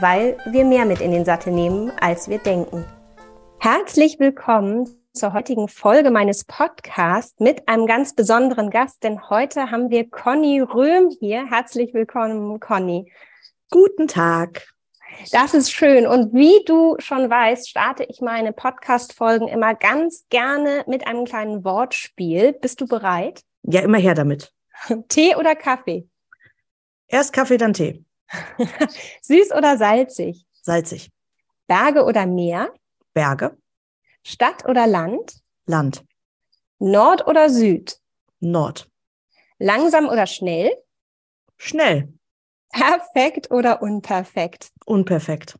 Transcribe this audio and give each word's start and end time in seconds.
weil 0.00 0.36
wir 0.46 0.64
mehr 0.64 0.84
mit 0.84 1.00
in 1.00 1.10
den 1.10 1.24
Sattel 1.24 1.52
nehmen, 1.52 1.90
als 2.00 2.28
wir 2.28 2.38
denken. 2.38 2.84
Herzlich 3.58 4.18
willkommen 4.20 4.88
zur 5.12 5.32
heutigen 5.32 5.68
Folge 5.68 6.10
meines 6.10 6.44
Podcasts 6.44 7.40
mit 7.40 7.68
einem 7.68 7.86
ganz 7.86 8.14
besonderen 8.14 8.70
Gast, 8.70 9.02
denn 9.02 9.30
heute 9.30 9.70
haben 9.70 9.90
wir 9.90 10.10
Conny 10.10 10.60
Röhm 10.60 11.10
hier. 11.20 11.46
Herzlich 11.48 11.94
willkommen, 11.94 12.60
Conny. 12.60 13.10
Guten 13.70 14.08
Tag. 14.08 14.68
Das 15.32 15.54
ist 15.54 15.72
schön. 15.72 16.06
Und 16.06 16.34
wie 16.34 16.62
du 16.66 16.96
schon 16.98 17.30
weißt, 17.30 17.70
starte 17.70 18.04
ich 18.04 18.20
meine 18.20 18.52
Podcast-Folgen 18.52 19.48
immer 19.48 19.74
ganz 19.74 20.26
gerne 20.28 20.84
mit 20.86 21.06
einem 21.06 21.24
kleinen 21.24 21.64
Wortspiel. 21.64 22.52
Bist 22.52 22.82
du 22.82 22.86
bereit? 22.86 23.42
Ja, 23.62 23.80
immer 23.80 23.98
her 23.98 24.14
damit. 24.14 24.52
Tee 25.08 25.34
oder 25.36 25.54
Kaffee? 25.54 26.06
Erst 27.08 27.32
Kaffee, 27.32 27.56
dann 27.56 27.72
Tee. 27.72 28.05
Süß 29.22 29.52
oder 29.52 29.76
salzig? 29.78 30.46
Salzig. 30.62 31.10
Berge 31.66 32.04
oder 32.04 32.26
Meer? 32.26 32.72
Berge. 33.12 33.56
Stadt 34.22 34.64
oder 34.68 34.86
Land? 34.86 35.40
Land. 35.66 36.04
Nord 36.78 37.26
oder 37.26 37.48
Süd? 37.48 37.98
Nord. 38.40 38.90
Langsam 39.58 40.08
oder 40.08 40.26
schnell? 40.26 40.70
Schnell. 41.56 42.12
Perfekt 42.70 43.50
oder 43.50 43.80
unperfekt? 43.82 44.70
Unperfekt. 44.84 45.58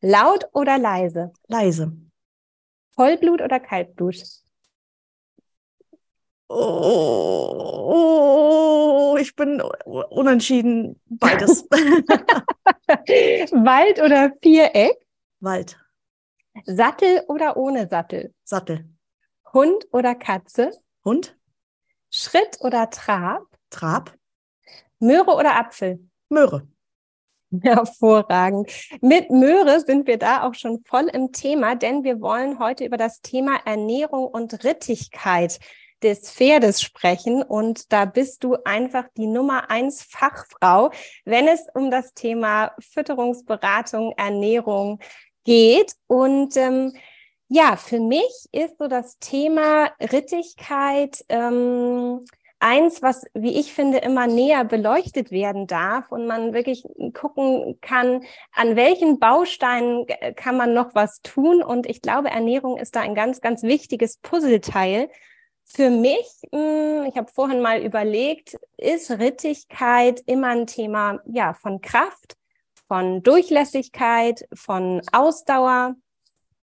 Laut 0.00 0.48
oder 0.52 0.78
leise? 0.78 1.32
Leise. 1.46 1.92
Vollblut 2.96 3.40
oder 3.42 3.60
Kaltblut? 3.60 4.16
Oh, 6.48 7.14
ich 9.26 9.34
bin 9.34 9.60
unentschieden 9.60 11.00
beides. 11.06 11.64
Wald 13.50 14.00
oder 14.00 14.32
Viereck? 14.40 14.96
Wald. 15.40 15.76
Sattel 16.64 17.22
oder 17.26 17.56
ohne 17.56 17.88
Sattel? 17.88 18.32
Sattel. 18.44 18.88
Hund 19.52 19.86
oder 19.90 20.14
Katze? 20.14 20.70
Hund. 21.04 21.36
Schritt 22.10 22.58
oder 22.60 22.88
Trab? 22.88 23.42
Trab. 23.70 24.14
Möhre 25.00 25.34
oder 25.34 25.56
Apfel? 25.56 26.08
Möhre. 26.28 26.68
Hervorragend. 27.62 28.70
Mit 29.00 29.30
Möhre 29.30 29.80
sind 29.80 30.06
wir 30.06 30.18
da 30.18 30.44
auch 30.44 30.54
schon 30.54 30.84
voll 30.84 31.08
im 31.12 31.32
Thema, 31.32 31.74
denn 31.74 32.04
wir 32.04 32.20
wollen 32.20 32.60
heute 32.60 32.84
über 32.84 32.96
das 32.96 33.22
Thema 33.22 33.56
Ernährung 33.64 34.28
und 34.28 34.62
Rittigkeit 34.64 35.58
des 36.02 36.30
Pferdes 36.30 36.82
sprechen. 36.82 37.42
Und 37.42 37.92
da 37.92 38.04
bist 38.04 38.44
du 38.44 38.56
einfach 38.64 39.04
die 39.16 39.26
Nummer 39.26 39.70
eins 39.70 40.02
Fachfrau, 40.02 40.90
wenn 41.24 41.48
es 41.48 41.66
um 41.74 41.90
das 41.90 42.14
Thema 42.14 42.72
Fütterungsberatung, 42.80 44.12
Ernährung 44.16 45.00
geht. 45.44 45.94
Und 46.06 46.56
ähm, 46.56 46.92
ja, 47.48 47.76
für 47.76 48.00
mich 48.00 48.46
ist 48.52 48.78
so 48.78 48.88
das 48.88 49.18
Thema 49.18 49.90
Rittigkeit 50.00 51.24
ähm, 51.28 52.24
eins, 52.58 53.02
was, 53.02 53.24
wie 53.34 53.58
ich 53.58 53.72
finde, 53.72 53.98
immer 53.98 54.26
näher 54.26 54.64
beleuchtet 54.64 55.30
werden 55.30 55.66
darf 55.66 56.10
und 56.10 56.26
man 56.26 56.54
wirklich 56.54 56.84
gucken 57.14 57.78
kann, 57.80 58.24
an 58.52 58.76
welchen 58.76 59.18
Bausteinen 59.18 60.06
kann 60.36 60.56
man 60.56 60.74
noch 60.74 60.94
was 60.94 61.20
tun. 61.22 61.62
Und 61.62 61.86
ich 61.86 62.02
glaube, 62.02 62.30
Ernährung 62.30 62.78
ist 62.78 62.96
da 62.96 63.00
ein 63.00 63.14
ganz, 63.14 63.40
ganz 63.40 63.62
wichtiges 63.62 64.18
Puzzleteil 64.18 65.08
für 65.66 65.90
mich, 65.90 66.26
hm, 66.52 67.04
ich 67.08 67.16
habe 67.16 67.30
vorhin 67.32 67.60
mal 67.60 67.82
überlegt, 67.82 68.56
ist 68.78 69.10
Rittigkeit 69.10 70.22
immer 70.26 70.48
ein 70.48 70.66
Thema 70.66 71.20
ja, 71.26 71.54
von 71.54 71.80
Kraft, 71.80 72.36
von 72.86 73.22
Durchlässigkeit, 73.22 74.46
von 74.54 75.02
Ausdauer, 75.12 75.96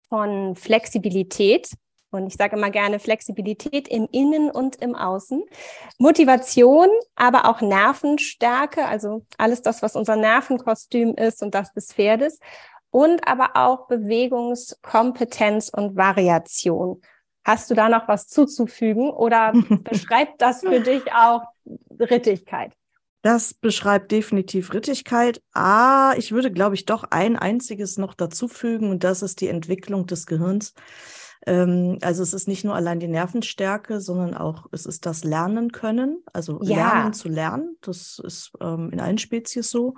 von 0.08 0.54
Flexibilität. 0.54 1.70
Und 2.12 2.28
ich 2.28 2.34
sage 2.34 2.56
immer 2.56 2.70
gerne 2.70 3.00
Flexibilität 3.00 3.88
im 3.88 4.06
Innen 4.12 4.48
und 4.48 4.76
im 4.76 4.94
Außen. 4.94 5.42
Motivation, 5.98 6.88
aber 7.16 7.46
auch 7.46 7.60
Nervenstärke, 7.60 8.86
also 8.86 9.26
alles 9.36 9.62
das, 9.62 9.82
was 9.82 9.96
unser 9.96 10.14
Nervenkostüm 10.14 11.16
ist 11.16 11.42
und 11.42 11.56
das 11.56 11.72
des 11.72 11.92
Pferdes. 11.92 12.38
Und 12.90 13.26
aber 13.26 13.56
auch 13.56 13.88
Bewegungskompetenz 13.88 15.68
und 15.70 15.96
Variation. 15.96 17.02
Hast 17.44 17.70
du 17.70 17.74
da 17.74 17.88
noch 17.88 18.08
was 18.08 18.26
zuzufügen 18.26 19.10
oder 19.10 19.52
beschreibt 19.84 20.40
das 20.40 20.60
für 20.60 20.80
dich 20.80 21.12
auch 21.12 21.42
Rittigkeit? 21.98 22.72
Das 23.22 23.54
beschreibt 23.54 24.12
definitiv 24.12 24.74
Rittigkeit. 24.74 25.42
Ah, 25.54 26.12
ich 26.18 26.32
würde, 26.32 26.52
glaube 26.52 26.74
ich, 26.74 26.84
doch 26.84 27.04
ein 27.04 27.36
einziges 27.36 27.96
noch 27.96 28.12
dazufügen 28.12 28.90
und 28.90 29.02
das 29.02 29.22
ist 29.22 29.40
die 29.40 29.48
Entwicklung 29.48 30.06
des 30.06 30.26
Gehirns. 30.26 30.74
Ähm, 31.46 31.98
also 32.02 32.22
es 32.22 32.34
ist 32.34 32.48
nicht 32.48 32.64
nur 32.64 32.74
allein 32.74 33.00
die 33.00 33.08
Nervenstärke, 33.08 34.00
sondern 34.00 34.34
auch 34.34 34.66
es 34.72 34.86
ist 34.86 35.06
das 35.06 35.24
Lernen 35.24 35.72
können, 35.72 36.22
also 36.32 36.60
ja. 36.62 36.76
Lernen 36.76 37.12
zu 37.12 37.28
lernen. 37.28 37.76
Das 37.80 38.20
ist 38.22 38.52
ähm, 38.60 38.90
in 38.92 39.00
allen 39.00 39.18
Spezies 39.18 39.70
so. 39.70 39.94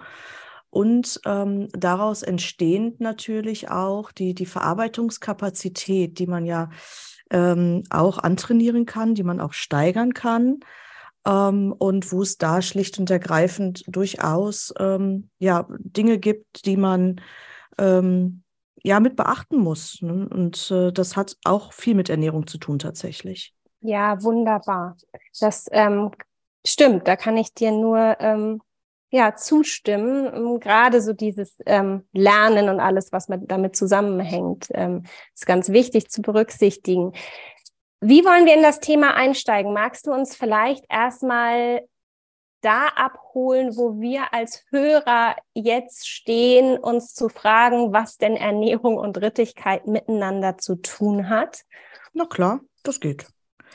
Und 0.70 1.20
ähm, 1.24 1.68
daraus 1.72 2.22
entstehend 2.22 3.00
natürlich 3.00 3.70
auch 3.70 4.12
die, 4.12 4.34
die 4.34 4.46
Verarbeitungskapazität, 4.46 6.18
die 6.18 6.26
man 6.26 6.44
ja 6.44 6.70
ähm, 7.30 7.82
auch 7.90 8.18
antrainieren 8.18 8.86
kann, 8.86 9.14
die 9.14 9.24
man 9.24 9.40
auch 9.40 9.52
steigern 9.52 10.14
kann. 10.14 10.60
Ähm, 11.26 11.74
und 11.76 12.12
wo 12.12 12.22
es 12.22 12.38
da 12.38 12.62
schlicht 12.62 12.98
und 12.98 13.10
ergreifend 13.10 13.84
durchaus 13.88 14.72
ähm, 14.78 15.30
ja, 15.38 15.66
Dinge 15.78 16.18
gibt, 16.18 16.66
die 16.66 16.76
man 16.76 17.20
ähm, 17.78 18.42
ja 18.82 19.00
mit 19.00 19.16
beachten 19.16 19.58
muss. 19.58 20.00
Ne? 20.02 20.28
Und 20.28 20.70
äh, 20.70 20.92
das 20.92 21.16
hat 21.16 21.36
auch 21.44 21.72
viel 21.72 21.94
mit 21.94 22.08
Ernährung 22.08 22.46
zu 22.46 22.58
tun 22.58 22.78
tatsächlich. 22.78 23.54
Ja, 23.80 24.22
wunderbar. 24.22 24.96
Das 25.40 25.66
ähm, 25.72 26.12
stimmt, 26.66 27.06
da 27.08 27.16
kann 27.16 27.36
ich 27.36 27.52
dir 27.52 27.72
nur 27.72 28.16
ähm, 28.20 28.60
ja, 29.10 29.36
zustimmen. 29.36 30.26
Ähm, 30.34 30.60
gerade 30.60 31.00
so 31.00 31.12
dieses 31.12 31.56
ähm, 31.66 32.04
Lernen 32.12 32.68
und 32.68 32.80
alles, 32.80 33.12
was 33.12 33.28
mit, 33.28 33.50
damit 33.50 33.76
zusammenhängt, 33.76 34.68
ähm, 34.72 35.04
ist 35.34 35.46
ganz 35.46 35.68
wichtig 35.70 36.10
zu 36.10 36.22
berücksichtigen. 36.22 37.12
Wie 38.00 38.24
wollen 38.24 38.46
wir 38.46 38.54
in 38.54 38.62
das 38.62 38.80
Thema 38.80 39.14
einsteigen? 39.14 39.72
Magst 39.72 40.06
du 40.06 40.12
uns 40.12 40.36
vielleicht 40.36 40.84
erstmal 40.88 41.82
da 42.60 42.88
abholen, 42.88 43.76
wo 43.76 44.00
wir 44.00 44.34
als 44.34 44.64
Hörer 44.70 45.36
jetzt 45.54 46.08
stehen, 46.08 46.78
uns 46.78 47.14
zu 47.14 47.28
fragen, 47.28 47.92
was 47.92 48.18
denn 48.18 48.36
Ernährung 48.36 48.96
und 48.96 49.20
Rittigkeit 49.20 49.86
miteinander 49.86 50.58
zu 50.58 50.76
tun 50.76 51.28
hat? 51.28 51.64
Na 52.12 52.26
klar, 52.26 52.60
das 52.82 52.98
geht. 53.00 53.26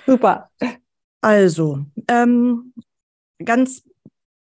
Super. 0.05 0.49
Also, 1.21 1.85
ähm, 2.07 2.73
ganz 3.43 3.83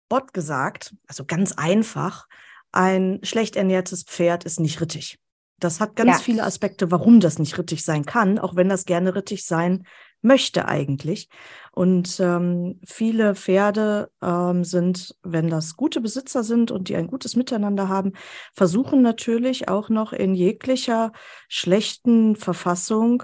Bot 0.09 0.33
gesagt, 0.33 0.95
also 1.07 1.25
ganz 1.25 1.53
einfach, 1.53 2.27
ein 2.71 3.19
schlecht 3.23 3.55
ernährtes 3.55 4.03
Pferd 4.03 4.43
ist 4.43 4.59
nicht 4.59 4.81
rittig. 4.81 5.17
Das 5.59 5.79
hat 5.79 5.95
ganz 5.95 6.11
ja. 6.11 6.17
viele 6.17 6.43
Aspekte, 6.43 6.91
warum 6.91 7.21
das 7.21 7.39
nicht 7.39 7.57
rittig 7.57 7.83
sein 7.83 8.05
kann, 8.05 8.39
auch 8.39 8.55
wenn 8.55 8.67
das 8.67 8.85
gerne 8.85 9.15
rittig 9.15 9.45
sein 9.45 9.83
möchte 10.21 10.67
eigentlich. 10.67 11.29
Und 11.71 12.19
ähm, 12.19 12.81
viele 12.85 13.35
Pferde 13.35 14.09
ähm, 14.21 14.63
sind, 14.63 15.15
wenn 15.23 15.49
das 15.49 15.77
gute 15.77 16.01
Besitzer 16.01 16.43
sind 16.43 16.71
und 16.71 16.89
die 16.89 16.95
ein 16.95 17.07
gutes 17.07 17.35
Miteinander 17.35 17.87
haben, 17.87 18.13
versuchen 18.53 19.01
natürlich 19.01 19.69
auch 19.69 19.89
noch 19.89 20.11
in 20.11 20.33
jeglicher 20.33 21.11
schlechten 21.47 22.35
Verfassung 22.35 23.23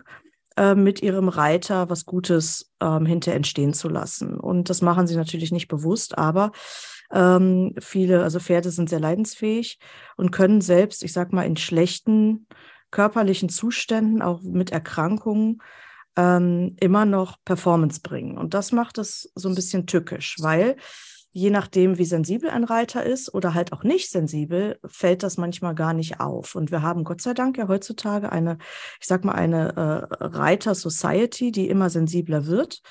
äh, 0.58 0.76
mit 0.76 1.02
ihrem 1.02 1.30
Reiter 1.30 1.90
was 1.90 2.06
Gutes 2.06 2.72
ähm, 2.82 3.06
hinter 3.06 3.34
entstehen 3.34 3.74
zu 3.74 3.90
lassen. 3.90 4.40
Und 4.40 4.70
das 4.70 4.82
machen 4.82 5.08
sie 5.08 5.16
natürlich 5.16 5.52
nicht 5.52 5.68
bewusst, 5.68 6.18
aber 6.18 6.52
ähm, 7.12 7.76
viele, 7.80 8.24
also 8.24 8.40
Pferde 8.40 8.72
sind 8.72 8.90
sehr 8.90 9.00
leidensfähig 9.00 9.80
und 10.18 10.32
können 10.32 10.62
selbst, 10.62 11.04
ich 11.04 11.14
sag 11.14 11.34
mal, 11.34 11.44
in 11.44 11.58
schlechten 11.58 12.48
körperlichen 12.90 13.50
Zuständen, 13.50 14.22
auch 14.22 14.42
mit 14.42 14.72
Erkrankungen, 14.72 15.62
ähm, 16.18 16.76
immer 16.80 17.06
noch 17.06 17.38
Performance 17.46 18.02
bringen. 18.02 18.38
Und 18.38 18.54
das 18.54 18.72
macht 18.72 18.98
es 18.98 19.32
so 19.36 19.48
ein 19.50 19.56
bisschen 19.56 19.88
tückisch, 19.88 20.38
weil 20.40 20.76
je 21.32 21.50
nachdem, 21.50 21.98
wie 21.98 22.06
sensibel 22.06 22.50
ein 22.50 22.66
Reiter 22.66 23.04
ist 23.04 23.34
oder 23.34 23.54
halt 23.54 23.72
auch 23.74 23.84
nicht 23.84 24.10
sensibel, 24.10 24.80
fällt 24.86 25.24
das 25.24 25.38
manchmal 25.38 25.76
gar 25.76 25.94
nicht 25.94 26.20
auf. 26.20 26.56
Und 26.56 26.72
wir 26.72 26.82
haben 26.82 27.04
Gott 27.04 27.22
sei 27.22 27.34
Dank 27.34 27.58
ja 27.58 27.68
heutzutage 27.68 28.32
eine, 28.32 28.58
ich 29.00 29.08
sag 29.08 29.24
mal, 29.24 29.34
eine 29.34 29.76
äh, 29.76 30.24
Reiter-Society, 30.24 31.52
die 31.52 31.70
immer 31.70 31.90
sensibler 31.90 32.48
wird 32.48 32.82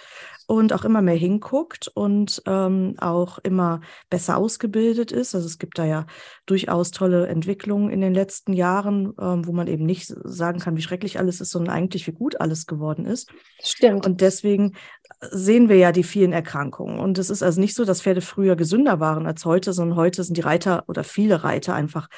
und 0.46 0.72
auch 0.72 0.84
immer 0.84 1.00
mehr 1.00 1.14
hinguckt 1.14 1.88
und 1.94 2.42
ähm, 2.46 2.96
auch 2.98 3.38
immer 3.38 3.82
besser 4.08 4.36
ausgebildet 4.36 5.12
ist. 5.12 5.34
Also 5.34 5.46
es 5.46 5.58
gibt 5.58 5.78
da 5.78 5.84
ja 5.84 6.06
durchaus 6.46 6.90
tolle 6.90 7.28
Entwicklungen 7.28 7.90
in 7.90 8.00
den 8.00 8.14
letzten 8.14 8.52
Jahren, 8.52 9.12
ähm, 9.20 9.46
wo 9.46 9.52
man 9.52 9.68
eben 9.68 9.86
nicht 9.86 10.12
sagen 10.24 10.58
kann, 10.58 10.76
wie 10.76 10.82
schrecklich 10.82 11.20
alles 11.20 11.40
ist, 11.40 11.50
sondern 11.50 11.72
eigentlich 11.72 12.06
wie 12.08 12.12
gut 12.12 12.40
alles 12.40 12.66
geworden 12.66 13.04
ist. 13.04 13.30
Stimmt. 13.62 14.06
Und 14.06 14.22
deswegen 14.22 14.72
sehen 15.20 15.68
wir 15.68 15.76
ja 15.76 15.92
die 15.92 16.02
vielen 16.02 16.32
Erkrankungen. 16.32 16.98
Und 16.98 17.18
es 17.18 17.30
ist 17.30 17.42
also 17.42 17.60
nicht 17.60 17.74
so, 17.74 17.84
dass 17.84 18.02
Pferde 18.02 18.20
früher 18.20 18.56
gesünder 18.56 19.00
waren 19.00 19.26
als 19.26 19.44
heute, 19.44 19.72
sondern 19.72 19.96
heute 19.96 20.24
sind 20.24 20.36
die 20.36 20.42
Reiter 20.42 20.84
oder 20.88 21.04
viele 21.04 21.44
Reiter 21.44 21.74
einfach 21.74 22.08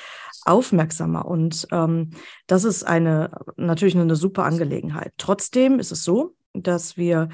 aufmerksamer. 0.45 1.27
Und 1.27 1.67
ähm, 1.73 2.11
das 2.47 2.65
ist 2.65 2.85
eine 2.85 3.31
natürlich 3.57 3.97
eine 3.97 4.17
super 4.17 4.45
Angelegenheit. 4.45 5.13
Trotzdem 5.19 5.79
ist 5.79 5.93
es 5.93 6.05
so, 6.05 6.35
dass 6.55 6.97
wir 6.97 7.29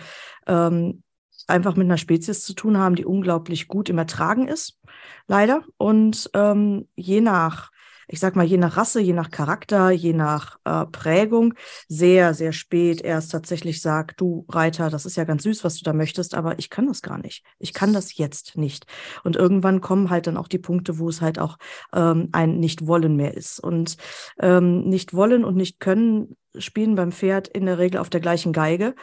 ähm, 0.46 1.02
einfach 1.46 1.76
mit 1.76 1.86
einer 1.86 1.98
Spezies 1.98 2.42
zu 2.42 2.54
tun 2.54 2.78
haben, 2.78 2.94
die 2.94 3.06
unglaublich 3.06 3.68
gut 3.68 3.88
im 3.88 3.98
Ertragen 3.98 4.48
ist, 4.48 4.78
leider. 5.26 5.62
Und 5.76 6.30
ähm, 6.34 6.88
je 6.94 7.20
nach, 7.20 7.70
ich 8.08 8.20
sag 8.20 8.36
mal, 8.36 8.44
je 8.44 8.56
nach 8.56 8.76
Rasse, 8.76 9.00
je 9.00 9.12
nach 9.12 9.30
Charakter, 9.30 9.90
je 9.90 10.14
nach 10.14 10.58
äh, 10.64 10.86
Prägung, 10.86 11.54
sehr, 11.88 12.34
sehr 12.34 12.52
spät 12.52 13.02
erst 13.02 13.32
tatsächlich 13.32 13.82
sagt, 13.82 14.20
du 14.20 14.46
Reiter, 14.48 14.90
das 14.90 15.06
ist 15.06 15.16
ja 15.16 15.24
ganz 15.24 15.42
süß, 15.42 15.62
was 15.62 15.76
du 15.76 15.84
da 15.84 15.92
möchtest, 15.92 16.34
aber 16.34 16.58
ich 16.58 16.70
kann 16.70 16.86
das 16.86 17.02
gar 17.02 17.18
nicht. 17.18 17.44
Ich 17.58 17.74
kann 17.74 17.92
das 17.92 18.16
jetzt 18.16 18.56
nicht. 18.56 18.86
Und 19.24 19.36
irgendwann 19.36 19.80
kommen 19.80 20.10
halt 20.10 20.26
dann 20.26 20.38
auch 20.38 20.48
die 20.48 20.58
Punkte, 20.58 20.98
wo 20.98 21.08
es 21.08 21.20
halt 21.20 21.38
auch 21.38 21.58
ähm, 21.94 22.30
ein 22.32 22.58
Nicht-Wollen 22.58 23.14
mehr 23.14 23.34
ist. 23.34 23.60
Und 23.60 23.96
ähm, 24.40 24.88
nicht 24.88 25.14
wollen 25.14 25.44
und 25.44 25.56
nicht 25.56 25.78
können 25.78 26.36
spielen 26.56 26.94
beim 26.94 27.12
Pferd 27.12 27.48
in 27.48 27.66
der 27.66 27.78
Regel 27.78 28.00
auf 28.00 28.10
der 28.10 28.20
gleichen 28.20 28.52
Geige, 28.52 28.94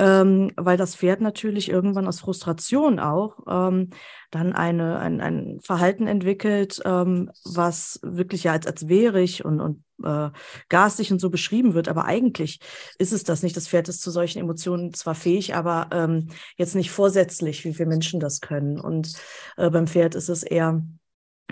ähm, 0.00 0.50
weil 0.56 0.78
das 0.78 0.96
Pferd 0.96 1.20
natürlich 1.20 1.68
irgendwann 1.68 2.08
aus 2.08 2.20
Frustration 2.20 2.98
auch 2.98 3.38
ähm, 3.46 3.90
dann 4.30 4.54
eine, 4.54 4.98
ein, 4.98 5.20
ein 5.20 5.60
Verhalten 5.60 6.06
entwickelt, 6.06 6.80
ähm, 6.86 7.30
was 7.44 8.00
wirklich 8.02 8.44
ja 8.44 8.52
als, 8.52 8.66
als 8.66 8.88
wehrig 8.88 9.44
und, 9.44 9.60
und 9.60 9.84
äh, 10.02 10.30
garstig 10.70 11.12
und 11.12 11.20
so 11.20 11.28
beschrieben 11.28 11.74
wird. 11.74 11.88
Aber 11.88 12.06
eigentlich 12.06 12.60
ist 12.98 13.12
es 13.12 13.24
das 13.24 13.42
nicht. 13.42 13.54
Das 13.58 13.68
Pferd 13.68 13.90
ist 13.90 14.00
zu 14.00 14.10
solchen 14.10 14.38
Emotionen 14.38 14.94
zwar 14.94 15.14
fähig, 15.14 15.54
aber 15.54 15.88
ähm, 15.92 16.28
jetzt 16.56 16.74
nicht 16.74 16.90
vorsätzlich, 16.90 17.66
wie 17.66 17.78
wir 17.78 17.86
Menschen 17.86 18.20
das 18.20 18.40
können. 18.40 18.80
Und 18.80 19.12
äh, 19.58 19.68
beim 19.68 19.86
Pferd 19.86 20.14
ist 20.14 20.30
es 20.30 20.42
eher 20.42 20.82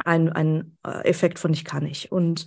ein, 0.07 0.33
ein 0.33 0.79
äh, 0.87 1.07
Effekt 1.07 1.39
von 1.39 1.53
ich 1.53 1.67
kann 1.67 1.83
nicht. 1.83 2.11
Und 2.13 2.47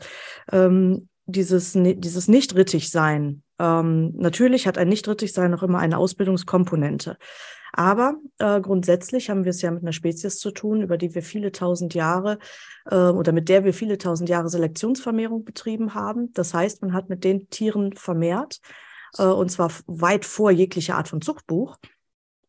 ähm, 0.51 1.09
dieses, 1.27 1.73
dieses 1.73 2.27
Nicht-Rittig-Sein. 2.27 3.43
Ähm, 3.61 4.13
natürlich 4.15 4.65
hat 4.65 4.79
ein 4.79 4.89
Nicht-Rittig-Sein 4.89 5.53
auch 5.53 5.61
immer 5.61 5.77
eine 5.77 5.99
Ausbildungskomponente. 5.99 7.17
Aber 7.73 8.15
äh, 8.39 8.59
grundsätzlich 8.59 9.29
haben 9.29 9.45
wir 9.45 9.51
es 9.51 9.61
ja 9.61 9.71
mit 9.71 9.83
einer 9.83 9.93
Spezies 9.93 10.39
zu 10.39 10.51
tun, 10.51 10.81
über 10.81 10.97
die 10.97 11.13
wir 11.13 11.21
viele 11.21 11.51
tausend 11.51 11.93
Jahre 11.93 12.39
äh, 12.89 12.95
oder 12.95 13.31
mit 13.31 13.49
der 13.49 13.63
wir 13.63 13.73
viele 13.73 13.97
tausend 13.97 14.29
Jahre 14.29 14.49
Selektionsvermehrung 14.49 15.45
betrieben 15.45 15.93
haben. 15.93 16.33
Das 16.33 16.53
heißt, 16.53 16.81
man 16.81 16.93
hat 16.93 17.07
mit 17.07 17.23
den 17.23 17.49
Tieren 17.49 17.93
vermehrt, 17.93 18.59
äh, 19.17 19.23
und 19.23 19.51
zwar 19.51 19.71
weit 19.85 20.25
vor 20.25 20.51
jeglicher 20.51 20.97
Art 20.97 21.07
von 21.07 21.21
Zuchtbuch 21.21 21.77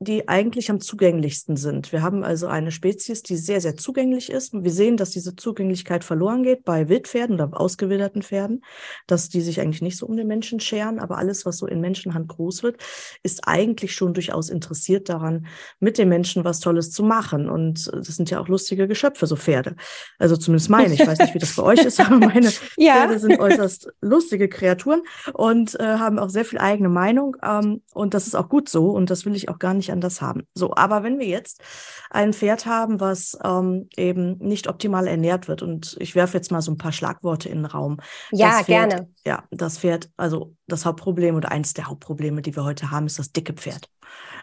die 0.05 0.29
eigentlich 0.29 0.71
am 0.71 0.81
zugänglichsten 0.81 1.57
sind. 1.57 1.93
Wir 1.93 2.03
haben 2.03 2.25
also 2.25 2.47
eine 2.47 2.73
Spezies, 2.73 3.23
die 3.23 3.37
sehr, 3.37 3.61
sehr 3.61 3.77
zugänglich 3.77 4.31
ist. 4.31 4.53
Wir 4.53 4.71
sehen, 4.71 4.97
dass 4.97 5.11
diese 5.11 5.37
Zugänglichkeit 5.37 6.05
verloren 6.05 6.43
geht 6.43 6.65
bei 6.65 6.89
Wildpferden 6.89 7.35
oder 7.35 7.61
ausgewilderten 7.61 8.23
Pferden, 8.23 8.65
dass 9.07 9.29
die 9.29 9.41
sich 9.41 9.61
eigentlich 9.61 9.83
nicht 9.83 9.97
so 9.97 10.07
um 10.07 10.17
den 10.17 10.27
Menschen 10.27 10.61
scheren, 10.61 10.99
aber 10.99 11.19
alles, 11.19 11.47
was 11.47 11.59
so 11.59 11.67
in 11.67 11.81
Menschenhand 11.81 12.29
groß 12.29 12.63
wird, 12.63 12.83
ist 13.23 13.47
eigentlich 13.47 13.95
schon 13.95 14.15
durchaus 14.15 14.49
interessiert 14.49 15.09
daran, 15.09 15.47
mit 15.81 15.99
den 15.99 16.09
Menschen 16.09 16.45
was 16.45 16.61
Tolles 16.61 16.91
zu 16.91 17.03
machen. 17.03 17.49
Und 17.49 17.91
das 17.95 18.17
sind 18.17 18.31
ja 18.31 18.41
auch 18.41 18.49
lustige 18.49 18.89
Geschöpfe, 18.89 19.27
so 19.27 19.37
Pferde. 19.37 19.77
Also 20.19 20.37
zumindest 20.37 20.71
meine. 20.71 20.95
Ich 20.95 21.07
weiß 21.07 21.19
nicht, 21.19 21.35
wie 21.35 21.39
das 21.39 21.57
bei 21.57 21.63
euch 21.63 21.85
ist, 21.85 22.01
aber 22.01 22.17
meine 22.27 22.51
ja. 22.77 22.95
Pferde 22.95 23.19
sind 23.19 23.39
äußerst 23.39 23.93
lustige 24.01 24.49
Kreaturen 24.49 25.03
und 25.33 25.79
äh, 25.79 25.85
haben 25.85 26.19
auch 26.19 26.31
sehr 26.31 26.45
viel 26.45 26.59
eigene 26.59 26.89
Meinung. 26.89 27.37
Ähm, 27.43 27.83
und 27.95 28.15
das 28.15 28.27
ist 28.27 28.35
auch 28.35 28.49
gut 28.49 28.69
so. 28.69 28.91
Und 28.91 29.11
das 29.11 29.25
will 29.25 29.37
ich 29.37 29.49
auch 29.49 29.59
gar 29.59 29.75
nicht 29.75 29.92
anders 29.93 30.21
haben. 30.21 30.47
So, 30.55 30.75
aber 30.75 31.03
wenn 31.03 31.19
wir 31.19 31.27
jetzt 31.27 31.63
ein 32.11 32.33
Pferd 32.33 32.67
haben, 32.67 33.01
was 33.01 33.39
ähm, 33.45 33.89
eben 33.97 34.39
nicht 34.39 34.69
optimal 34.69 35.07
ernährt 35.07 35.49
wird, 35.49 35.63
und 35.63 35.97
ich 36.01 36.15
werfe 36.15 36.37
jetzt 36.37 36.51
mal 36.51 36.63
so 36.63 36.73
ein 36.73 36.79
paar 36.79 36.93
Schlagworte 36.93 37.49
in 37.49 37.59
den 37.59 37.67
Raum. 37.67 37.99
Ja, 38.31 38.63
Pferd, 38.63 38.67
gerne. 38.67 39.09
Ja, 39.25 39.45
das 39.51 39.79
Pferd, 39.79 40.11
also 40.17 40.55
das 40.67 40.85
Hauptproblem 40.85 41.37
oder 41.37 41.53
eins 41.53 41.75
der 41.75 41.87
Hauptprobleme, 41.87 42.43
die 42.43 42.57
wir 42.57 42.65
heute 42.65 42.91
haben, 42.91 43.07
ist 43.07 43.19
das 43.19 43.33
dicke 43.33 43.53
Pferd. 43.53 43.89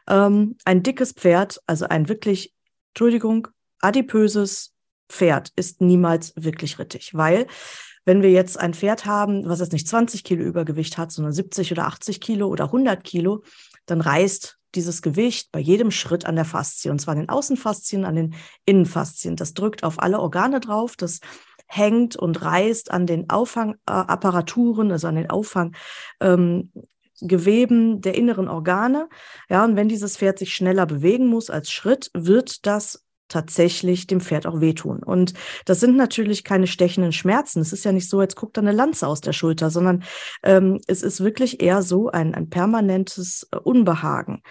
Ähm, 0.08 0.58
ein 0.66 0.84
dickes 0.84 1.14
Pferd, 1.14 1.60
also 1.68 1.86
ein 1.88 2.08
wirklich, 2.08 2.54
Entschuldigung, 2.94 3.48
adipöses 3.82 4.74
Pferd 5.10 5.52
ist 5.56 5.82
niemals 5.82 6.34
wirklich 6.36 6.80
rittig, 6.80 7.16
weil 7.16 7.48
wenn 8.06 8.22
wir 8.22 8.32
jetzt 8.32 8.60
ein 8.60 8.74
Pferd 8.74 9.06
haben, 9.06 9.48
was 9.48 9.60
jetzt 9.60 9.74
nicht 9.74 9.88
20 9.88 10.24
Kilo 10.24 10.44
Übergewicht 10.44 10.98
hat, 10.98 11.12
sondern 11.12 11.34
70 11.34 11.72
oder 11.72 11.86
80 11.86 12.22
Kilo 12.22 12.48
oder 12.48 12.66
100 12.66 13.04
Kilo, 13.04 13.44
dann 13.86 14.02
reißt 14.02 14.59
dieses 14.76 15.02
Gewicht 15.02 15.52
bei 15.52 15.60
jedem 15.60 15.92
Schritt 15.92 16.26
an 16.26 16.36
der 16.36 16.46
Faszie, 16.46 16.90
und 16.90 17.00
zwar 17.00 17.14
an 17.14 17.20
den 17.20 17.30
Außenfaszien, 17.30 18.06
an 18.06 18.16
den 18.16 18.36
Innenfaszien. 18.66 19.36
Das 19.36 19.54
drückt 19.54 19.84
auf 19.84 20.00
alle 20.00 20.20
Organe 20.20 20.60
drauf, 20.60 20.96
das 20.96 21.20
hängt 21.68 22.16
und 22.16 22.42
reißt 22.42 22.92
an 22.92 23.06
den 23.06 23.30
Auffangapparaturen, 23.30 24.92
also 24.92 25.08
an 25.08 25.16
den 25.16 25.30
Auffanggeweben 25.30 26.72
ähm, 27.30 28.02
der 28.02 28.16
inneren 28.16 28.48
Organe. 28.48 29.08
Ja, 29.50 29.64
und 29.66 29.76
wenn 29.76 29.88
dieses 29.88 30.18
Pferd 30.18 30.40
sich 30.40 30.54
schneller 30.54 30.88
bewegen 30.88 31.28
muss 31.28 31.50
als 31.50 31.72
Schritt, 31.72 32.10
wird 32.14 32.66
das 32.66 33.06
tatsächlich 33.30 34.08
dem 34.08 34.20
Pferd 34.20 34.46
auch 34.46 34.60
wehtun. 34.60 35.02
Und 35.02 35.34
das 35.66 35.80
sind 35.80 35.96
natürlich 35.96 36.44
keine 36.44 36.68
stechenden 36.68 37.12
Schmerzen. 37.12 37.62
Es 37.62 37.72
ist 37.72 37.86
ja 37.86 37.92
nicht 37.92 38.10
so, 38.10 38.20
als 38.20 38.36
guckt 38.36 38.58
da 38.58 38.62
eine 38.62 38.72
Lanze 38.72 39.08
aus 39.08 39.22
der 39.22 39.34
Schulter, 39.34 39.70
sondern 39.70 40.04
ähm, 40.44 40.80
es 40.88 41.02
ist 41.04 41.24
wirklich 41.24 41.62
eher 41.62 41.82
so 41.82 42.10
ein, 42.10 42.36
ein 42.36 42.50
permanentes 42.50 43.48
äh, 43.52 43.58
Unbehagen. 43.58 44.42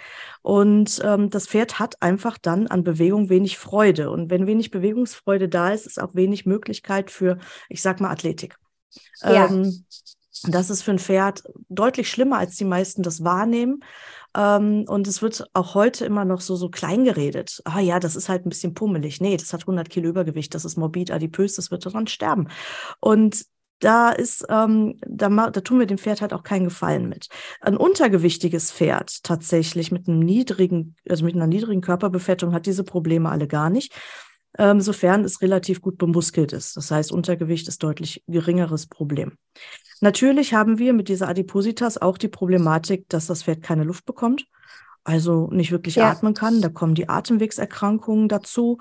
Und 0.43 1.01
ähm, 1.05 1.29
das 1.29 1.49
Pferd 1.49 1.79
hat 1.79 2.01
einfach 2.01 2.39
dann 2.39 2.67
an 2.69 2.85
Bewegung 2.85 3.29
wenig 3.29 3.59
Freude. 3.59 4.11
Und 4.11 4.31
wenn 4.31 4.47
wenig 4.47 4.71
Bewegungsfreude 4.71 5.49
da 5.49 5.73
ist, 5.73 5.87
ist 5.87 6.01
auch 6.01 6.15
wenig 6.15 6.47
Möglichkeit 6.47 7.11
für, 7.11 7.39
ich 7.69 7.83
sag 7.83 8.01
mal, 8.01 8.11
Athletik. 8.11 8.57
Ja. 9.23 9.47
Ähm, 9.47 9.85
das 10.45 10.71
ist 10.71 10.83
für 10.83 10.93
ein 10.93 10.99
Pferd 10.99 11.43
deutlich 11.69 12.09
schlimmer, 12.09 12.38
als 12.38 12.57
die 12.57 12.64
meisten 12.64 13.02
das 13.02 13.25
wahrnehmen. 13.25 13.81
Ähm, 14.37 14.85
und 14.88 15.06
es 15.06 15.23
wird 15.23 15.44
auch 15.54 15.75
heute 15.75 16.04
immer 16.04 16.25
noch 16.25 16.40
so, 16.40 16.56
so 16.56 16.68
klein 16.68 17.04
geredet. 17.04 17.61
Ah 17.64 17.80
ja, 17.80 17.99
das 18.00 18.16
ist 18.16 18.28
halt 18.28 18.47
ein 18.47 18.50
bisschen 18.50 18.75
pummelig. 18.75 19.20
Nee, 19.20 19.37
das 19.37 19.52
hat 19.52 19.62
100 19.62 19.88
Kilo 19.88 20.08
Übergewicht, 20.08 20.54
das 20.54 20.64
ist 20.64 20.76
morbid, 20.76 21.11
adipös, 21.11 21.54
das 21.54 21.70
wird 21.70 21.87
daran 21.87 22.06
sterben. 22.06 22.49
Und 23.00 23.44
da 23.80 24.11
ist, 24.11 24.44
ähm, 24.49 24.97
da, 25.06 25.28
da 25.28 25.61
tun 25.61 25.78
wir 25.78 25.87
dem 25.87 25.99
Pferd 25.99 26.20
halt 26.20 26.32
auch 26.32 26.42
keinen 26.42 26.64
Gefallen 26.64 27.08
mit. 27.08 27.28
Ein 27.61 27.76
untergewichtiges 27.76 28.73
Pferd 28.73 29.23
tatsächlich 29.23 29.92
mit 29.92 30.08
einem 30.08 30.18
niedrigen, 30.18 30.97
also 31.08 31.25
mit 31.25 31.37
einer 31.37 31.47
niedrigen 31.47 31.80
Körperbefettung 31.80 32.52
hat 32.52 32.66
diese 32.66 32.82
Probleme 32.82 33.30
alle 33.30 33.47
gar 33.47 33.70
nicht 33.70 33.94
ähm, 34.57 34.81
sofern 34.81 35.25
es 35.25 35.43
relativ 35.43 35.83
gut 35.83 35.99
bemuskelt 35.99 36.52
ist. 36.52 36.76
Das 36.76 36.90
heißt, 36.90 37.12
Untergewicht 37.12 37.69
ist 37.69 37.83
deutlich 37.83 38.23
geringeres 38.26 38.87
Problem. 38.87 39.33
Natürlich 40.00 40.55
haben 40.55 40.78
wir 40.78 40.93
mit 40.93 41.09
dieser 41.09 41.28
Adipositas 41.28 41.99
auch 41.99 42.19
die 42.19 42.28
Problematik, 42.28 43.09
dass 43.09 43.26
das 43.26 43.43
Pferd 43.43 43.62
keine 43.62 43.85
Luft 43.85 44.07
bekommt, 44.07 44.47
also 45.05 45.49
nicht 45.50 45.73
wirklich 45.73 45.97
ja. 45.97 46.11
atmen 46.11 46.35
kann. 46.35 46.62
Da 46.62 46.69
kommen 46.69 46.95
die 46.95 47.09
Atemwegserkrankungen 47.09 48.28
dazu, 48.28 48.78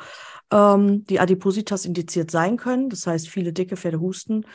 ähm, 0.51 1.05
die 1.05 1.19
Adipositas 1.19 1.85
indiziert 1.85 2.31
sein 2.31 2.57
können. 2.57 2.89
Das 2.89 3.07
heißt, 3.07 3.27
viele 3.27 3.51
dicke 3.51 3.77
Pferde 3.77 3.99
husten, 3.99 4.45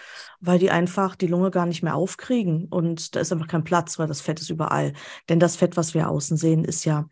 weil 0.40 0.58
die 0.58 0.70
einfach 0.70 1.16
die 1.16 1.26
Lunge 1.26 1.50
gar 1.50 1.66
nicht 1.66 1.82
mehr 1.82 1.96
aufkriegen. 1.96 2.66
Und 2.68 3.16
da 3.16 3.20
ist 3.20 3.32
einfach 3.32 3.48
kein 3.48 3.64
Platz, 3.64 3.98
weil 3.98 4.06
das 4.06 4.20
Fett 4.20 4.40
ist 4.40 4.50
überall. 4.50 4.92
Denn 5.28 5.40
das 5.40 5.56
Fett, 5.56 5.76
was 5.76 5.94
wir 5.94 6.08
außen 6.08 6.36
sehen, 6.36 6.64
ist 6.64 6.84
ja, 6.84 7.08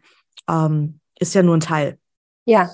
ähm, 0.49 1.00
ist 1.19 1.35
ja 1.35 1.42
nur 1.42 1.57
ein 1.57 1.61
Teil. 1.61 1.99
Ja, 2.50 2.69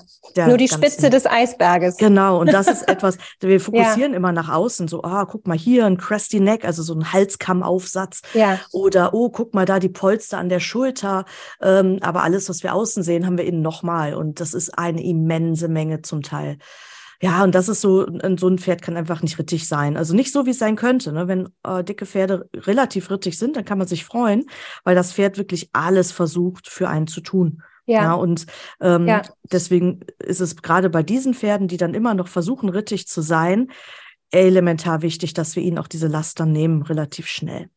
nur 0.47 0.57
die 0.57 0.67
Spitze 0.67 1.11
des 1.11 1.27
Eisberges. 1.27 1.97
Genau, 1.97 2.41
und 2.41 2.51
das 2.51 2.67
ist 2.67 2.81
etwas, 2.87 3.19
wir 3.41 3.59
fokussieren 3.59 4.13
ja. 4.13 4.17
immer 4.17 4.31
nach 4.31 4.49
außen, 4.49 4.87
so, 4.87 5.03
ah, 5.03 5.25
guck 5.25 5.45
mal 5.45 5.55
hier, 5.55 5.85
ein 5.85 5.97
crusty 5.97 6.39
neck, 6.39 6.65
also 6.65 6.81
so 6.81 6.95
ein 6.95 7.13
Halskammaufsatz. 7.13 8.23
Ja. 8.33 8.59
Oder, 8.71 9.13
oh, 9.13 9.29
guck 9.29 9.53
mal 9.53 9.65
da, 9.65 9.77
die 9.77 9.89
Polster 9.89 10.39
an 10.39 10.49
der 10.49 10.61
Schulter. 10.61 11.25
Ähm, 11.61 11.99
aber 12.01 12.23
alles, 12.23 12.49
was 12.49 12.63
wir 12.63 12.73
außen 12.73 13.03
sehen, 13.03 13.27
haben 13.27 13.37
wir 13.37 13.45
innen 13.45 13.61
nochmal. 13.61 14.15
Und 14.15 14.39
das 14.39 14.55
ist 14.55 14.75
eine 14.75 15.03
immense 15.03 15.67
Menge 15.67 16.01
zum 16.01 16.23
Teil. 16.23 16.57
Ja, 17.21 17.43
und 17.43 17.53
das 17.53 17.69
ist 17.69 17.81
so, 17.81 18.07
so 18.37 18.47
ein 18.47 18.57
Pferd 18.57 18.81
kann 18.81 18.97
einfach 18.97 19.21
nicht 19.21 19.37
rittig 19.37 19.67
sein. 19.67 19.95
Also 19.95 20.15
nicht 20.15 20.33
so, 20.33 20.47
wie 20.47 20.51
es 20.51 20.59
sein 20.59 20.75
könnte. 20.75 21.11
Ne? 21.11 21.27
Wenn 21.27 21.49
äh, 21.63 21.83
dicke 21.83 22.07
Pferde 22.07 22.49
relativ 22.55 23.11
rittig 23.11 23.37
sind, 23.37 23.55
dann 23.55 23.65
kann 23.65 23.77
man 23.77 23.87
sich 23.87 24.05
freuen, 24.05 24.45
weil 24.83 24.95
das 24.95 25.13
Pferd 25.13 25.37
wirklich 25.37 25.69
alles 25.73 26.11
versucht, 26.11 26.67
für 26.67 26.89
einen 26.89 27.05
zu 27.05 27.21
tun 27.21 27.61
Ja. 27.87 28.03
ja 28.03 28.13
und 28.13 28.45
ähm, 28.79 29.07
ja. 29.07 29.23
deswegen 29.51 30.01
ist 30.19 30.41
es 30.41 30.61
gerade 30.61 30.89
bei 30.89 31.01
diesen 31.01 31.33
Pferden, 31.33 31.67
die 31.67 31.77
dann 31.77 31.95
immer 31.95 32.13
noch 32.13 32.27
versuchen, 32.27 32.69
rittig 32.69 33.07
zu 33.07 33.21
sein, 33.21 33.69
elementar 34.31 35.01
wichtig, 35.01 35.33
dass 35.33 35.55
wir 35.55 35.63
ihnen 35.63 35.77
auch 35.77 35.87
diese 35.87 36.07
Last 36.07 36.39
dann 36.39 36.51
nehmen, 36.51 36.81
relativ 36.81 37.27
schnell. 37.27 37.69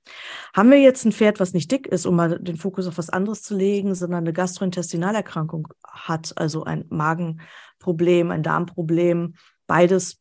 Haben 0.52 0.70
wir 0.70 0.80
jetzt 0.80 1.04
ein 1.04 1.12
Pferd, 1.12 1.38
was 1.38 1.52
nicht 1.52 1.70
dick 1.70 1.86
ist, 1.86 2.06
um 2.06 2.16
mal 2.16 2.38
den 2.40 2.56
Fokus 2.56 2.88
auf 2.88 2.98
was 2.98 3.08
anderes 3.08 3.42
zu 3.42 3.56
legen, 3.56 3.94
sondern 3.94 4.24
eine 4.24 4.32
Gastrointestinalerkrankung 4.32 5.68
hat, 5.86 6.32
also 6.36 6.64
ein 6.64 6.86
Magenproblem, 6.88 8.30
ein 8.32 8.42
Darmproblem, 8.42 9.34
beides. 9.66 10.18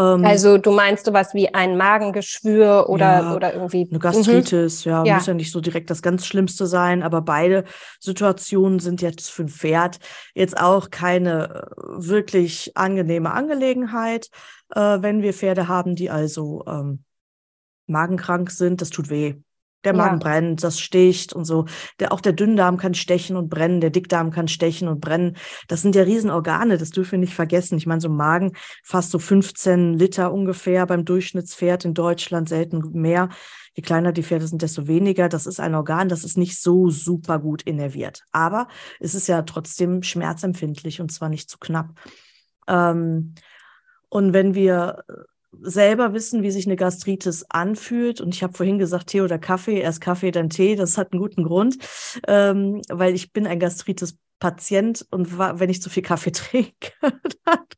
Ähm, 0.00 0.24
also 0.24 0.58
du 0.58 0.72
meinst 0.72 1.04
sowas 1.04 1.34
wie 1.34 1.52
ein 1.52 1.76
Magengeschwür 1.76 2.86
oder, 2.88 3.20
ja, 3.20 3.34
oder 3.34 3.54
irgendwie 3.54 3.86
eine 3.88 3.98
Gastritis, 3.98 4.86
mhm. 4.86 4.90
ja, 4.90 5.04
ja, 5.04 5.14
muss 5.14 5.26
ja 5.26 5.34
nicht 5.34 5.52
so 5.52 5.60
direkt 5.60 5.90
das 5.90 6.00
ganz 6.02 6.26
Schlimmste 6.26 6.66
sein, 6.66 7.02
aber 7.02 7.20
beide 7.20 7.64
Situationen 8.00 8.80
sind 8.80 9.02
jetzt 9.02 9.30
für 9.30 9.42
ein 9.42 9.48
Pferd 9.48 9.98
jetzt 10.34 10.58
auch 10.58 10.90
keine 10.90 11.66
äh, 11.76 11.76
wirklich 11.96 12.76
angenehme 12.76 13.32
Angelegenheit 13.32 14.30
äh, 14.74 15.02
wenn 15.02 15.22
wir 15.22 15.32
Pferde 15.32 15.68
haben, 15.68 15.94
die 15.94 16.10
also 16.10 16.64
ähm, 16.66 17.04
magenkrank 17.86 18.50
sind, 18.50 18.80
das 18.80 18.90
tut 18.90 19.10
weh. 19.10 19.36
Der 19.84 19.94
Magen 19.94 20.20
ja. 20.20 20.28
brennt, 20.28 20.62
das 20.62 20.78
sticht 20.78 21.32
und 21.32 21.44
so. 21.44 21.64
Der, 21.98 22.12
auch 22.12 22.20
der 22.20 22.32
Dünndarm 22.32 22.76
kann 22.76 22.94
stechen 22.94 23.36
und 23.36 23.48
brennen, 23.48 23.80
der 23.80 23.90
Dickdarm 23.90 24.30
kann 24.30 24.48
stechen 24.48 24.88
und 24.88 25.00
brennen. 25.00 25.36
Das 25.68 25.82
sind 25.82 25.94
ja 25.94 26.02
Riesenorgane, 26.02 26.76
das 26.76 26.90
dürfen 26.90 27.12
wir 27.12 27.18
nicht 27.18 27.34
vergessen. 27.34 27.78
Ich 27.78 27.86
meine, 27.86 28.00
so 28.00 28.08
ein 28.08 28.16
Magen 28.16 28.52
fast 28.84 29.10
so 29.10 29.18
15 29.18 29.94
Liter 29.94 30.32
ungefähr 30.32 30.86
beim 30.86 31.04
Durchschnittspferd 31.04 31.84
in 31.84 31.94
Deutschland, 31.94 32.48
selten 32.48 32.90
mehr. 32.92 33.30
Je 33.74 33.82
kleiner 33.82 34.12
die 34.12 34.22
Pferde 34.22 34.46
sind, 34.46 34.62
desto 34.62 34.86
weniger. 34.86 35.28
Das 35.28 35.46
ist 35.46 35.60
ein 35.60 35.74
Organ, 35.74 36.08
das 36.08 36.24
ist 36.24 36.36
nicht 36.36 36.60
so 36.60 36.90
super 36.90 37.38
gut 37.38 37.62
innerviert. 37.62 38.24
Aber 38.32 38.68
es 38.98 39.14
ist 39.14 39.28
ja 39.28 39.42
trotzdem 39.42 40.02
schmerzempfindlich 40.02 41.00
und 41.00 41.12
zwar 41.12 41.28
nicht 41.28 41.48
zu 41.48 41.58
knapp. 41.58 41.90
Ähm, 42.66 43.34
und 44.08 44.32
wenn 44.32 44.54
wir 44.54 45.04
selber 45.52 46.12
wissen, 46.12 46.42
wie 46.42 46.50
sich 46.50 46.66
eine 46.66 46.76
Gastritis 46.76 47.44
anfühlt, 47.48 48.20
und 48.20 48.34
ich 48.34 48.42
habe 48.42 48.52
vorhin 48.52 48.78
gesagt, 48.78 49.08
Tee 49.08 49.20
oder 49.20 49.38
Kaffee, 49.38 49.80
erst 49.80 50.00
Kaffee, 50.00 50.30
dann 50.30 50.50
Tee, 50.50 50.76
das 50.76 50.96
hat 50.96 51.12
einen 51.12 51.20
guten 51.20 51.44
Grund, 51.44 51.78
ähm, 52.28 52.82
weil 52.88 53.14
ich 53.14 53.32
bin 53.32 53.46
ein 53.46 53.58
Gastritis 53.58 54.16
Patient 54.40 55.06
und 55.10 55.38
wenn 55.38 55.70
ich 55.70 55.82
zu 55.82 55.90
viel 55.90 56.02
Kaffee 56.02 56.32
trinke, 56.32 56.92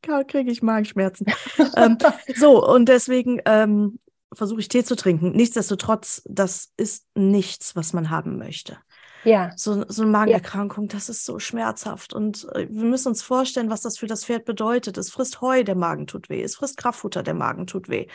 dann 0.07 0.27
kriege 0.27 0.51
ich 0.51 0.63
Magenschmerzen. 0.63 1.27
ähm, 1.77 1.99
so, 2.37 2.65
und 2.67 2.89
deswegen 2.89 3.41
ähm, 3.45 3.99
versuche 4.33 4.61
ich 4.61 4.69
Tee 4.69 4.85
zu 4.85 4.97
trinken. 4.97 5.33
Nichtsdestotrotz, 5.33 6.23
das 6.25 6.73
ist 6.77 7.07
nichts, 7.15 7.77
was 7.77 7.93
man 7.93 8.11
haben 8.11 8.39
möchte. 8.39 8.79
Ja. 9.25 9.53
So, 9.57 9.85
so 9.89 10.03
eine 10.03 10.11
Magenerkrankung, 10.11 10.89
das 10.89 11.09
ist 11.09 11.25
so 11.25 11.39
schmerzhaft. 11.39 12.13
Und 12.13 12.49
äh, 12.55 12.67
wir 12.69 12.85
müssen 12.85 13.09
uns 13.09 13.23
vorstellen, 13.23 13.71
was 13.71 13.83
das 13.83 13.99
für 13.99 14.07
das 14.07 14.25
Pferd 14.25 14.45
bedeutet. 14.45 14.99
Es 14.99 15.11
frisst 15.11 15.41
Heu, 15.41 15.63
der 15.63 15.77
Magen 15.77 16.07
tut 16.07 16.29
weh. 16.29 16.43
Es 16.43 16.57
frisst 16.57 16.77
Kraftfutter, 16.77 17.23
der 17.23 17.35
Magen 17.35 17.67
tut 17.67 17.89
weh. 17.89 18.07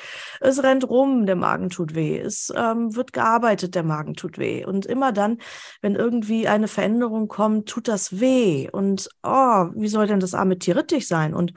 Es 0.41 0.61
rennt 0.61 0.89
rum, 0.89 1.25
der 1.25 1.35
Magen 1.35 1.69
tut 1.69 1.95
weh. 1.95 2.19
Es 2.19 2.51
ähm, 2.55 2.95
wird 2.95 3.13
gearbeitet, 3.13 3.75
der 3.75 3.83
Magen 3.83 4.15
tut 4.15 4.37
weh. 4.37 4.65
Und 4.65 4.85
immer 4.85 5.11
dann, 5.11 5.37
wenn 5.81 5.95
irgendwie 5.95 6.47
eine 6.47 6.67
Veränderung 6.67 7.27
kommt, 7.27 7.69
tut 7.69 7.87
das 7.87 8.19
weh. 8.19 8.69
Und 8.69 9.09
oh, 9.23 9.67
wie 9.75 9.87
soll 9.87 10.07
denn 10.07 10.19
das 10.19 10.33
arme 10.33 10.59
Tier 10.59 10.75
rittig 10.75 11.07
sein? 11.07 11.33
Und 11.33 11.53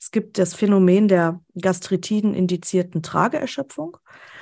es 0.00 0.10
gibt 0.10 0.38
das 0.38 0.54
Phänomen 0.54 1.08
der 1.08 1.40
Gastritiden-indizierten 1.60 3.02
Trageerschöpfung. 3.02 3.96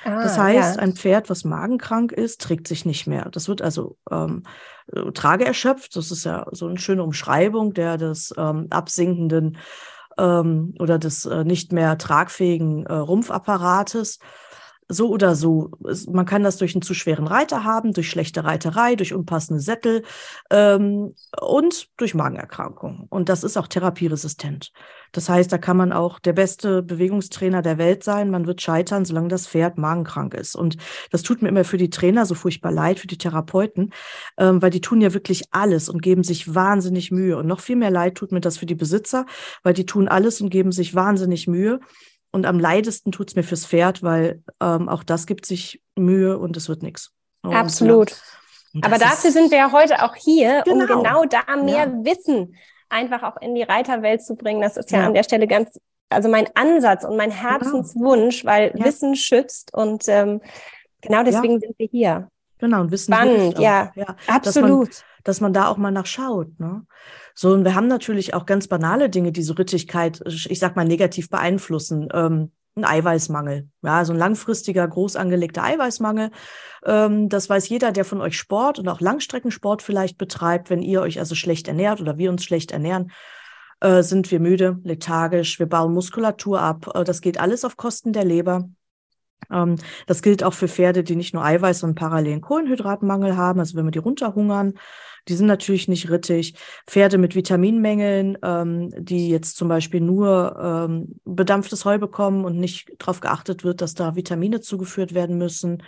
Ah, 0.05 0.23
das 0.23 0.39
heißt, 0.39 0.77
ja. 0.77 0.83
ein 0.83 0.95
Pferd, 0.95 1.31
was 1.31 1.45
magenkrank 1.45 2.13
ist, 2.13 2.41
trägt 2.41 2.69
sich 2.69 2.85
nicht 2.85 3.07
mehr. 3.07 3.29
Das 3.31 3.49
wird 3.49 3.63
also 3.63 3.97
ähm, 4.11 4.43
trageerschöpft. 5.15 5.97
Das 5.97 6.11
ist 6.11 6.25
ja 6.25 6.47
so 6.53 6.67
eine 6.67 6.79
schöne 6.79 7.03
Umschreibung 7.03 7.73
der 7.73 7.97
des 7.97 8.35
ähm, 8.37 8.67
absinkenden 8.71 9.57
ähm, 10.19 10.75
oder 10.79 10.99
des 10.99 11.25
äh, 11.25 11.45
nicht 11.45 11.73
mehr 11.73 11.99
tragfähigen 11.99 12.87
äh, 12.87 12.93
Rumpfapparates 12.93 14.19
so 14.89 15.09
oder 15.09 15.35
so. 15.35 15.71
Man 16.09 16.27
kann 16.27 16.43
das 16.43 16.57
durch 16.57 16.75
einen 16.75 16.83
zu 16.83 16.95
schweren 16.95 17.27
Reiter 17.27 17.65
haben, 17.65 17.93
durch 17.93 18.11
schlechte 18.11 18.45
Reiterei, 18.45 18.97
durch 18.97 19.15
unpassende 19.15 19.61
Sättel 19.61 20.03
ähm, 20.51 21.15
und 21.41 21.89
durch 21.97 22.15
Magenerkrankungen. 22.15 23.07
Und 23.09 23.29
das 23.29 23.45
ist 23.45 23.57
auch 23.57 23.67
therapieresistent. 23.67 24.73
Das 25.13 25.29
heißt, 25.29 25.53
da 25.53 25.59
kann 25.59 25.77
man 25.77 25.93
auch 25.93 26.19
der 26.19 26.33
beste 26.33 26.83
Bewegungstrainer 26.83 27.63
der 27.63 27.79
Welt 27.79 28.03
sein. 28.03 28.31
Man 28.31 28.47
wird 28.47 28.61
scheitern, 28.61 29.05
solange 29.05 29.29
das 29.29 29.47
Pferd 29.47 29.79
magenkrank 29.79 30.35
ist. 30.35 30.57
Und 30.57 30.77
das 31.11 31.23
tut 31.23 31.41
mir 31.41 31.49
immer 31.49 31.65
für 31.65 31.79
die 31.79 31.91
Trainer 31.91 32.27
so 32.27 32.35
furchtbar 32.35 32.73
leid, 32.73 32.99
für 32.99 33.07
die 33.07 33.19
Therapeuten, 33.19 33.93
ähm, 34.39 34.61
weil 34.61 34.71
die 34.71 34.81
tun 34.81 35.01
ja 35.01 35.15
wirklich 35.15 35.45
alles 35.53 35.89
und 35.89 36.03
geben 36.03 36.25
sich 36.25 36.55
wahnsinnig 36.55 37.11
Mühe. 37.11 37.37
Und 37.37 37.47
noch 37.47 37.61
viel 37.61 37.77
mehr 37.77 37.91
leid 37.91 38.17
tut 38.17 38.33
mir 38.33 38.41
das 38.41 38.59
für 38.59 38.67
die 38.67 38.75
Besitzer, 38.75 39.25
weil 39.63 39.73
die 39.73 39.87
tun 39.87 40.09
alles 40.09 40.41
und 40.41 40.51
geben 40.51 40.73
sich 40.73 40.95
wahnsinnig 40.95 41.47
Mühe. 41.47 41.81
Und 42.35 42.47
am 42.47 42.59
leidesten 42.59 43.13
tut 43.13 43.29
es 43.29 43.37
mir 43.37 43.45
fürs 43.45 43.65
Pferd, 43.65 44.03
weil 44.03 44.43
ähm, 44.61 44.89
auch 44.89 45.05
das 45.05 45.29
gibt 45.29 45.47
sich 45.47 45.81
Mühe 45.95 46.37
und 46.37 46.57
es 46.57 46.69
wird 46.69 46.83
nichts. 46.83 47.13
Absolut. 47.43 48.11
Ja. 48.73 48.81
Aber 48.83 48.99
dafür 48.99 49.31
sind 49.31 49.53
wir 49.53 49.59
ja 49.59 49.71
heute 49.71 50.03
auch 50.03 50.17
hier, 50.17 50.63
genau. 50.65 50.81
um 50.81 50.87
genau 50.89 51.25
da 51.27 51.55
mehr 51.55 51.87
ja. 51.87 52.05
Wissen 52.05 52.57
einfach 52.89 53.23
auch 53.23 53.41
in 53.41 53.55
die 53.55 53.63
Reiterwelt 53.63 54.25
zu 54.25 54.35
bringen. 54.35 54.61
Das 54.61 54.77
ist 54.77 54.91
ja, 54.91 55.03
ja, 55.03 55.07
an 55.07 55.15
der 55.15 55.23
Stelle 55.23 55.47
ganz, 55.47 55.79
also 56.09 56.29
mein 56.29 56.49
Ansatz 56.57 57.05
und 57.05 57.17
mein 57.17 57.31
genau. 57.31 57.43
Herzenswunsch, 57.43 58.41
genau. 58.41 58.53
weil 58.53 58.73
Wissen 58.75 59.15
schützt 59.15 59.73
und 59.73 60.09
ähm, 60.09 60.41
genau 61.03 61.23
deswegen 61.23 61.61
sind 61.61 61.79
wir 61.79 61.87
hier. 61.87 62.29
Genau, 62.59 62.81
und 62.81 62.91
Wissen 62.91 63.15
Spannend, 63.15 63.61
ja, 63.61 63.93
ja, 63.95 64.17
absolut. 64.27 64.89
Dass 64.89 64.99
man, 64.99 65.23
dass 65.23 65.41
man 65.41 65.53
da 65.53 65.69
auch 65.69 65.77
mal 65.77 65.93
nachschaut. 65.93 66.59
Ne? 66.59 66.85
So, 67.35 67.53
und 67.53 67.65
wir 67.65 67.75
haben 67.75 67.89
natürlich 67.89 68.35
auch 68.35 68.47
ganz 68.47 68.69
banale 68.69 69.11
Dinge, 69.11 69.33
die 69.33 69.43
so 69.43 69.55
Rittigkeit, 69.55 70.23
ich 70.27 70.59
sag 70.59 70.77
mal, 70.77 70.85
negativ 70.85 71.29
beeinflussen. 71.31 72.09
Ähm, 72.13 72.53
ein 72.77 72.85
Eiweißmangel. 72.85 73.69
Ja, 73.83 74.05
so 74.05 74.13
ein 74.13 74.19
langfristiger, 74.19 74.87
groß 74.87 75.17
angelegter 75.17 75.63
Eiweißmangel. 75.63 76.31
Ähm, 76.85 77.29
das 77.29 77.49
weiß 77.49 77.69
jeder, 77.69 77.93
der 77.93 78.05
von 78.05 78.21
euch 78.21 78.37
Sport 78.37 78.79
und 78.79 78.89
auch 78.89 79.01
Langstreckensport 79.01 79.83
vielleicht 79.83 80.19
betreibt. 80.19 80.71
Wenn 80.71 80.83
ihr 80.83 81.01
euch 81.01 81.19
also 81.19 81.35
schlecht 81.35 81.69
ernährt 81.69 82.01
oder 82.01 82.19
wir 82.19 82.31
uns 82.31 82.45
schlecht 82.45 82.73
ernähren, 82.73 83.13
äh, 83.81 84.03
sind 84.03 84.31
wir 84.31 84.41
müde, 84.41 84.81
lethargisch, 84.83 85.59
wir 85.59 85.67
bauen 85.67 85.93
Muskulatur 85.93 86.61
ab. 86.61 86.91
Äh, 86.95 87.05
das 87.05 87.21
geht 87.21 87.39
alles 87.39 87.65
auf 87.65 87.77
Kosten 87.77 88.13
der 88.13 88.25
Leber. 88.25 88.69
Ähm, 89.53 89.77
das 90.07 90.23
gilt 90.23 90.43
auch 90.43 90.55
für 90.55 90.69
Pferde, 90.69 91.05
die 91.05 91.17
nicht 91.17 91.35
nur 91.35 91.45
Eiweiß, 91.45 91.81
sondern 91.81 91.97
parallelen 91.97 92.41
Kohlenhydratmangel 92.41 93.37
haben. 93.37 93.61
Also 93.61 93.77
wenn 93.77 93.85
wir 93.85 93.93
die 93.93 93.99
runterhungern, 93.99 94.75
die 95.29 95.35
sind 95.35 95.47
natürlich 95.47 95.89
nicht 95.89 96.11
rittig. 96.11 96.55
Pferde 96.87 97.19
mit 97.19 97.35
Vitaminmängeln, 97.35 98.39
ähm, 98.43 98.91
die 98.99 99.29
jetzt 99.29 99.57
zum 99.57 99.69
Beispiel 99.69 100.01
nur 100.01 100.57
ähm, 100.61 101.21
bedampftes 101.25 101.85
Heu 101.85 101.99
bekommen 101.99 102.45
und 102.45 102.59
nicht 102.59 102.93
darauf 102.99 103.21
geachtet 103.21 103.65
wird, 103.65 103.81
dass 103.81 103.95
da 103.95 104.17
Vitamine 104.17 104.61
zugeführt 104.61 105.15
werden 105.15 105.39
müssen. 105.39 105.83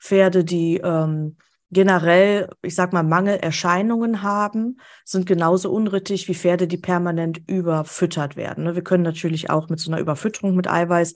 Pferde, 0.00 0.44
die 0.44 0.76
ähm, 0.76 1.36
generell, 1.70 2.48
ich 2.62 2.74
sag 2.74 2.92
mal, 2.92 3.02
Mangelerscheinungen 3.02 4.22
haben, 4.22 4.78
sind 5.04 5.26
genauso 5.26 5.70
unrittig 5.70 6.28
wie 6.28 6.34
Pferde, 6.34 6.66
die 6.66 6.78
permanent 6.78 7.42
überfüttert 7.46 8.36
werden. 8.36 8.64
Ne? 8.64 8.74
Wir 8.74 8.82
können 8.82 9.02
natürlich 9.02 9.50
auch 9.50 9.68
mit 9.68 9.78
so 9.80 9.90
einer 9.90 10.00
Überfütterung 10.00 10.54
mit 10.54 10.68
Eiweiß, 10.68 11.14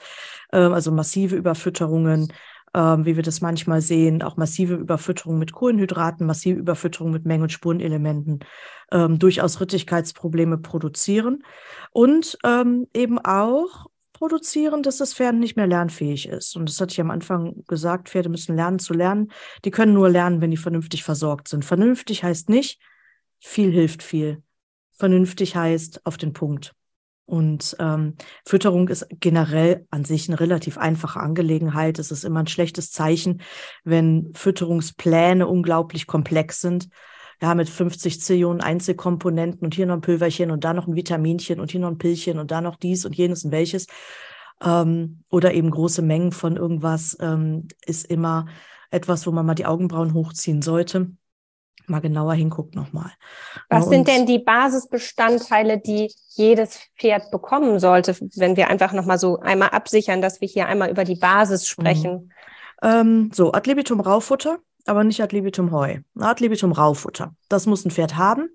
äh, 0.53 0.59
also 0.59 0.93
massive 0.93 1.37
Überfütterungen, 1.37 2.33
ähm, 2.75 3.05
wie 3.05 3.17
wir 3.17 3.23
das 3.23 3.41
manchmal 3.41 3.81
sehen, 3.81 4.23
auch 4.23 4.37
massive 4.37 4.75
Überfütterung 4.75 5.39
mit 5.39 5.53
Kohlenhydraten, 5.53 6.27
massive 6.27 6.59
Überfütterung 6.59 7.11
mit 7.11 7.25
Mengen- 7.25 7.43
und 7.43 7.53
Spurenelementen, 7.53 8.41
ähm, 8.91 9.19
durchaus 9.19 9.61
Rittigkeitsprobleme 9.61 10.59
produzieren 10.59 11.45
und 11.91 12.39
ähm, 12.45 12.87
eben 12.95 13.19
auch 13.19 13.87
produzieren, 14.13 14.83
dass 14.83 14.99
das 14.99 15.15
Pferd 15.15 15.35
nicht 15.35 15.57
mehr 15.57 15.67
lernfähig 15.67 16.29
ist. 16.29 16.57
Und 16.57 16.69
das 16.69 16.81
hatte 16.81 16.93
ich 16.93 17.01
am 17.01 17.11
Anfang 17.11 17.65
gesagt, 17.67 18.09
Pferde 18.09 18.29
müssen 18.29 18.55
lernen 18.55 18.79
zu 18.79 18.95
lernen. 18.95 19.33
Die 19.65 19.73
können 19.73 19.95
nur 19.95 20.09
lernen, 20.09 20.41
wenn 20.41 20.53
die 20.53 20.57
vernünftig 20.57 21.03
versorgt 21.03 21.49
sind. 21.49 21.65
Vernünftig 21.65 22.23
heißt 22.23 22.49
nicht, 22.49 22.81
viel 23.41 23.73
hilft 23.73 24.03
viel. 24.03 24.43
Vernünftig 24.93 25.57
heißt 25.57 26.07
auf 26.07 26.19
den 26.19 26.33
Punkt. 26.33 26.73
Und 27.25 27.77
ähm, 27.79 28.15
Fütterung 28.45 28.89
ist 28.89 29.07
generell 29.21 29.87
an 29.91 30.05
sich 30.05 30.29
eine 30.29 30.41
relativ 30.41 30.77
einfache 30.77 31.21
Angelegenheit. 31.21 31.99
Es 31.99 32.11
ist 32.11 32.25
immer 32.25 32.41
ein 32.41 32.49
schlechtes 32.49 32.91
Zeichen, 32.91 33.43
wenn 33.85 34.33
Fütterungspläne 34.35 35.47
unglaublich 35.47 36.07
komplex 36.07 36.61
sind. 36.61 36.89
Ja, 37.41 37.55
mit 37.55 37.69
50 37.69 38.21
Zillionen 38.21 38.61
Einzelkomponenten 38.61 39.65
und 39.65 39.75
hier 39.75 39.87
noch 39.87 39.95
ein 39.95 40.01
Pülverchen 40.01 40.53
und 40.53 40.63
da 40.63 40.75
noch 40.75 40.87
ein 40.87 40.95
Vitaminchen 40.95 41.59
und 41.59 41.73
hier 41.73 41.81
noch 41.81 41.91
ein 41.91 41.99
Pillchen 41.99 42.39
und 42.39 42.53
da 42.53 42.61
noch 42.61 42.77
dies 42.77 43.05
und 43.05 43.17
jenes 43.17 43.45
und 43.45 43.51
welches. 43.51 43.87
Ähm, 44.63 45.25
oder 45.29 45.53
eben 45.53 45.71
große 45.71 46.03
Mengen 46.03 46.31
von 46.31 46.57
irgendwas 46.57 47.17
ähm, 47.21 47.67
ist 47.85 48.07
immer 48.07 48.47
etwas, 48.91 49.27
wo 49.27 49.33
man 49.33 49.45
mal 49.47 49.55
die 49.55 49.67
Augenbrauen 49.67 50.15
hochziehen 50.15 50.63
sollte 50.63 51.11
mal 51.87 52.01
genauer 52.01 52.35
hinguckt 52.35 52.75
nochmal. 52.75 53.11
Was 53.69 53.89
sind 53.89 54.09
denn 54.09 54.27
die 54.27 54.39
Basisbestandteile, 54.39 55.79
die 55.79 56.13
jedes 56.31 56.81
Pferd 56.99 57.31
bekommen 57.31 57.79
sollte, 57.79 58.17
wenn 58.37 58.57
wir 58.57 58.69
einfach 58.69 58.93
nochmal 58.93 59.19
so 59.19 59.41
einmal 59.41 59.71
absichern, 59.71 60.23
dass 60.23 60.41
wir 60.41 60.49
hier 60.49 60.67
einmal 60.67 60.91
über 60.91 61.05
die 61.05 61.17
Basis 61.17 61.67
sprechen? 61.67 62.13
Mhm. 62.13 62.31
Ähm, 62.83 63.31
so, 63.33 63.53
Adlibitum 63.53 64.01
Raufutter, 64.01 64.59
aber 64.87 65.05
nicht 65.05 65.23
Adlibitum 65.23 65.73
Heu. 65.73 65.99
Adlibitum 66.19 66.73
Raufutter. 66.73 67.35
Das 67.49 67.67
muss 67.67 67.85
ein 67.85 67.91
Pferd 67.91 68.17
haben. 68.17 68.49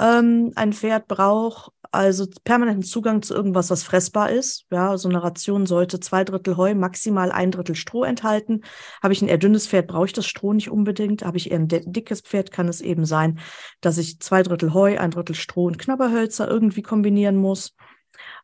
Ähm, 0.00 0.52
ein 0.56 0.72
Pferd 0.72 1.08
braucht 1.08 1.72
also 1.92 2.26
permanenten 2.44 2.84
Zugang 2.84 3.20
zu 3.20 3.34
irgendwas, 3.34 3.70
was 3.70 3.82
fressbar 3.82 4.30
ist. 4.30 4.66
Ja, 4.70 4.96
so 4.96 5.08
eine 5.08 5.22
Ration 5.22 5.66
sollte 5.66 6.00
zwei 6.00 6.24
Drittel 6.24 6.56
Heu, 6.56 6.74
maximal 6.74 7.32
ein 7.32 7.50
Drittel 7.50 7.74
Stroh 7.74 8.04
enthalten. 8.04 8.62
Habe 9.02 9.12
ich 9.12 9.22
ein 9.22 9.28
eher 9.28 9.38
dünnes 9.38 9.66
Pferd, 9.66 9.88
brauche 9.88 10.06
ich 10.06 10.12
das 10.12 10.26
Stroh 10.26 10.52
nicht 10.52 10.70
unbedingt. 10.70 11.24
Habe 11.24 11.36
ich 11.36 11.50
eher 11.50 11.58
ein 11.58 11.68
dickes 11.68 12.20
Pferd, 12.20 12.52
kann 12.52 12.68
es 12.68 12.80
eben 12.80 13.04
sein, 13.04 13.40
dass 13.80 13.98
ich 13.98 14.20
zwei 14.20 14.42
Drittel 14.42 14.72
Heu, 14.72 14.98
ein 14.98 15.10
Drittel 15.10 15.34
Stroh 15.34 15.66
und 15.66 15.78
Knabberhölzer 15.78 16.48
irgendwie 16.48 16.82
kombinieren 16.82 17.36
muss. 17.36 17.74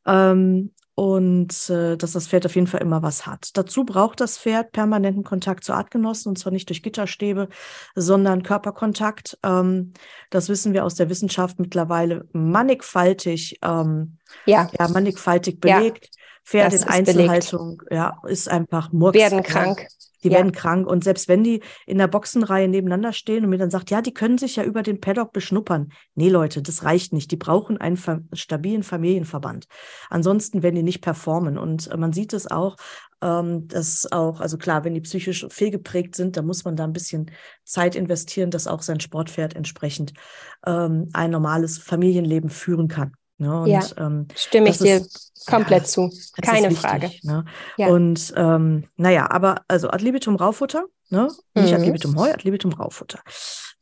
Ähm, 0.04 0.72
und 0.96 1.68
äh, 1.68 1.98
dass 1.98 2.12
das 2.12 2.26
Pferd 2.26 2.46
auf 2.46 2.54
jeden 2.54 2.66
Fall 2.66 2.80
immer 2.80 3.02
was 3.02 3.26
hat. 3.26 3.50
Dazu 3.58 3.84
braucht 3.84 4.18
das 4.18 4.38
Pferd 4.38 4.72
permanenten 4.72 5.24
Kontakt 5.24 5.62
zu 5.62 5.74
Artgenossen 5.74 6.30
und 6.30 6.38
zwar 6.38 6.52
nicht 6.52 6.70
durch 6.70 6.82
Gitterstäbe, 6.82 7.50
sondern 7.94 8.42
Körperkontakt. 8.42 9.38
Ähm, 9.44 9.92
das 10.30 10.48
wissen 10.48 10.72
wir 10.72 10.86
aus 10.86 10.94
der 10.94 11.10
Wissenschaft 11.10 11.60
mittlerweile 11.60 12.26
mannigfaltig, 12.32 13.58
ähm, 13.62 14.16
ja. 14.46 14.70
ja, 14.78 14.88
mannigfaltig 14.88 15.60
belegt. 15.60 16.06
Ja. 16.06 16.10
Pferd 16.44 16.72
in 16.72 16.84
Einzelhaltung, 16.84 17.76
belegt. 17.76 17.92
ja, 17.92 18.18
ist 18.26 18.48
einfach 18.48 18.90
Murks. 18.90 19.18
Werden 19.18 19.42
krank. 19.42 19.86
Die 20.24 20.28
ja. 20.28 20.38
werden 20.38 20.52
krank. 20.52 20.86
Und 20.86 21.04
selbst 21.04 21.28
wenn 21.28 21.44
die 21.44 21.62
in 21.86 21.98
der 21.98 22.08
Boxenreihe 22.08 22.68
nebeneinander 22.68 23.12
stehen 23.12 23.44
und 23.44 23.50
mir 23.50 23.58
dann 23.58 23.70
sagt, 23.70 23.90
ja, 23.90 24.02
die 24.02 24.14
können 24.14 24.38
sich 24.38 24.56
ja 24.56 24.64
über 24.64 24.82
den 24.82 25.00
Paddock 25.00 25.32
beschnuppern. 25.32 25.92
Nee, 26.14 26.28
Leute, 26.28 26.62
das 26.62 26.84
reicht 26.84 27.12
nicht. 27.12 27.30
Die 27.30 27.36
brauchen 27.36 27.78
einen 27.78 27.98
stabilen 28.32 28.82
Familienverband. 28.82 29.66
Ansonsten 30.10 30.62
werden 30.62 30.76
die 30.76 30.82
nicht 30.82 31.02
performen. 31.02 31.58
Und 31.58 31.90
äh, 31.90 31.96
man 31.96 32.12
sieht 32.12 32.32
es 32.32 32.50
auch, 32.50 32.76
ähm, 33.22 33.68
dass 33.68 34.10
auch, 34.12 34.40
also 34.40 34.58
klar, 34.58 34.84
wenn 34.84 34.94
die 34.94 35.00
psychisch 35.00 35.46
fehlgeprägt 35.50 36.14
sind, 36.14 36.36
dann 36.36 36.46
muss 36.46 36.64
man 36.64 36.76
da 36.76 36.84
ein 36.84 36.92
bisschen 36.92 37.30
Zeit 37.64 37.94
investieren, 37.94 38.50
dass 38.50 38.66
auch 38.66 38.82
sein 38.82 39.00
Sportpferd 39.00 39.54
entsprechend 39.54 40.12
ähm, 40.66 41.08
ein 41.12 41.30
normales 41.30 41.78
Familienleben 41.78 42.50
führen 42.50 42.88
kann. 42.88 43.12
Ne? 43.38 43.60
Und, 43.60 43.68
ja, 43.68 43.82
ähm, 43.98 44.28
stimme 44.34 44.70
ich 44.70 44.78
dir 44.78 44.96
ist, 44.96 45.46
komplett 45.46 45.82
ja, 45.82 45.88
zu. 45.88 46.10
Keine 46.40 46.70
wichtig, 46.70 46.78
Frage. 46.78 47.10
Ne? 47.22 47.44
Ja. 47.76 47.88
Und 47.88 48.32
ähm, 48.36 48.84
naja, 48.96 49.30
aber 49.30 49.62
also 49.68 49.90
Ad 49.90 50.02
libitum 50.02 50.36
Raufutter, 50.36 50.84
ne? 51.10 51.28
nicht 51.54 51.68
mhm. 51.68 51.74
Ad 51.74 51.84
libitum 51.84 52.18
Heu, 52.18 52.30
Ad 52.30 52.42
libitum 52.44 52.72
Raufutter. 52.72 53.20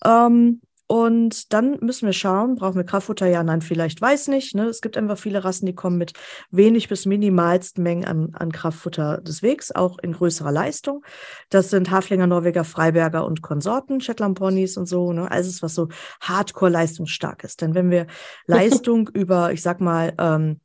Ähm, 0.05 0.61
und 0.87 1.53
dann 1.55 1.79
müssen 1.81 2.05
wir 2.05 2.13
schauen, 2.13 2.57
brauchen 2.57 2.77
wir 2.77 2.85
Kraftfutter? 2.85 3.27
Ja, 3.27 3.43
nein, 3.43 3.63
vielleicht 3.63 4.03
weiß 4.03 4.29
nicht. 4.29 4.55
Ne? 4.55 4.67
Es 4.67 4.83
gibt 4.83 4.99
einfach 4.99 5.17
viele 5.17 5.43
Rassen, 5.43 5.65
die 5.65 5.75
kommen 5.75 5.97
mit 5.97 6.13
wenig 6.51 6.89
bis 6.89 7.07
minimalsten 7.07 7.83
Mengen 7.83 8.05
an, 8.05 8.31
an 8.35 8.53
Kraftfutter 8.53 9.23
des 9.23 9.43
Wegs, 9.43 9.73
auch 9.73 9.99
in 9.99 10.13
größerer 10.13 10.53
Leistung. 10.53 11.03
Das 11.49 11.71
sind 11.71 11.91
Haflinger, 11.91 12.27
Norweger, 12.27 12.65
Freiberger 12.65 13.25
und 13.25 13.41
Konsorten, 13.41 14.03
Shetland 14.03 14.39
Ponys 14.39 14.77
und 14.77 14.87
so. 14.87 15.13
Ne? 15.13 15.31
Alles, 15.31 15.63
was 15.63 15.75
so 15.75 15.89
hardcore 16.21 16.71
leistungsstark 16.71 17.45
ist. 17.45 17.63
Denn 17.63 17.75
wenn 17.75 17.91
wir 17.91 18.07
Leistung 18.47 19.09
über, 19.09 19.53
ich 19.53 19.63
sag 19.63 19.81
mal, 19.81 20.13
ähm, 20.19 20.61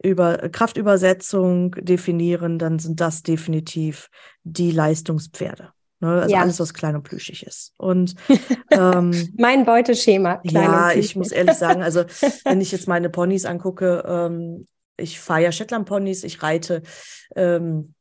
über 0.00 0.48
Kraftübersetzung 0.50 1.72
definieren, 1.72 2.58
dann 2.58 2.78
sind 2.78 3.00
das 3.00 3.22
definitiv 3.22 4.08
die 4.44 4.70
Leistungspferde. 4.70 5.73
Ne? 6.00 6.22
Also 6.22 6.34
ja. 6.34 6.42
alles, 6.42 6.60
was 6.60 6.74
klein 6.74 6.96
und 6.96 7.02
plüschig 7.02 7.46
ist. 7.46 7.72
Und 7.78 8.14
ähm, 8.70 9.32
mein 9.38 9.64
Beuteschema. 9.64 10.40
ja, 10.44 10.92
ich 10.92 11.16
muss 11.16 11.32
ehrlich 11.32 11.56
sagen, 11.56 11.82
also 11.82 12.04
wenn 12.44 12.60
ich 12.60 12.72
jetzt 12.72 12.88
meine 12.88 13.10
Ponys 13.10 13.44
angucke, 13.44 14.04
ähm, 14.06 14.66
ich 14.96 15.18
fahre 15.20 15.42
ja 15.42 15.52
Shetland-Ponys, 15.52 16.24
ich 16.24 16.42
reite 16.42 16.82
ähm, 17.34 17.94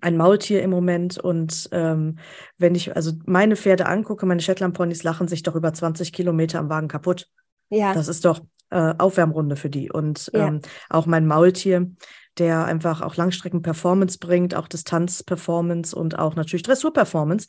ein 0.00 0.16
Maultier 0.16 0.62
im 0.62 0.70
Moment 0.70 1.18
und 1.18 1.68
ähm, 1.72 2.18
wenn 2.58 2.74
ich 2.74 2.96
also 2.96 3.12
meine 3.24 3.56
Pferde 3.56 3.86
angucke, 3.86 4.26
meine 4.26 4.40
Shetland-Ponys 4.40 5.04
lachen 5.04 5.28
sich 5.28 5.42
doch 5.42 5.54
über 5.54 5.72
20 5.72 6.12
Kilometer 6.12 6.58
am 6.58 6.68
Wagen 6.68 6.88
kaputt. 6.88 7.28
Ja. 7.70 7.94
Das 7.94 8.08
ist 8.08 8.24
doch 8.24 8.40
äh, 8.70 8.94
Aufwärmrunde 8.98 9.56
für 9.56 9.70
die. 9.70 9.90
Und 9.90 10.30
ja. 10.34 10.48
ähm, 10.48 10.60
auch 10.90 11.06
mein 11.06 11.26
Maultier, 11.26 11.90
der 12.38 12.64
einfach 12.64 13.00
auch 13.00 13.16
Langstrecken-Performance 13.16 14.18
bringt, 14.18 14.54
auch 14.54 14.68
Distanz-Performance 14.68 15.94
und 15.94 16.18
auch 16.18 16.34
natürlich 16.34 16.62
Dressur-Performance. 16.62 17.46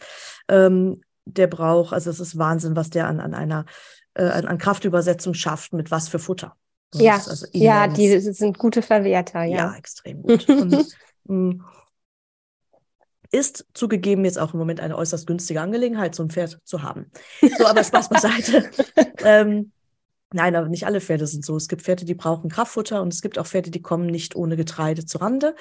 Ähm, 0.47 1.01
der 1.25 1.47
braucht, 1.47 1.93
also 1.93 2.09
es 2.09 2.19
ist 2.19 2.37
Wahnsinn, 2.37 2.75
was 2.75 2.89
der 2.91 3.07
an, 3.07 3.19
an 3.19 3.33
einer 3.33 3.65
äh, 4.13 4.23
an, 4.23 4.57
Kraftübersetzung 4.57 5.33
schafft, 5.33 5.73
mit 5.73 5.91
was 5.91 6.07
für 6.07 6.19
Futter. 6.19 6.55
Das 6.91 7.01
ja, 7.01 7.15
also 7.15 7.47
ja, 7.51 7.87
die 7.87 8.19
sind 8.19 8.57
gute 8.57 8.81
Verwerter, 8.81 9.43
ja. 9.43 9.57
Ja, 9.57 9.75
extrem 9.75 10.21
gut. 10.21 10.47
und, 10.47 10.85
mm, 11.25 11.61
ist 13.31 13.65
zugegeben 13.73 14.23
jetzt 14.23 14.39
auch 14.39 14.53
im 14.53 14.59
Moment 14.59 14.79
eine 14.79 14.95
äußerst 14.97 15.27
günstige 15.27 15.59
Angelegenheit, 15.59 16.15
so 16.15 16.23
ein 16.23 16.29
Pferd 16.29 16.59
zu 16.63 16.83
haben. 16.83 17.11
So, 17.57 17.65
aber 17.65 17.83
Spaß 17.83 18.07
beiseite. 18.07 18.69
ähm, 19.23 19.71
Nein, 20.35 20.57
aber 20.57 20.67
nicht 20.67 20.85
alle 20.85 20.99
Pferde 20.99 21.27
sind 21.27 21.45
so. 21.45 21.55
Es 21.55 21.69
gibt 21.69 21.83
Pferde, 21.83 22.03
die 22.03 22.13
brauchen 22.13 22.49
Kraftfutter 22.49 23.01
und 23.01 23.13
es 23.13 23.21
gibt 23.21 23.39
auch 23.39 23.47
Pferde, 23.47 23.71
die 23.71 23.81
kommen 23.81 24.07
nicht 24.07 24.35
ohne 24.35 24.57
Getreide 24.57 25.05
zu 25.05 25.19
Rande. 25.19 25.55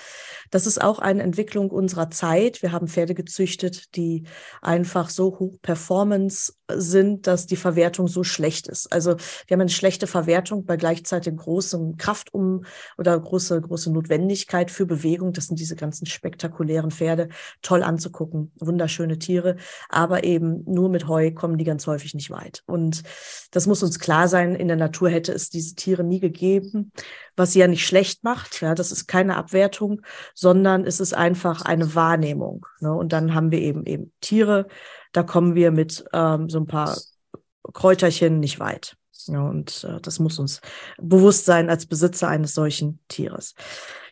Das 0.50 0.66
ist 0.66 0.82
auch 0.82 0.98
eine 0.98 1.22
Entwicklung 1.22 1.70
unserer 1.70 2.10
Zeit. 2.10 2.60
Wir 2.60 2.72
haben 2.72 2.88
Pferde 2.88 3.14
gezüchtet, 3.14 3.94
die 3.94 4.24
einfach 4.62 5.10
so 5.10 5.38
hoch 5.38 5.58
Performance 5.62 6.54
sind, 6.72 7.28
dass 7.28 7.46
die 7.46 7.54
Verwertung 7.54 8.08
so 8.08 8.24
schlecht 8.24 8.66
ist. 8.66 8.92
Also 8.92 9.16
wir 9.46 9.54
haben 9.54 9.60
eine 9.60 9.70
schlechte 9.70 10.08
Verwertung 10.08 10.64
bei 10.64 10.76
gleichzeitig 10.76 11.36
großem 11.36 11.96
Kraftum 11.96 12.64
oder 12.98 13.16
große, 13.16 13.60
große 13.60 13.92
Notwendigkeit 13.92 14.72
für 14.72 14.86
Bewegung. 14.86 15.32
Das 15.32 15.46
sind 15.46 15.60
diese 15.60 15.76
ganzen 15.76 16.06
spektakulären 16.06 16.90
Pferde, 16.90 17.28
toll 17.62 17.84
anzugucken, 17.84 18.50
wunderschöne 18.58 19.20
Tiere, 19.20 19.54
aber 19.88 20.24
eben 20.24 20.64
nur 20.66 20.88
mit 20.88 21.06
Heu 21.06 21.30
kommen 21.30 21.58
die 21.58 21.64
ganz 21.64 21.86
häufig 21.86 22.14
nicht 22.14 22.30
weit. 22.30 22.64
Und 22.66 23.04
das 23.52 23.68
muss 23.68 23.84
uns 23.84 24.00
klar 24.00 24.26
sein, 24.26 24.63
in 24.64 24.68
der 24.68 24.76
Natur 24.78 25.10
hätte 25.10 25.32
es 25.32 25.50
diese 25.50 25.74
Tiere 25.74 26.02
nie 26.02 26.20
gegeben, 26.20 26.90
was 27.36 27.52
sie 27.52 27.58
ja 27.58 27.66
nicht 27.68 27.86
schlecht 27.86 28.24
macht. 28.24 28.60
Ja, 28.62 28.74
das 28.74 28.90
ist 28.90 29.06
keine 29.06 29.36
Abwertung, 29.36 30.00
sondern 30.34 30.84
es 30.84 31.00
ist 31.00 31.14
einfach 31.14 31.62
eine 31.62 31.94
Wahrnehmung. 31.94 32.66
Ne? 32.80 32.92
Und 32.92 33.12
dann 33.12 33.34
haben 33.34 33.50
wir 33.50 33.60
eben 33.60 33.84
eben 33.84 34.12
Tiere, 34.20 34.66
da 35.12 35.22
kommen 35.22 35.54
wir 35.54 35.70
mit 35.70 36.04
ähm, 36.14 36.48
so 36.48 36.58
ein 36.58 36.66
paar 36.66 36.96
Kräuterchen 37.72 38.40
nicht 38.40 38.58
weit. 38.58 38.96
Ja, 39.26 39.42
und 39.42 39.84
äh, 39.84 40.00
das 40.00 40.18
muss 40.18 40.38
uns 40.38 40.60
bewusst 40.98 41.44
sein 41.44 41.70
als 41.70 41.86
Besitzer 41.86 42.28
eines 42.28 42.54
solchen 42.54 43.00
Tieres. 43.08 43.54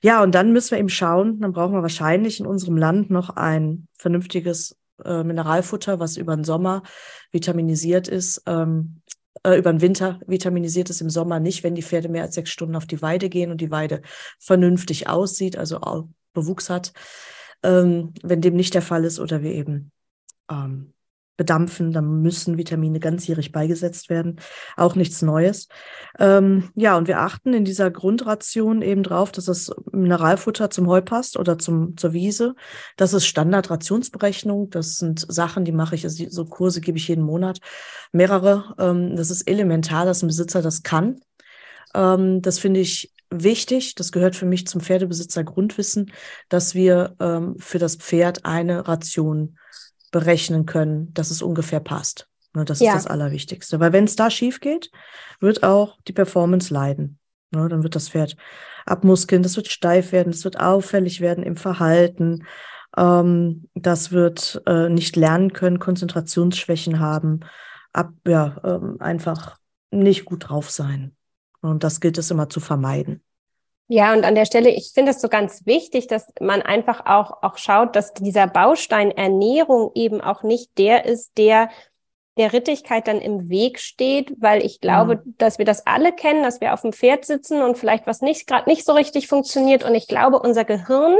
Ja, 0.03 0.23
und 0.23 0.35
dann 0.35 0.53
müssen 0.53 0.73
wir 0.73 0.79
eben 0.79 0.89
schauen, 0.89 1.41
dann 1.41 1.53
brauchen 1.53 1.75
wir 1.75 1.83
wahrscheinlich 1.83 2.41
in 2.41 2.47
unserem 2.47 2.77
Land 2.77 3.11
noch 3.11 3.31
ein 3.31 3.89
vernünftiges 3.99 4.77
äh, 5.05 5.23
Mineralfutter, 5.23 5.99
was 5.99 6.17
über 6.17 6.35
den 6.35 6.45
Sommer 6.45 6.83
vitaminisiert 7.31 8.09
ist, 8.09 8.43
ähm, 8.47 9.03
äh, 9.45 9.57
über 9.57 9.73
den 9.73 9.81
Winter 9.81 10.21
vitaminisiert 10.27 10.91
ist, 10.91 11.01
im 11.01 11.11
Sommer 11.11 11.41
nicht, 11.41 11.63
wenn 11.63 11.75
die 11.75 11.83
Pferde 11.83 12.09
mehr 12.09 12.23
als 12.23 12.35
sechs 12.35 12.51
Stunden 12.51 12.77
auf 12.77 12.87
die 12.87 13.03
Weide 13.03 13.29
gehen 13.29 13.51
und 13.51 13.61
die 13.61 13.71
Weide 13.71 14.03
vernünftig 14.39 15.09
aussieht, 15.09 15.57
also 15.57 15.81
auch 15.81 16.09
Bewuchs 16.33 16.71
hat. 16.71 16.93
Ähm, 17.63 18.15
wenn 18.23 18.41
dem 18.41 18.55
nicht 18.55 18.75
der 18.75 18.83
Fall 18.83 19.05
ist 19.05 19.21
oder 19.21 19.43
wir 19.43 19.53
eben 19.53 19.93
ähm, 20.51 20.93
bedampfen, 21.37 21.93
dann 21.93 22.23
müssen 22.23 22.59
Vitamine 22.59 23.01
ganzjährig 23.01 23.53
beigesetzt 23.53 24.11
werden. 24.11 24.37
Auch 24.77 24.95
nichts 24.95 25.23
Neues. 25.23 25.69
Ähm, 26.19 26.71
ja, 26.75 26.97
und 26.97 27.09
wir 27.09 27.21
achten 27.21 27.55
in 27.55 27.65
dieser 27.65 27.91
Grundration 27.91 28.83
eben 28.83 29.03
drauf, 29.03 29.33
dass 29.33 29.47
das 29.47 29.71
Mineralfutter 29.93 30.71
zum 30.71 30.89
Heu 30.89 31.01
passt 31.01 31.37
oder 31.39 31.59
zum, 31.59 31.97
zur 31.97 32.13
Wiese. 32.13 32.55
Das 32.97 33.13
ist 33.15 33.27
Standardrationsberechnung. 33.27 34.71
Das 34.71 34.99
sind 34.99 35.25
Sachen, 35.29 35.65
die 35.65 35.73
mache 35.73 35.95
ich, 35.95 36.05
also 36.05 36.25
so 36.29 36.45
Kurse 36.45 36.81
gebe 36.81 36.99
ich 36.99 37.09
jeden 37.09 37.25
Monat, 37.25 37.59
mehrere. 38.13 38.75
Ähm, 38.79 39.17
das 39.17 39.31
ist 39.31 39.49
elementar, 39.49 40.05
dass 40.05 40.23
ein 40.23 40.29
Besitzer 40.29 40.63
das 40.63 40.83
kann. 40.83 41.21
Ähm, 41.95 42.43
das 42.43 42.59
finde 42.59 42.81
ich 42.81 43.13
wichtig. 43.31 43.95
Das 43.95 44.13
gehört 44.13 44.37
für 44.37 44.47
mich 44.47 44.67
zum 44.67 44.81
Pferdebesitzer 44.81 45.45
Grundwissen, 45.45 46.13
dass 46.49 46.75
wir 46.75 47.17
ähm, 47.21 47.57
für 47.59 47.79
das 47.79 47.97
Pferd 47.97 48.45
eine 48.45 48.87
Ration 48.87 49.57
berechnen 50.13 50.67
können, 50.67 51.13
dass 51.15 51.33
es 51.33 51.43
ungefähr 51.43 51.81
passt. 51.81 52.29
Ne, 52.55 52.65
das 52.65 52.79
ja. 52.79 52.95
ist 52.95 53.05
das 53.05 53.07
Allerwichtigste. 53.09 53.81
Weil 53.81 53.93
wenn 53.93 54.05
es 54.05 54.15
da 54.15 54.31
schief 54.31 54.61
geht, 54.61 54.93
wird 55.41 55.65
auch 55.65 55.99
die 56.07 56.13
Performance 56.13 56.73
leiden. 56.73 57.19
Ne, 57.51 57.69
dann 57.69 57.83
wird 57.83 57.97
das 57.97 58.11
Pferd 58.11 58.37
abmuskeln, 58.87 59.43
das 59.43 59.57
wird 59.57 59.69
steif 59.69 60.13
werden, 60.13 60.33
das 60.33 60.45
wird 60.45 60.61
auffällig 60.61 61.21
werden 61.21 61.43
im 61.43 61.57
Verhalten. 61.57 62.47
Ähm, 62.97 63.69
das 63.75 64.13
wird 64.13 64.63
äh, 64.67 64.89
nicht 64.89 65.17
lernen 65.17 65.53
können, 65.53 65.79
Konzentrationsschwächen 65.79 67.01
haben, 67.01 67.41
ab, 67.93 68.13
ja, 68.27 68.61
ähm, 68.65 68.97
einfach 69.01 69.57
nicht 69.91 70.25
gut 70.25 70.49
drauf 70.49 70.71
sein. 70.71 71.17
Und 71.61 71.85
das 71.85 72.01
gilt 72.01 72.19
es 72.19 72.31
immer 72.31 72.49
zu 72.49 72.61
vermeiden. 72.61 73.23
Ja, 73.89 74.13
und 74.15 74.25
an 74.25 74.35
der 74.35 74.47
Stelle, 74.47 74.71
ich 74.71 74.93
finde 74.95 75.11
es 75.11 75.21
so 75.21 75.29
ganz 75.29 75.67
wichtig, 75.67 76.07
dass 76.07 76.33
man 76.41 76.63
einfach 76.63 77.05
auch, 77.07 77.43
auch 77.43 77.59
schaut, 77.59 77.95
dass 77.95 78.15
dieser 78.15 78.47
Baustein 78.47 79.11
Ernährung 79.11 79.91
eben 79.95 80.21
auch 80.21 80.43
nicht 80.43 80.79
der 80.79 81.05
ist, 81.05 81.37
der 81.37 81.69
der 82.39 82.53
Rittigkeit 82.53 83.09
dann 83.09 83.21
im 83.21 83.51
Weg 83.51 83.79
steht, 83.79 84.35
weil 84.41 84.65
ich 84.65 84.81
glaube, 84.81 85.17
mhm. 85.17 85.35
dass 85.39 85.59
wir 85.59 85.67
das 85.67 85.87
alle 85.87 86.13
kennen, 86.13 86.43
dass 86.43 86.61
wir 86.61 86.73
auf 86.73 86.83
dem 86.83 86.93
Pferd 86.93 87.25
sitzen 87.25 87.63
und 87.63 87.77
vielleicht 87.77 88.07
was 88.07 88.23
nicht 88.23 88.47
gerade 88.47 88.69
nicht 88.69 88.85
so 88.85 88.93
richtig 88.93 89.29
funktioniert. 89.29 89.85
Und 89.85 89.95
ich 89.95 90.09
glaube, 90.09 90.39
unser 90.39 90.65
Gehirn 90.65 91.17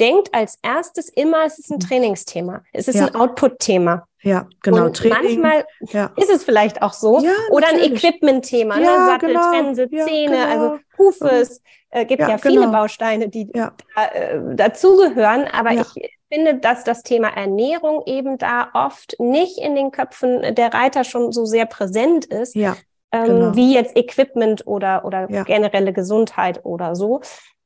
denkt 0.00 0.34
als 0.34 0.58
erstes 0.62 1.08
immer, 1.08 1.44
es 1.44 1.58
ist 1.58 1.70
ein 1.70 1.76
mhm. 1.76 1.80
Trainingsthema, 1.80 2.62
es 2.72 2.88
ist 2.88 2.96
ja. 2.96 3.06
ein 3.06 3.14
Output-Thema. 3.14 4.06
Ja, 4.26 4.48
genau. 4.60 4.86
Und 4.86 4.96
Training, 4.96 5.40
manchmal 5.40 5.64
ja. 5.92 6.10
ist 6.16 6.30
es 6.30 6.42
vielleicht 6.42 6.82
auch 6.82 6.92
so. 6.92 7.20
Ja, 7.20 7.30
Oder 7.50 7.68
ein 7.68 7.78
Equipment-Thema, 7.78 8.76
ne? 8.76 8.84
Sattel, 8.84 9.28
genau. 9.28 9.50
Trense, 9.52 9.88
Zähne, 9.88 10.36
genau. 10.36 10.48
also 10.48 10.78
Hufe. 10.98 11.28
Es 11.28 11.62
äh, 11.90 12.04
gibt 12.04 12.20
ja, 12.20 12.36
viele 12.36 12.62
genau. 12.62 12.72
Bausteine, 12.72 13.28
die 13.28 13.48
da, 13.52 13.72
äh, 13.94 14.40
dazugehören. 14.56 15.44
Aber 15.44 15.70
ich 15.70 16.10
finde, 16.28 16.56
dass 16.56 16.82
das 16.82 17.04
Thema 17.04 17.28
Ernährung 17.28 18.02
eben 18.06 18.36
da 18.36 18.68
oft 18.74 19.14
nicht 19.20 19.58
in 19.58 19.76
den 19.76 19.92
Köpfen 19.92 20.56
der 20.56 20.74
Reiter 20.74 21.04
schon 21.04 21.30
so 21.30 21.44
sehr 21.44 21.66
präsent 21.66 22.24
ist. 22.24 22.56
Ja. 22.56 22.76
Ähm, 23.12 23.26
genau. 23.26 23.54
wie 23.54 23.72
jetzt 23.72 23.96
Equipment 23.96 24.66
oder, 24.66 25.04
oder 25.04 25.28
generelle 25.28 25.92
Gesundheit 25.92 26.64
oder 26.64 26.96
so. 26.96 27.20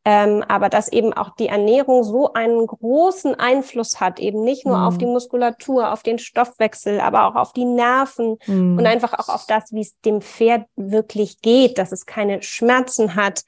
Ähm, 0.04 0.42
aber 0.48 0.70
dass 0.70 0.90
eben 0.90 1.12
auch 1.12 1.36
die 1.36 1.48
Ernährung 1.48 2.04
so 2.04 2.32
einen 2.32 2.66
großen 2.66 3.34
Einfluss 3.34 4.00
hat, 4.00 4.18
eben 4.18 4.42
nicht 4.44 4.64
nur 4.64 4.78
mm. 4.78 4.82
auf 4.82 4.96
die 4.96 5.04
mhm. 5.04 5.12
Muskulatur, 5.12 5.92
auf 5.92 6.02
den 6.02 6.18
Stoffwechsel, 6.18 7.00
aber 7.00 7.26
auch 7.26 7.34
auf 7.34 7.52
die 7.52 7.66
Nerven 7.66 8.38
mm. 8.46 8.78
und 8.78 8.86
einfach 8.86 9.12
auch 9.12 9.28
auf 9.28 9.44
das, 9.46 9.72
wie 9.72 9.82
es 9.82 10.00
dem 10.00 10.22
Pferd 10.22 10.64
wirklich 10.74 11.42
geht, 11.42 11.76
dass 11.76 11.92
es 11.92 12.06
keine 12.06 12.40
Schmerzen 12.40 13.14
hat, 13.14 13.42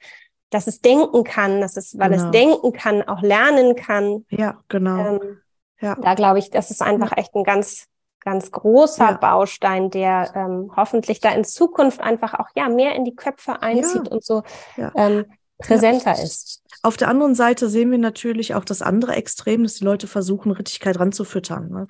dass 0.51 0.67
es 0.67 0.79
denken 0.79 1.23
kann, 1.23 1.59
dass 1.59 1.75
es, 1.75 1.97
weil 1.97 2.11
genau. 2.11 2.25
es 2.25 2.31
denken 2.31 2.71
kann, 2.71 3.01
auch 3.07 3.23
lernen 3.23 3.75
kann. 3.75 4.23
Ja, 4.29 4.59
genau. 4.67 4.97
Ähm, 4.97 5.39
ja. 5.81 5.95
Da 5.95 6.13
glaube 6.13 6.37
ich, 6.37 6.51
das 6.51 6.69
ist 6.69 6.83
einfach 6.83 7.17
echt 7.17 7.33
ein 7.33 7.43
ganz, 7.43 7.87
ganz 8.19 8.51
großer 8.51 9.09
ja. 9.09 9.17
Baustein, 9.17 9.89
der 9.89 10.31
ähm, 10.35 10.71
hoffentlich 10.75 11.19
da 11.19 11.31
in 11.31 11.43
Zukunft 11.43 11.99
einfach 11.99 12.35
auch 12.35 12.49
ja 12.55 12.69
mehr 12.69 12.93
in 12.93 13.05
die 13.05 13.15
Köpfe 13.15 13.63
einzieht 13.63 14.07
ja. 14.07 14.11
und 14.11 14.23
so 14.23 14.43
ja. 14.77 14.91
ähm, 14.95 15.25
präsenter 15.59 16.15
ja. 16.15 16.23
ist. 16.23 16.62
Auf 16.81 16.97
der 16.97 17.07
anderen 17.07 17.35
Seite 17.35 17.69
sehen 17.69 17.91
wir 17.91 17.97
natürlich 17.97 18.55
auch 18.55 18.65
das 18.65 18.81
andere 18.81 19.13
Extrem, 19.13 19.63
dass 19.63 19.75
die 19.75 19.85
Leute 19.85 20.07
versuchen, 20.07 20.51
Rittigkeit 20.51 20.99
ranzufüttern. 20.99 21.69
Ne? 21.69 21.87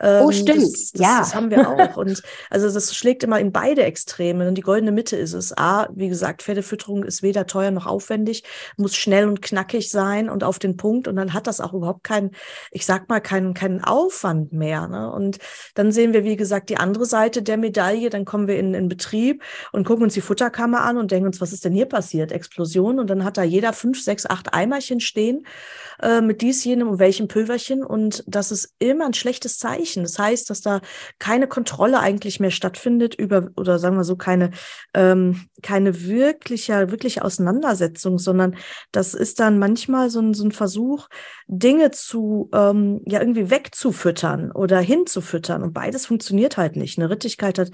Ähm, 0.00 0.24
oh, 0.24 0.32
stimmt. 0.32 0.62
Das, 0.62 0.92
das, 0.92 1.00
ja. 1.00 1.18
Das 1.18 1.34
haben 1.34 1.50
wir 1.50 1.68
auch. 1.68 1.96
Und 1.96 2.22
also 2.50 2.70
das 2.70 2.94
schlägt 2.94 3.22
immer 3.22 3.38
in 3.38 3.52
beide 3.52 3.82
Extreme. 3.84 4.48
Und 4.48 4.56
die 4.56 4.62
goldene 4.62 4.92
Mitte 4.92 5.16
ist 5.16 5.32
es. 5.32 5.56
A, 5.56 5.88
wie 5.94 6.08
gesagt, 6.08 6.42
Pferdefütterung 6.42 7.04
ist 7.04 7.22
weder 7.22 7.46
teuer 7.46 7.70
noch 7.70 7.86
aufwendig, 7.86 8.44
muss 8.76 8.96
schnell 8.96 9.28
und 9.28 9.42
knackig 9.42 9.90
sein 9.90 10.30
und 10.30 10.44
auf 10.44 10.58
den 10.58 10.76
Punkt. 10.76 11.08
Und 11.08 11.16
dann 11.16 11.32
hat 11.32 11.46
das 11.46 11.60
auch 11.60 11.72
überhaupt 11.72 12.04
keinen, 12.04 12.30
ich 12.70 12.86
sag 12.86 13.08
mal, 13.08 13.20
keinen, 13.20 13.54
keinen 13.54 13.82
Aufwand 13.84 14.52
mehr. 14.52 14.88
Ne? 14.88 15.12
Und 15.12 15.38
dann 15.74 15.92
sehen 15.92 16.12
wir, 16.12 16.24
wie 16.24 16.36
gesagt, 16.36 16.70
die 16.70 16.76
andere 16.76 17.06
Seite 17.06 17.42
der 17.42 17.56
Medaille. 17.56 18.10
Dann 18.10 18.24
kommen 18.24 18.48
wir 18.48 18.58
in, 18.58 18.74
in 18.74 18.88
Betrieb 18.88 19.42
und 19.72 19.86
gucken 19.86 20.04
uns 20.04 20.14
die 20.14 20.20
Futterkammer 20.20 20.82
an 20.82 20.98
und 20.98 21.10
denken 21.10 21.26
uns, 21.26 21.40
was 21.40 21.52
ist 21.52 21.64
denn 21.64 21.72
hier 21.72 21.86
passiert? 21.86 22.32
Explosion. 22.32 22.98
Und 22.98 23.08
dann 23.08 23.24
hat 23.24 23.36
da 23.36 23.42
jeder 23.42 23.72
fünf, 23.72 24.02
sechs, 24.02 24.21
acht 24.28 24.52
Eimerchen 24.54 25.00
stehen 25.00 25.46
äh, 26.02 26.20
mit 26.20 26.42
dies, 26.42 26.64
jenem 26.64 26.88
und 26.88 26.98
welchem 26.98 27.28
Pülverchen. 27.28 27.84
Und 27.84 28.24
das 28.26 28.50
ist 28.50 28.74
immer 28.78 29.06
ein 29.06 29.14
schlechtes 29.14 29.58
Zeichen. 29.58 30.02
Das 30.02 30.18
heißt, 30.18 30.50
dass 30.50 30.60
da 30.60 30.80
keine 31.18 31.46
Kontrolle 31.46 32.00
eigentlich 32.00 32.40
mehr 32.40 32.50
stattfindet 32.50 33.14
über, 33.14 33.50
oder 33.56 33.78
sagen 33.78 33.96
wir 33.96 34.04
so, 34.04 34.16
keine, 34.16 34.50
ähm, 34.94 35.46
keine 35.62 36.04
wirkliche, 36.04 36.90
wirkliche 36.90 37.24
Auseinandersetzung, 37.24 38.18
sondern 38.18 38.56
das 38.90 39.14
ist 39.14 39.40
dann 39.40 39.58
manchmal 39.58 40.10
so 40.10 40.20
ein, 40.20 40.34
so 40.34 40.44
ein 40.44 40.52
Versuch, 40.52 41.08
Dinge 41.46 41.90
zu, 41.92 42.50
ähm, 42.52 43.00
ja, 43.06 43.20
irgendwie 43.20 43.50
wegzufüttern 43.50 44.52
oder 44.52 44.80
hinzufüttern. 44.80 45.62
Und 45.62 45.72
beides 45.72 46.06
funktioniert 46.06 46.56
halt 46.56 46.76
nicht. 46.76 46.98
Eine 46.98 47.10
Rittigkeit 47.10 47.58
hat 47.58 47.70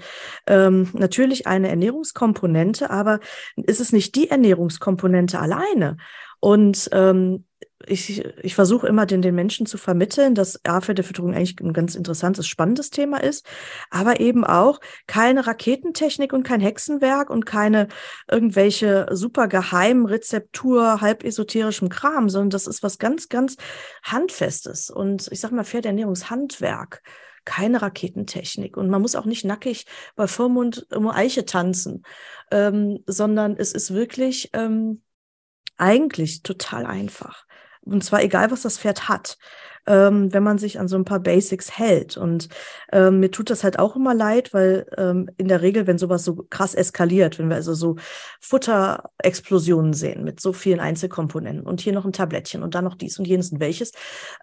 ähm, 0.47 0.89
natürlich 0.93 1.47
eine 1.47 1.69
Ernährungskomponente, 1.69 2.89
aber 2.89 3.19
ist 3.55 3.79
es 3.79 3.91
nicht 3.91 4.15
die 4.15 4.29
Ernährungskomponente 4.29 5.39
alleine? 5.39 5.97
Und 6.39 6.89
ähm, 6.93 7.45
ich, 7.87 8.25
ich 8.43 8.55
versuche 8.55 8.87
immer 8.87 9.05
den, 9.05 9.21
den 9.21 9.35
Menschen 9.35 9.65
zu 9.65 9.77
vermitteln, 9.77 10.35
dass 10.35 10.63
A-Pferdefütterung 10.65 11.33
eigentlich 11.33 11.59
ein 11.61 11.73
ganz 11.73 11.95
interessantes, 11.95 12.47
spannendes 12.47 12.89
Thema 12.89 13.23
ist, 13.23 13.45
aber 13.89 14.19
eben 14.19 14.43
auch 14.43 14.79
keine 15.07 15.47
Raketentechnik 15.47 16.33
und 16.33 16.43
kein 16.43 16.59
Hexenwerk 16.59 17.29
und 17.29 17.45
keine 17.45 17.87
irgendwelche 18.29 19.07
super 19.11 19.47
geheimen 19.47 20.05
Rezeptur, 20.05 21.01
halb 21.01 21.23
esoterischem 21.23 21.89
Kram, 21.89 22.29
sondern 22.29 22.49
das 22.49 22.67
ist 22.67 22.83
was 22.83 22.97
ganz, 22.97 23.29
ganz 23.29 23.55
Handfestes. 24.03 24.89
Und 24.89 25.29
ich 25.31 25.39
sag 25.39 25.51
mal, 25.51 25.63
Pferdeernährungshandwerk 25.63 27.01
keine 27.45 27.81
Raketentechnik. 27.81 28.77
Und 28.77 28.89
man 28.89 29.01
muss 29.01 29.15
auch 29.15 29.25
nicht 29.25 29.45
nackig 29.45 29.85
bei 30.15 30.27
Vormund 30.27 30.85
um 30.91 31.07
Eiche 31.07 31.45
tanzen, 31.45 32.03
ähm, 32.51 32.99
sondern 33.07 33.55
es 33.57 33.71
ist 33.71 33.93
wirklich 33.93 34.49
ähm, 34.53 35.01
eigentlich 35.77 36.43
total 36.43 36.85
einfach. 36.85 37.45
Und 37.91 38.03
zwar 38.03 38.23
egal, 38.23 38.51
was 38.51 38.61
das 38.61 38.77
Pferd 38.77 39.09
hat, 39.09 39.37
ähm, 39.87 40.31
wenn 40.33 40.43
man 40.43 40.57
sich 40.57 40.79
an 40.79 40.87
so 40.87 40.97
ein 40.97 41.05
paar 41.05 41.19
Basics 41.19 41.77
hält. 41.77 42.17
Und 42.17 42.49
ähm, 42.91 43.19
mir 43.19 43.31
tut 43.31 43.49
das 43.49 43.63
halt 43.63 43.79
auch 43.79 43.95
immer 43.95 44.13
leid, 44.13 44.53
weil 44.53 44.85
ähm, 44.97 45.29
in 45.37 45.47
der 45.47 45.61
Regel, 45.61 45.87
wenn 45.87 45.97
sowas 45.97 46.23
so 46.23 46.45
krass 46.49 46.75
eskaliert, 46.75 47.39
wenn 47.39 47.49
wir 47.49 47.55
also 47.55 47.73
so 47.73 47.95
Futterexplosionen 48.39 49.93
sehen 49.93 50.23
mit 50.23 50.39
so 50.39 50.53
vielen 50.53 50.79
Einzelkomponenten 50.79 51.65
und 51.65 51.81
hier 51.81 51.93
noch 51.93 52.05
ein 52.05 52.13
Tablettchen 52.13 52.63
und 52.63 52.75
dann 52.75 52.83
noch 52.83 52.95
dies 52.95 53.19
und 53.19 53.25
jenes 53.25 53.51
und 53.51 53.59
welches, 53.59 53.91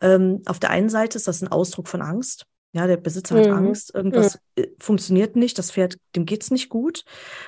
ähm, 0.02 0.42
auf 0.46 0.59
der 0.59 0.70
einen 0.70 0.88
Seite 0.88 1.16
ist 1.16 1.28
das 1.28 1.42
ein 1.42 1.48
Ausdruck 1.48 1.88
von 1.88 2.02
Angst. 2.02 2.46
Ja, 2.72 2.87
der 2.87 2.98
Besitzer 2.98 3.37
hat 3.38 3.46
mhm. 3.46 3.55
Angst, 3.55 3.94
irgendwas 3.94 4.38
mhm. 4.59 4.64
funktioniert 4.79 5.35
nicht, 5.35 5.57
das 5.57 5.70
Pferd, 5.70 5.96
dem 6.14 6.26
geht's 6.26 6.50
nicht 6.50 6.68
gut. 6.68 7.05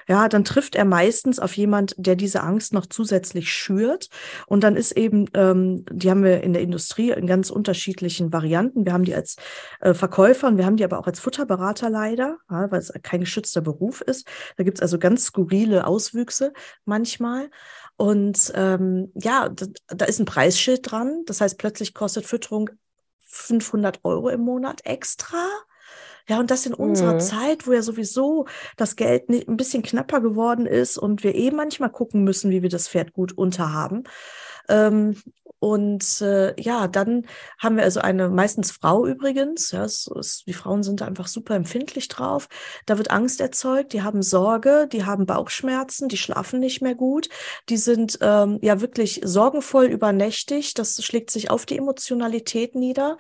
Ja, 0.09 0.27
dann 0.27 0.43
trifft 0.43 0.75
er 0.75 0.87
meistens 0.87 1.39
auf 1.39 1.55
jemand, 1.55 1.95
der 1.99 2.17
diese 2.17 2.43
Angst 2.43 2.73
noch 2.73 2.87
zusätzlich 2.87 3.53
schürt. 3.53 4.09
Und 4.47 4.65
dann 4.65 4.75
ist 4.75 4.93
eben, 4.93 5.27
ähm, 5.35 5.85
die 5.91 6.11
haben 6.11 6.25
wir 6.25 6.43
in 6.43 6.55
der 6.55 6.63
Industrie 6.63 7.11
in 7.11 7.27
ganz 7.27 7.51
unterschiedlichen 7.51 8.33
Varianten. 8.33 8.87
Wir 8.87 8.95
haben 8.95 9.05
die 9.05 9.15
als 9.15 9.37
äh, 9.81 9.93
Verkäufer 9.93 10.49
und 10.49 10.57
wir 10.57 10.65
haben 10.65 10.77
die 10.77 10.85
aber 10.85 10.99
auch 10.99 11.07
als 11.07 11.21
Futterberater 11.21 11.91
leider, 11.91 12.39
ja, 12.51 12.71
weil 12.71 12.81
es 12.81 12.91
kein 13.03 13.21
geschützter 13.21 13.61
Beruf 13.61 14.01
ist. 14.01 14.27
Da 14.57 14.65
gibt's 14.65 14.81
also 14.81 14.99
ganz 14.99 15.25
skurrile 15.25 15.87
Auswüchse 15.87 16.55
manchmal. 16.87 17.51
Und 17.97 18.51
ähm, 18.55 19.13
ja, 19.15 19.51
da, 19.51 19.67
da 19.89 20.05
ist 20.07 20.21
ein 20.21 20.25
Preisschild 20.25 20.91
dran. 20.91 21.25
Das 21.27 21.43
heißt, 21.43 21.59
plötzlich 21.59 21.93
kostet 21.93 22.25
Fütterung 22.25 22.71
500 23.29 24.01
Euro 24.05 24.29
im 24.29 24.41
Monat 24.41 24.81
extra. 24.85 25.47
Ja, 26.29 26.39
und 26.39 26.51
das 26.51 26.67
in 26.67 26.75
unserer 26.75 27.15
mhm. 27.15 27.21
Zeit, 27.21 27.67
wo 27.67 27.73
ja 27.73 27.81
sowieso 27.81 28.47
das 28.77 28.97
Geld 28.97 29.31
ein 29.31 29.57
bisschen 29.57 29.83
knapper 29.83 30.21
geworden 30.21 30.67
ist 30.67 30.99
und 30.99 31.25
wir 31.25 31.35
eh 31.35 31.51
manchmal 31.51 31.91
gucken 31.91 32.23
müssen, 32.23 32.51
wie 32.51 32.63
wir 32.63 32.69
das 32.69 32.89
Pferd 32.89 33.15
gut 33.15 33.33
unterhaben. 33.33 34.05
Ähm, 34.69 35.17
und 35.61 36.21
äh, 36.21 36.61
ja, 36.61 36.87
dann 36.87 37.27
haben 37.59 37.77
wir 37.77 37.85
also 37.85 38.01
eine, 38.01 38.29
meistens 38.29 38.71
Frau 38.71 39.07
übrigens, 39.07 39.73
ja, 39.73 39.89
so 39.89 40.15
ist, 40.15 40.47
die 40.47 40.53
Frauen 40.53 40.83
sind 40.83 41.01
da 41.01 41.07
einfach 41.07 41.27
super 41.27 41.55
empfindlich 41.55 42.09
drauf. 42.09 42.49
Da 42.87 42.97
wird 42.99 43.11
Angst 43.11 43.41
erzeugt, 43.41 43.93
die 43.93 44.03
haben 44.03 44.23
Sorge, 44.23 44.89
die 44.91 45.05
haben 45.05 45.27
Bauchschmerzen, 45.27 46.09
die 46.09 46.17
schlafen 46.17 46.61
nicht 46.61 46.81
mehr 46.81 46.95
gut, 46.95 47.29
die 47.69 47.77
sind 47.77 48.19
ähm, 48.21 48.59
ja 48.63 48.81
wirklich 48.81 49.21
sorgenvoll 49.25 49.87
übernächtig, 49.87 50.75
das 50.75 51.03
schlägt 51.05 51.31
sich 51.31 51.51
auf 51.51 51.67
die 51.67 51.79
Emotionalität 51.79 52.75
nieder. 52.75 53.17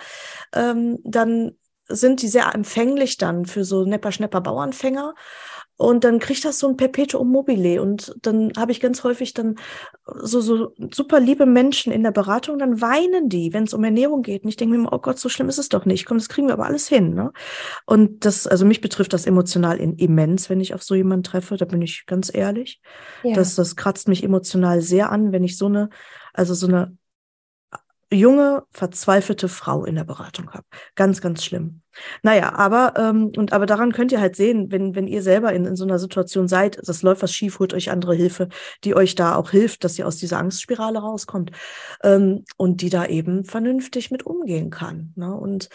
Ähm, 0.53 0.98
dann 1.05 1.57
sind 1.88 2.22
die 2.22 2.29
sehr 2.29 2.55
empfänglich 2.55 3.16
dann 3.16 3.46
für 3.46 3.64
so 3.64 3.85
Nepper-Schnepper-Bauernfänger. 3.85 5.14
Und 5.79 6.03
dann 6.03 6.19
kriegt 6.19 6.45
das 6.45 6.59
so 6.59 6.69
ein 6.69 6.77
Perpetuum 6.77 7.31
mobile. 7.31 7.81
Und 7.81 8.14
dann 8.23 8.53
habe 8.57 8.73
ich 8.73 8.81
ganz 8.81 9.05
häufig 9.05 9.33
dann 9.33 9.55
so, 10.05 10.41
so 10.41 10.75
super 10.93 11.21
liebe 11.21 11.47
Menschen 11.47 11.93
in 11.93 12.03
der 12.03 12.11
Beratung, 12.11 12.59
dann 12.59 12.81
weinen 12.81 13.29
die, 13.29 13.53
wenn 13.53 13.62
es 13.62 13.75
um 13.75 13.85
Ernährung 13.85 14.23
geht. 14.23 14.43
Und 14.43 14.49
ich 14.49 14.57
denke 14.57 14.75
mir 14.75 14.81
immer, 14.83 14.93
oh 14.93 14.99
Gott, 14.99 15.21
so 15.21 15.29
schlimm 15.29 15.49
ist 15.49 15.59
es 15.59 15.69
doch 15.69 15.85
nicht. 15.87 16.05
Komm, 16.05 16.19
das 16.19 16.29
kriegen 16.29 16.49
wir 16.49 16.55
aber 16.55 16.67
alles 16.67 16.88
hin. 16.88 17.14
Ne? 17.14 17.33
Und 17.87 18.25
das, 18.25 18.49
also 18.49 18.67
mich 18.67 18.81
betrifft 18.81 19.12
das 19.12 19.25
emotional 19.25 19.79
in, 19.79 19.95
immens, 19.95 20.51
wenn 20.51 20.61
ich 20.61 20.75
auf 20.75 20.83
so 20.83 20.97
jemanden 20.97 21.23
treffe. 21.23 21.57
Da 21.57 21.64
bin 21.64 21.81
ich 21.81 22.07
ganz 22.07 22.35
ehrlich. 22.35 22.81
Ja. 23.23 23.37
Das, 23.37 23.55
das 23.55 23.77
kratzt 23.77 24.09
mich 24.09 24.25
emotional 24.25 24.81
sehr 24.81 25.12
an, 25.12 25.31
wenn 25.31 25.45
ich 25.45 25.57
so 25.57 25.67
eine, 25.67 25.91
also 26.35 26.55
so 26.55 26.67
eine 26.67 26.98
junge, 28.11 28.64
verzweifelte 28.71 29.49
Frau 29.49 29.85
in 29.85 29.94
der 29.94 30.05
Beratung 30.05 30.51
habe. 30.53 30.64
Ganz, 30.94 31.21
ganz 31.21 31.44
schlimm. 31.44 31.83
Naja, 32.23 32.55
aber, 32.55 32.94
ähm, 32.97 33.33
und 33.37 33.53
aber 33.53 33.66
daran 33.66 33.92
könnt 33.92 34.12
ihr 34.12 34.21
halt 34.21 34.37
sehen, 34.37 34.71
wenn, 34.71 34.94
wenn 34.94 35.07
ihr 35.07 35.23
selber 35.23 35.53
in, 35.53 35.64
in 35.64 35.77
so 35.77 35.85
einer 35.85 35.99
Situation 35.99 36.49
seid, 36.49 36.79
das 36.87 37.03
läuft 37.03 37.23
was 37.23 37.35
schief, 37.35 37.59
holt 37.59 37.75
euch 37.75 37.90
andere 37.90 38.14
Hilfe, 38.14 38.49
die 38.85 38.94
euch 38.94 39.14
da 39.14 39.35
auch 39.35 39.51
hilft, 39.51 39.85
dass 39.85 39.99
ihr 39.99 40.07
aus 40.07 40.16
dieser 40.16 40.38
Angstspirale 40.38 41.01
rauskommt 41.01 41.51
ähm, 42.03 42.44
und 42.57 42.81
die 42.81 42.90
da 42.90 43.07
eben 43.07 43.44
vernünftig 43.44 44.11
mit 44.11 44.25
umgehen 44.25 44.71
kann. 44.71 45.12
Ne? 45.16 45.35
Und 45.35 45.68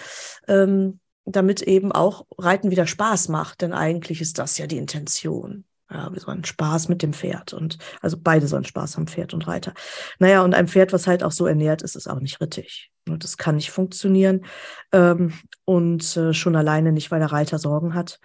ähm, 0.48 1.00
damit 1.26 1.62
eben 1.62 1.92
auch 1.92 2.26
Reiten 2.38 2.72
wieder 2.72 2.88
Spaß 2.88 3.30
macht, 3.30 3.62
denn 3.62 3.74
eigentlich 3.74 4.22
ist 4.22 4.40
das 4.40 4.58
ja 4.58 4.68
die 4.68 4.78
Intention. 4.78 5.66
Ja, 5.92 6.12
wir 6.12 6.20
sollen 6.20 6.44
Spaß 6.44 6.90
mit 6.90 7.04
dem 7.04 7.14
Pferd 7.14 7.54
und 7.54 7.78
also 8.02 8.18
beide 8.20 8.48
sollen 8.48 8.64
Spaß 8.64 8.96
haben, 8.96 9.08
Pferd 9.08 9.34
und 9.34 9.48
Reiter. 9.48 9.74
Naja, 10.18 10.42
und 10.42 10.56
ein 10.56 10.68
Pferd, 10.68 10.94
was 10.94 11.08
halt 11.08 11.24
auch 11.24 11.32
so 11.32 11.46
ernährt 11.46 11.82
ist, 11.82 11.96
ist 11.96 12.08
auch 12.08 12.20
nicht 12.20 12.42
rittig. 12.42 12.90
Und 13.08 13.24
das 13.24 13.38
kann 13.38 13.56
nicht 13.56 13.72
funktionieren. 13.72 14.46
Ähm, 14.92 15.34
und 15.66 16.18
äh, 16.18 16.34
schon 16.34 16.56
alleine 16.56 16.92
nicht, 16.94 17.12
weil 17.12 17.20
der 17.20 17.32
Reiter 17.32 17.60
Sorgen 17.60 17.94
hat. 17.94 18.20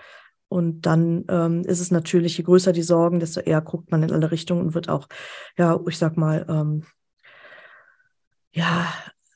Und 0.49 0.83
dann 0.83 1.25
ähm, 1.29 1.63
ist 1.65 1.81
es 1.81 1.91
natürlich, 1.91 2.39
je 2.39 2.45
größer 2.45 2.73
die 2.73 2.83
Sorgen, 2.83 3.21
desto 3.21 3.41
eher 3.41 3.61
guckt 3.61 3.91
man 3.91 4.03
in 4.03 4.13
alle 4.13 4.31
Richtungen 4.31 4.63
und 4.63 4.75
wird 4.75 4.89
auch, 4.89 5.09
ja, 5.59 5.79
ich 5.87 5.99
sag 5.99 6.17
mal, 6.17 6.47
ähm, 6.49 6.85
ja, 8.53 8.87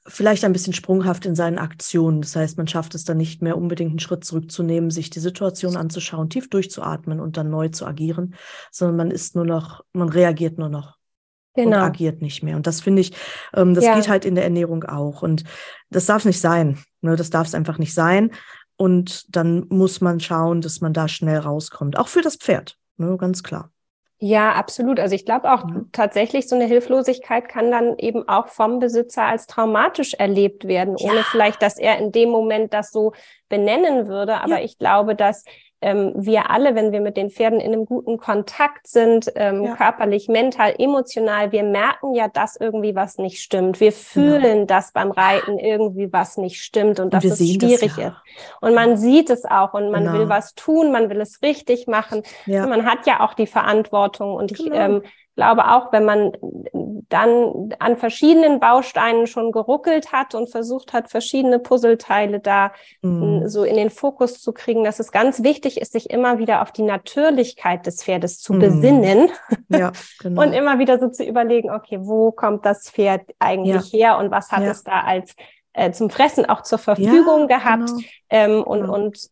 vielleicht 0.06 0.44
ein 0.44 0.52
bisschen 0.52 0.72
sprunghaft 0.72 1.26
in 1.26 1.34
seinen 1.34 1.58
Aktionen. 1.58 2.22
Das 2.22 2.34
heißt, 2.34 2.56
man 2.56 2.66
schafft 2.66 2.94
es 2.94 3.04
dann 3.04 3.16
nicht 3.16 3.42
mehr 3.42 3.56
unbedingt 3.56 3.90
einen 3.90 3.98
Schritt 3.98 4.24
zurückzunehmen, 4.24 4.90
sich 4.90 5.10
die 5.10 5.20
Situation 5.20 5.76
anzuschauen, 5.76 6.28
tief 6.28 6.50
durchzuatmen 6.50 7.20
und 7.20 7.36
dann 7.36 7.50
neu 7.50 7.68
zu 7.68 7.86
agieren, 7.86 8.34
sondern 8.70 8.96
man 8.96 9.10
ist 9.10 9.36
nur 9.36 9.44
noch, 9.44 9.84
man 9.92 10.08
reagiert 10.08 10.58
nur 10.58 10.68
noch 10.68 10.96
genau. 11.54 11.78
und 11.78 11.82
agiert 11.82 12.22
nicht 12.22 12.42
mehr. 12.42 12.56
Und 12.56 12.66
das 12.66 12.80
finde 12.80 13.02
ich, 13.02 13.12
ähm, 13.54 13.74
das 13.74 13.84
ja. 13.84 13.94
geht 13.94 14.08
halt 14.08 14.24
in 14.24 14.34
der 14.34 14.44
Ernährung 14.44 14.84
auch. 14.84 15.22
Und 15.22 15.44
das 15.90 16.06
darf 16.06 16.24
nicht 16.24 16.40
sein. 16.40 16.78
Ne? 17.00 17.16
Das 17.16 17.30
darf 17.30 17.46
es 17.46 17.54
einfach 17.54 17.78
nicht 17.78 17.94
sein. 17.94 18.30
Und 18.76 19.34
dann 19.34 19.66
muss 19.68 20.00
man 20.00 20.18
schauen, 20.20 20.60
dass 20.60 20.80
man 20.80 20.92
da 20.92 21.08
schnell 21.08 21.38
rauskommt. 21.38 21.96
Auch 21.96 22.08
für 22.08 22.22
das 22.22 22.36
Pferd, 22.36 22.78
ne? 22.96 23.16
ganz 23.16 23.42
klar. 23.42 23.71
Ja, 24.24 24.52
absolut. 24.52 25.00
Also 25.00 25.16
ich 25.16 25.24
glaube 25.24 25.52
auch 25.52 25.68
ja. 25.68 25.80
tatsächlich, 25.90 26.48
so 26.48 26.54
eine 26.54 26.66
Hilflosigkeit 26.66 27.48
kann 27.48 27.72
dann 27.72 27.98
eben 27.98 28.28
auch 28.28 28.46
vom 28.46 28.78
Besitzer 28.78 29.24
als 29.24 29.48
traumatisch 29.48 30.14
erlebt 30.14 30.68
werden, 30.68 30.96
ja. 30.96 31.10
ohne 31.10 31.24
vielleicht, 31.24 31.60
dass 31.60 31.76
er 31.76 31.98
in 31.98 32.12
dem 32.12 32.30
Moment 32.30 32.72
das 32.72 32.92
so 32.92 33.14
benennen 33.48 34.06
würde. 34.06 34.40
Aber 34.40 34.60
ja. 34.60 34.64
ich 34.64 34.78
glaube, 34.78 35.16
dass 35.16 35.44
ähm, 35.82 36.12
wir 36.14 36.50
alle, 36.50 36.74
wenn 36.74 36.92
wir 36.92 37.00
mit 37.00 37.16
den 37.16 37.30
Pferden 37.30 37.60
in 37.60 37.72
einem 37.72 37.84
guten 37.84 38.16
Kontakt 38.16 38.86
sind, 38.86 39.30
ähm, 39.34 39.64
ja. 39.64 39.76
körperlich, 39.76 40.28
mental, 40.28 40.74
emotional, 40.78 41.52
wir 41.52 41.64
merken 41.64 42.14
ja, 42.14 42.28
dass 42.28 42.56
irgendwie 42.56 42.94
was 42.94 43.18
nicht 43.18 43.40
stimmt. 43.40 43.80
Wir 43.80 43.90
genau. 43.90 44.02
fühlen, 44.02 44.42
genau. 44.42 44.66
dass 44.66 44.92
beim 44.92 45.10
Reiten 45.10 45.58
irgendwie 45.58 46.12
was 46.12 46.36
nicht 46.36 46.62
stimmt 46.62 47.00
und, 47.00 47.06
und 47.06 47.14
dass 47.14 47.24
es 47.24 47.38
schwierig 47.38 47.80
das, 47.80 47.96
ja. 47.96 48.08
ist. 48.08 48.16
Und 48.60 48.74
man 48.74 48.96
sieht 48.96 49.28
es 49.28 49.44
auch 49.44 49.74
und 49.74 49.90
man 49.90 50.04
genau. 50.04 50.18
will 50.18 50.28
was 50.28 50.54
tun, 50.54 50.92
man 50.92 51.10
will 51.10 51.20
es 51.20 51.42
richtig 51.42 51.86
machen. 51.86 52.22
Ja. 52.46 52.66
Man 52.66 52.86
hat 52.86 53.06
ja 53.06 53.20
auch 53.20 53.34
die 53.34 53.46
Verantwortung 53.46 54.34
und 54.34 54.54
genau. 54.54 54.70
ich 54.70 54.80
ähm, 54.80 55.02
glaube 55.34 55.68
auch, 55.68 55.92
wenn 55.92 56.04
man 56.04 56.32
dann 57.08 57.74
an 57.78 57.96
verschiedenen 57.96 58.60
Bausteinen 58.60 59.26
schon 59.26 59.52
geruckelt 59.52 60.12
hat 60.12 60.34
und 60.34 60.50
versucht 60.50 60.92
hat, 60.92 61.10
verschiedene 61.10 61.58
Puzzleteile 61.58 62.40
da 62.40 62.72
mm. 63.02 63.46
so 63.46 63.64
in 63.64 63.76
den 63.76 63.90
Fokus 63.90 64.40
zu 64.40 64.52
kriegen, 64.52 64.84
dass 64.84 65.00
es 65.00 65.12
ganz 65.12 65.42
wichtig 65.42 65.80
ist, 65.80 65.92
sich 65.92 66.10
immer 66.10 66.38
wieder 66.38 66.62
auf 66.62 66.72
die 66.72 66.82
Natürlichkeit 66.82 67.86
des 67.86 68.02
Pferdes 68.02 68.40
zu 68.40 68.54
mm. 68.54 68.58
besinnen 68.58 69.30
ja, 69.68 69.92
genau. 70.20 70.42
und 70.42 70.52
immer 70.52 70.78
wieder 70.78 70.98
so 70.98 71.08
zu 71.08 71.24
überlegen, 71.24 71.70
okay, 71.70 71.98
wo 72.00 72.32
kommt 72.32 72.64
das 72.64 72.90
Pferd 72.90 73.22
eigentlich 73.38 73.92
ja. 73.92 73.98
her 73.98 74.18
und 74.18 74.30
was 74.30 74.50
hat 74.52 74.62
ja. 74.62 74.70
es 74.70 74.84
da 74.84 75.00
als 75.00 75.34
äh, 75.74 75.92
zum 75.92 76.10
Fressen 76.10 76.46
auch 76.46 76.62
zur 76.62 76.78
Verfügung 76.78 77.48
ja, 77.48 77.58
gehabt 77.58 77.88
genau. 77.88 78.02
ähm, 78.30 78.62
und, 78.62 78.80
genau. 78.82 78.94
und 78.94 79.30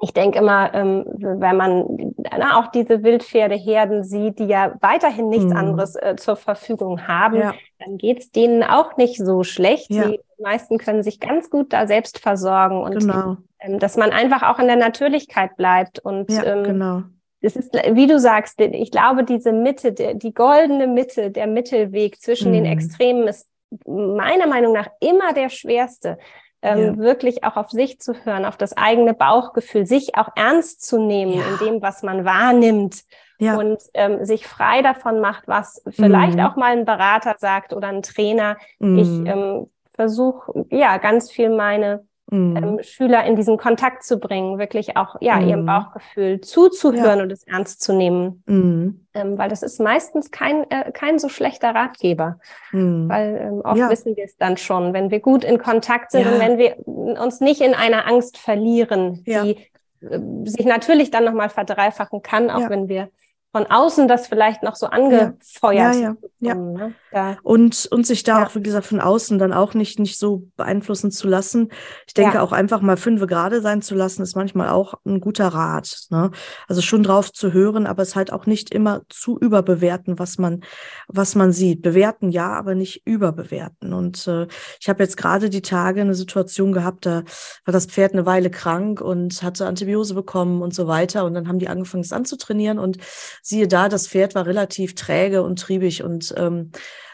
ich 0.00 0.12
denke 0.12 0.38
immer, 0.38 0.74
ähm, 0.74 1.04
wenn 1.06 1.56
man 1.56 2.14
na, 2.16 2.58
auch 2.58 2.66
diese 2.68 3.02
Wildpferdeherden 3.02 4.04
sieht, 4.04 4.38
die 4.38 4.46
ja 4.46 4.74
weiterhin 4.80 5.28
nichts 5.28 5.52
mhm. 5.52 5.56
anderes 5.56 5.96
äh, 5.96 6.16
zur 6.16 6.36
Verfügung 6.36 7.06
haben, 7.06 7.36
ja. 7.36 7.54
dann 7.78 7.96
geht's 7.96 8.30
denen 8.30 8.62
auch 8.62 8.96
nicht 8.96 9.16
so 9.16 9.44
schlecht. 9.44 9.90
Ja. 9.90 10.08
Die 10.08 10.20
meisten 10.42 10.78
können 10.78 11.02
sich 11.02 11.20
ganz 11.20 11.48
gut 11.48 11.72
da 11.72 11.86
selbst 11.86 12.18
versorgen 12.18 12.82
und 12.82 12.98
genau. 12.98 13.36
ähm, 13.60 13.78
dass 13.78 13.96
man 13.96 14.10
einfach 14.10 14.42
auch 14.42 14.58
in 14.58 14.66
der 14.66 14.76
Natürlichkeit 14.76 15.56
bleibt 15.56 16.00
und 16.00 16.30
ja, 16.30 16.44
ähm, 16.44 16.64
genau. 16.64 17.02
Es 17.40 17.56
ist, 17.56 17.74
wie 17.74 18.06
du 18.06 18.18
sagst, 18.18 18.58
ich 18.58 18.90
glaube, 18.90 19.22
diese 19.22 19.52
Mitte, 19.52 19.92
die, 19.92 20.18
die 20.18 20.32
goldene 20.32 20.86
Mitte, 20.86 21.30
der 21.30 21.46
Mittelweg 21.46 22.18
zwischen 22.18 22.50
mhm. 22.50 22.54
den 22.54 22.64
Extremen 22.64 23.28
ist 23.28 23.46
meiner 23.86 24.46
Meinung 24.46 24.72
nach 24.72 24.88
immer 25.00 25.34
der 25.34 25.50
schwerste 25.50 26.18
ähm, 26.64 26.78
ja. 26.78 26.96
wirklich 26.96 27.44
auch 27.44 27.56
auf 27.56 27.70
sich 27.70 28.00
zu 28.00 28.14
hören, 28.24 28.46
auf 28.46 28.56
das 28.56 28.74
eigene 28.74 29.12
Bauchgefühl, 29.12 29.86
sich 29.86 30.16
auch 30.16 30.30
ernst 30.34 30.84
zu 30.84 30.98
nehmen 30.98 31.34
ja. 31.34 31.42
in 31.46 31.58
dem, 31.58 31.82
was 31.82 32.02
man 32.02 32.24
wahrnimmt 32.24 33.04
ja. 33.38 33.56
und 33.58 33.78
ähm, 33.92 34.24
sich 34.24 34.46
frei 34.46 34.80
davon 34.80 35.20
macht, 35.20 35.46
was 35.46 35.82
vielleicht 35.90 36.38
mhm. 36.38 36.44
auch 36.44 36.56
mal 36.56 36.72
ein 36.72 36.86
Berater 36.86 37.36
sagt 37.38 37.74
oder 37.74 37.88
ein 37.88 38.02
Trainer. 38.02 38.56
Mhm. 38.78 38.98
Ich 38.98 39.08
ähm, 39.30 39.70
versuche 39.94 40.64
ja 40.70 40.96
ganz 40.96 41.30
viel 41.30 41.50
meine 41.50 42.06
mhm. 42.30 42.56
ähm, 42.56 42.78
Schüler 42.82 43.24
in 43.24 43.36
diesen 43.36 43.56
Kontakt 43.56 44.02
zu 44.02 44.18
bringen, 44.18 44.58
wirklich 44.58 44.96
auch 44.96 45.16
ja 45.20 45.36
mhm. 45.36 45.48
ihrem 45.48 45.66
Bauchgefühl 45.66 46.40
zuzuhören 46.40 47.18
ja. 47.18 47.24
und 47.24 47.32
es 47.32 47.44
ernst 47.44 47.82
zu 47.82 47.92
nehmen, 47.92 48.42
mhm. 48.46 49.06
ähm, 49.14 49.38
weil 49.38 49.48
das 49.48 49.62
ist 49.62 49.80
meistens 49.80 50.30
kein 50.30 50.68
äh, 50.70 50.92
kein 50.92 51.18
so 51.18 51.28
schlechter 51.28 51.74
Ratgeber, 51.74 52.38
mhm. 52.72 53.08
weil 53.08 53.36
ähm, 53.36 53.60
oft 53.64 53.78
ja. 53.78 53.90
wissen 53.90 54.16
wir 54.16 54.24
es 54.24 54.36
dann 54.36 54.56
schon, 54.56 54.92
wenn 54.92 55.10
wir 55.10 55.20
gut 55.20 55.44
in 55.44 55.58
Kontakt 55.58 56.10
sind 56.10 56.22
ja. 56.22 56.32
und 56.32 56.40
wenn 56.40 56.58
wir 56.58 56.76
uns 56.86 57.40
nicht 57.40 57.60
in 57.60 57.74
einer 57.74 58.06
Angst 58.06 58.38
verlieren, 58.38 59.24
die 59.24 59.56
äh, 60.00 60.18
sich 60.44 60.66
natürlich 60.66 61.10
dann 61.10 61.24
nochmal 61.24 61.48
verdreifachen 61.48 62.22
kann, 62.22 62.50
auch 62.50 62.70
wenn 62.70 62.88
wir 62.88 63.08
von 63.54 63.66
außen 63.66 64.08
das 64.08 64.26
vielleicht 64.26 64.64
noch 64.64 64.74
so 64.74 64.86
angefeuert. 64.86 65.94
Ja, 65.94 66.00
ja, 66.00 66.16
ja. 66.40 66.54
Ne? 66.56 66.94
ja. 67.12 67.36
Und, 67.44 67.86
und 67.92 68.04
sich 68.04 68.24
da 68.24 68.40
ja. 68.40 68.46
auch, 68.46 68.56
wie 68.56 68.62
gesagt, 68.62 68.84
von 68.84 68.98
außen 68.98 69.38
dann 69.38 69.52
auch 69.52 69.74
nicht, 69.74 70.00
nicht 70.00 70.18
so 70.18 70.48
beeinflussen 70.56 71.12
zu 71.12 71.28
lassen. 71.28 71.68
Ich 72.08 72.14
denke 72.14 72.34
ja. 72.34 72.42
auch 72.42 72.50
einfach 72.50 72.80
mal 72.80 72.96
fünfe 72.96 73.28
gerade 73.28 73.60
sein 73.60 73.80
zu 73.80 73.94
lassen, 73.94 74.22
ist 74.22 74.34
manchmal 74.34 74.70
auch 74.70 74.94
ein 75.06 75.20
guter 75.20 75.46
Rat. 75.46 76.06
Ne? 76.10 76.32
Also 76.66 76.82
schon 76.82 77.04
drauf 77.04 77.32
zu 77.32 77.52
hören, 77.52 77.86
aber 77.86 78.02
es 78.02 78.16
halt 78.16 78.32
auch 78.32 78.46
nicht 78.46 78.74
immer 78.74 79.02
zu 79.08 79.38
überbewerten, 79.38 80.18
was 80.18 80.36
man, 80.36 80.64
was 81.06 81.36
man 81.36 81.52
sieht. 81.52 81.80
Bewerten 81.80 82.30
ja, 82.30 82.48
aber 82.48 82.74
nicht 82.74 83.06
überbewerten. 83.06 83.92
Und 83.92 84.26
äh, 84.26 84.48
ich 84.80 84.88
habe 84.88 85.04
jetzt 85.04 85.16
gerade 85.16 85.48
die 85.48 85.62
Tage 85.62 86.00
eine 86.00 86.16
Situation 86.16 86.72
gehabt, 86.72 87.06
da 87.06 87.22
war 87.64 87.72
das 87.72 87.86
Pferd 87.86 88.14
eine 88.14 88.26
Weile 88.26 88.50
krank 88.50 89.00
und 89.00 89.44
hatte 89.44 89.68
Antibiose 89.68 90.14
bekommen 90.14 90.60
und 90.60 90.74
so 90.74 90.88
weiter. 90.88 91.24
Und 91.24 91.34
dann 91.34 91.46
haben 91.46 91.60
die 91.60 91.68
angefangen, 91.68 92.02
es 92.02 92.12
anzutrainieren 92.12 92.80
und 92.80 92.98
siehe 93.44 93.68
da, 93.68 93.88
das 93.88 94.08
Pferd 94.08 94.34
war 94.34 94.46
relativ 94.46 94.94
träge 94.94 95.42
und 95.42 95.60
triebig 95.60 96.02
und 96.02 96.34
ähm, 96.36 96.72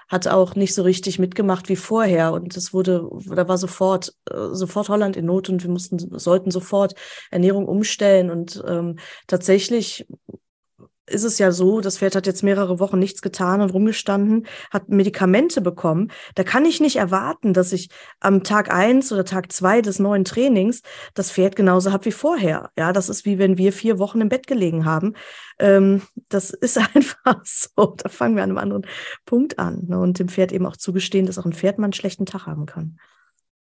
hat 0.09 0.29
auch 0.29 0.55
nicht 0.55 0.75
so 0.75 0.83
richtig 0.83 1.19
mitgemacht 1.19 1.69
wie 1.69 1.77
vorher. 1.77 2.33
Und 2.33 2.57
es 2.57 2.73
wurde, 2.73 3.09
da 3.27 3.49
war 3.49 3.59
sofort, 3.59 4.15
äh, 4.31 4.49
sofort 4.53 4.89
Holland 4.89 5.17
in 5.17 5.27
Not 5.27 5.49
und 5.49 5.63
wir 5.63 5.71
mussten, 5.71 6.19
sollten 6.19 6.51
sofort 6.51 6.95
Ernährung 7.31 7.67
umstellen. 7.67 8.31
Und 8.31 8.63
ähm, 8.67 8.99
tatsächlich 9.27 10.07
ist 11.11 11.25
es 11.25 11.39
ja 11.39 11.53
so, 11.53 11.81
das 11.81 11.99
Pferd 11.99 12.17
hat 12.17 12.27
jetzt 12.27 12.43
mehrere 12.43 12.79
Wochen 12.79 12.99
nichts 12.99 13.23
getan 13.23 13.61
und 13.61 13.71
rumgestanden, 13.71 14.47
hat 14.71 14.89
Medikamente 14.89 15.61
bekommen. 15.61 16.11
Da 16.35 16.45
kann 16.45 16.65
ich 16.65 16.81
nicht 16.81 16.97
erwarten, 16.97 17.53
dass 17.53 17.73
ich 17.73 17.91
am 18.21 18.43
Tag 18.45 18.73
eins 18.73 19.13
oder 19.13 19.25
Tag 19.25 19.53
zwei 19.53 19.83
des 19.83 19.99
neuen 19.99 20.25
Trainings 20.25 20.83
das 21.15 21.31
Pferd 21.31 21.57
genauso 21.57 21.93
habe 21.93 22.07
wie 22.07 22.13
vorher. 22.13 22.71
Ja, 22.79 22.93
das 22.93 23.09
ist 23.09 23.25
wie 23.25 23.39
wenn 23.39 23.59
wir 23.59 23.73
vier 23.73 23.99
Wochen 23.99 24.21
im 24.21 24.29
Bett 24.29 24.47
gelegen 24.47 24.85
haben. 24.85 25.15
Ähm, 25.59 26.03
das 26.29 26.51
ist 26.51 26.79
einfach 26.95 27.43
so. 27.45 27.95
Da 27.97 28.09
fangen 28.09 28.37
wir 28.37 28.43
an 28.43 28.51
einem 28.51 28.59
anderen 28.59 28.87
Punkt 29.27 29.59
an. 29.59 29.85
Ne? 29.89 29.99
Und 29.99 30.19
dem 30.19 30.29
Pferd 30.29 30.53
eben 30.53 30.67
auch 30.67 30.77
zugestehen, 30.77 31.27
dass 31.27 31.39
auch 31.39 31.45
ein 31.45 31.53
Pferd 31.53 31.79
mal 31.79 31.85
einen 31.85 31.93
schlechten 31.93 32.27
Tag 32.27 32.47
haben 32.47 32.67
kann. 32.67 32.99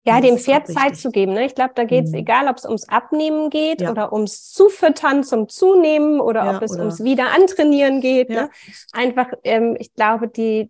Ja, 0.05 0.21
dem 0.21 0.37
Pferd 0.37 0.67
Zeit 0.67 0.95
zu 0.95 1.09
geben. 1.09 1.33
Ne? 1.33 1.45
Ich 1.45 1.55
glaube, 1.55 1.71
da 1.73 1.83
geht 1.83 2.05
es, 2.05 2.11
mhm. 2.11 2.19
egal 2.19 2.47
ob 2.47 2.57
es 2.57 2.65
ums 2.65 2.87
Abnehmen 2.87 3.49
geht 3.49 3.81
ja. 3.81 3.89
oder 3.89 4.13
ums 4.13 4.51
Zufüttern 4.51 5.23
zum 5.23 5.49
Zunehmen 5.49 6.19
oder 6.19 6.45
ja, 6.45 6.55
ob 6.55 6.61
es 6.61 6.73
oder 6.73 6.81
ums 6.81 7.03
Wieder 7.03 7.33
antrainieren 7.33 8.01
geht. 8.01 8.29
Ja. 8.29 8.43
Ne? 8.43 8.49
Einfach, 8.93 9.29
ähm, 9.43 9.75
ich 9.79 9.93
glaube, 9.95 10.27
die 10.27 10.69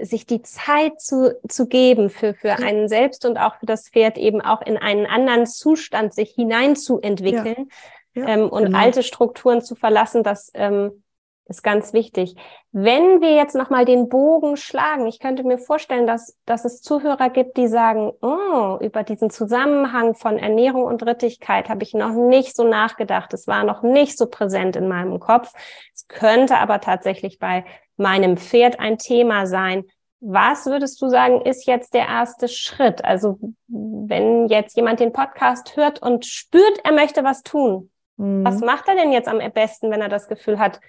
sich 0.00 0.26
die 0.26 0.42
Zeit 0.42 1.00
zu, 1.00 1.36
zu 1.48 1.66
geben 1.66 2.08
für, 2.08 2.34
für 2.34 2.52
einen 2.52 2.88
selbst 2.88 3.24
und 3.24 3.36
auch 3.36 3.56
für 3.56 3.66
das 3.66 3.88
Pferd 3.88 4.16
eben 4.16 4.40
auch 4.40 4.62
in 4.62 4.76
einen 4.76 5.06
anderen 5.06 5.46
Zustand 5.46 6.14
sich 6.14 6.30
hineinzuentwickeln 6.30 7.68
ähm, 8.14 8.48
und 8.48 8.66
genau. 8.66 8.78
alte 8.78 9.02
Strukturen 9.02 9.62
zu 9.62 9.74
verlassen, 9.74 10.22
das 10.22 10.50
ähm, 10.54 11.02
ist 11.48 11.62
ganz 11.62 11.92
wichtig. 11.92 12.36
Wenn 12.72 13.20
wir 13.22 13.34
jetzt 13.34 13.54
nochmal 13.54 13.84
den 13.84 14.08
Bogen 14.08 14.56
schlagen, 14.56 15.06
ich 15.06 15.18
könnte 15.18 15.44
mir 15.44 15.58
vorstellen, 15.58 16.06
dass, 16.06 16.36
dass 16.44 16.66
es 16.66 16.82
Zuhörer 16.82 17.30
gibt, 17.30 17.56
die 17.56 17.68
sagen, 17.68 18.12
oh, 18.20 18.76
über 18.80 19.02
diesen 19.02 19.30
Zusammenhang 19.30 20.14
von 20.14 20.38
Ernährung 20.38 20.84
und 20.84 21.04
Rittigkeit 21.04 21.70
habe 21.70 21.82
ich 21.82 21.94
noch 21.94 22.12
nicht 22.12 22.54
so 22.54 22.64
nachgedacht. 22.64 23.32
Es 23.32 23.46
war 23.46 23.64
noch 23.64 23.82
nicht 23.82 24.18
so 24.18 24.26
präsent 24.26 24.76
in 24.76 24.88
meinem 24.88 25.18
Kopf. 25.20 25.52
Es 25.94 26.06
könnte 26.06 26.58
aber 26.58 26.80
tatsächlich 26.80 27.38
bei 27.38 27.64
meinem 27.96 28.36
Pferd 28.36 28.78
ein 28.78 28.98
Thema 28.98 29.46
sein. 29.46 29.84
Was 30.20 30.66
würdest 30.66 31.00
du 31.00 31.08
sagen, 31.08 31.42
ist 31.42 31.66
jetzt 31.66 31.94
der 31.94 32.08
erste 32.08 32.48
Schritt? 32.48 33.04
Also 33.04 33.38
wenn 33.68 34.48
jetzt 34.48 34.76
jemand 34.76 35.00
den 35.00 35.12
Podcast 35.12 35.76
hört 35.76 36.02
und 36.02 36.26
spürt, 36.26 36.80
er 36.84 36.92
möchte 36.92 37.24
was 37.24 37.42
tun, 37.42 37.90
mhm. 38.16 38.44
was 38.44 38.60
macht 38.60 38.88
er 38.88 38.96
denn 38.96 39.12
jetzt 39.12 39.28
am 39.28 39.38
besten, 39.52 39.90
wenn 39.90 40.02
er 40.02 40.08
das 40.08 40.28
Gefühl 40.28 40.58
hat, 40.58 40.80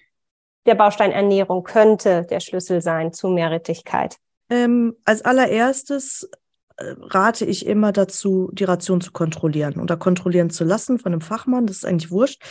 der 0.70 0.76
Baustein 0.76 1.12
Ernährung 1.12 1.64
könnte 1.64 2.26
der 2.30 2.40
Schlüssel 2.40 2.82
sein 2.82 3.12
zu 3.12 3.28
Mehrrittigkeit? 3.28 4.18
Ähm, 4.52 4.96
als 5.04 5.24
allererstes 5.24 6.30
äh, 6.78 6.94
rate 7.02 7.46
ich 7.46 7.66
immer 7.66 7.92
dazu, 7.92 8.52
die 8.54 8.66
Ration 8.66 9.02
zu 9.02 9.12
kontrollieren 9.12 9.80
oder 9.82 9.98
kontrollieren 9.98 10.52
zu 10.52 10.64
lassen 10.64 11.00
von 11.00 11.12
einem 11.12 11.22
Fachmann. 11.22 11.66
Das 11.66 11.78
ist 11.78 11.86
eigentlich 11.86 12.12
wurscht. 12.12 12.44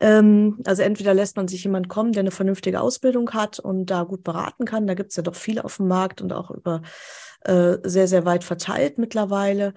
Ähm, 0.00 0.58
also 0.66 0.82
entweder 0.82 1.14
lässt 1.14 1.36
man 1.36 1.46
sich 1.46 1.62
jemand 1.62 1.88
kommen, 1.88 2.12
der 2.12 2.20
eine 2.20 2.32
vernünftige 2.32 2.80
Ausbildung 2.80 3.30
hat 3.30 3.60
und 3.60 3.86
da 3.86 4.02
gut 4.02 4.24
beraten 4.24 4.64
kann. 4.64 4.88
Da 4.88 4.94
gibt 4.94 5.10
es 5.10 5.16
ja 5.16 5.22
doch 5.22 5.36
viele 5.36 5.64
auf 5.64 5.76
dem 5.76 5.86
Markt 5.86 6.20
und 6.20 6.32
auch 6.32 6.50
über 6.50 6.82
äh, 7.44 7.76
sehr, 7.84 8.08
sehr 8.08 8.24
weit 8.24 8.42
verteilt 8.42 8.98
mittlerweile. 8.98 9.74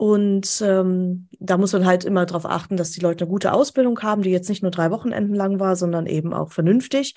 Und 0.00 0.62
ähm, 0.66 1.28
da 1.40 1.58
muss 1.58 1.74
man 1.74 1.84
halt 1.84 2.06
immer 2.06 2.24
darauf 2.24 2.46
achten, 2.46 2.78
dass 2.78 2.90
die 2.90 3.02
Leute 3.02 3.24
eine 3.24 3.30
gute 3.30 3.52
Ausbildung 3.52 4.00
haben, 4.00 4.22
die 4.22 4.30
jetzt 4.30 4.48
nicht 4.48 4.62
nur 4.62 4.70
drei 4.70 4.90
Wochenenden 4.90 5.34
lang 5.34 5.60
war, 5.60 5.76
sondern 5.76 6.06
eben 6.06 6.32
auch 6.32 6.52
vernünftig. 6.52 7.16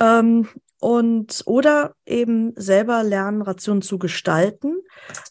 Ähm, 0.00 0.48
und 0.86 1.42
oder 1.46 1.96
eben 2.06 2.52
selber 2.54 3.02
lernen, 3.02 3.42
Rationen 3.42 3.82
zu 3.82 3.98
gestalten. 3.98 4.76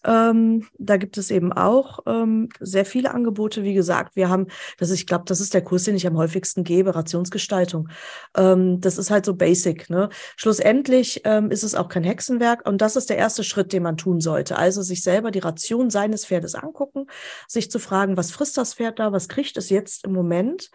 Ähm, 0.04 0.68
da 0.78 0.98
gibt 0.98 1.18
es 1.18 1.32
eben 1.32 1.54
auch 1.54 2.00
ähm, 2.08 2.50
sehr 2.60 2.84
viele 2.84 3.14
Angebote. 3.14 3.64
Wie 3.64 3.74
gesagt, 3.74 4.18
wir 4.18 4.28
haben, 4.28 4.48
das 4.78 4.90
ist, 4.90 5.00
ich 5.00 5.08
glaube, 5.08 5.24
das 5.26 5.40
ist 5.40 5.54
der 5.54 5.64
Kurs, 5.64 5.86
den 5.86 5.96
ich 5.96 6.06
am 6.08 6.18
häufigsten 6.18 6.66
gebe, 6.66 6.94
Rationsgestaltung. 6.94 7.88
Ähm, 8.36 8.82
das 8.82 8.98
ist 8.98 9.12
halt 9.12 9.24
so 9.24 9.34
basic. 9.34 9.90
Ne? 9.90 10.10
Schlussendlich 10.36 11.22
ähm, 11.24 11.50
ist 11.52 11.64
es 11.64 11.74
auch 11.74 11.88
kein 11.88 12.04
Hexenwerk 12.04 12.68
und 12.68 12.82
das 12.82 12.98
ist 12.98 13.10
der 13.10 13.18
erste 13.18 13.46
Schritt, 13.46 13.72
den 13.72 13.84
man 13.84 13.96
tun 13.96 14.20
sollte. 14.20 14.58
Also 14.58 14.82
sich 14.82 15.04
selber 15.04 15.32
die 15.32 15.40
Ration 15.40 15.90
seines 15.90 16.26
Pferdes 16.26 16.56
angucken, 16.56 17.06
sich 17.48 17.72
zu 17.72 17.80
fragen, 17.80 18.18
was 18.18 18.32
frisst 18.32 18.58
das 18.58 18.74
Pferd 18.74 19.00
da, 19.00 19.14
was 19.14 19.30
kriegt 19.30 19.56
es 19.56 19.70
jetzt 19.70 20.04
im 20.04 20.12
Moment, 20.12 20.70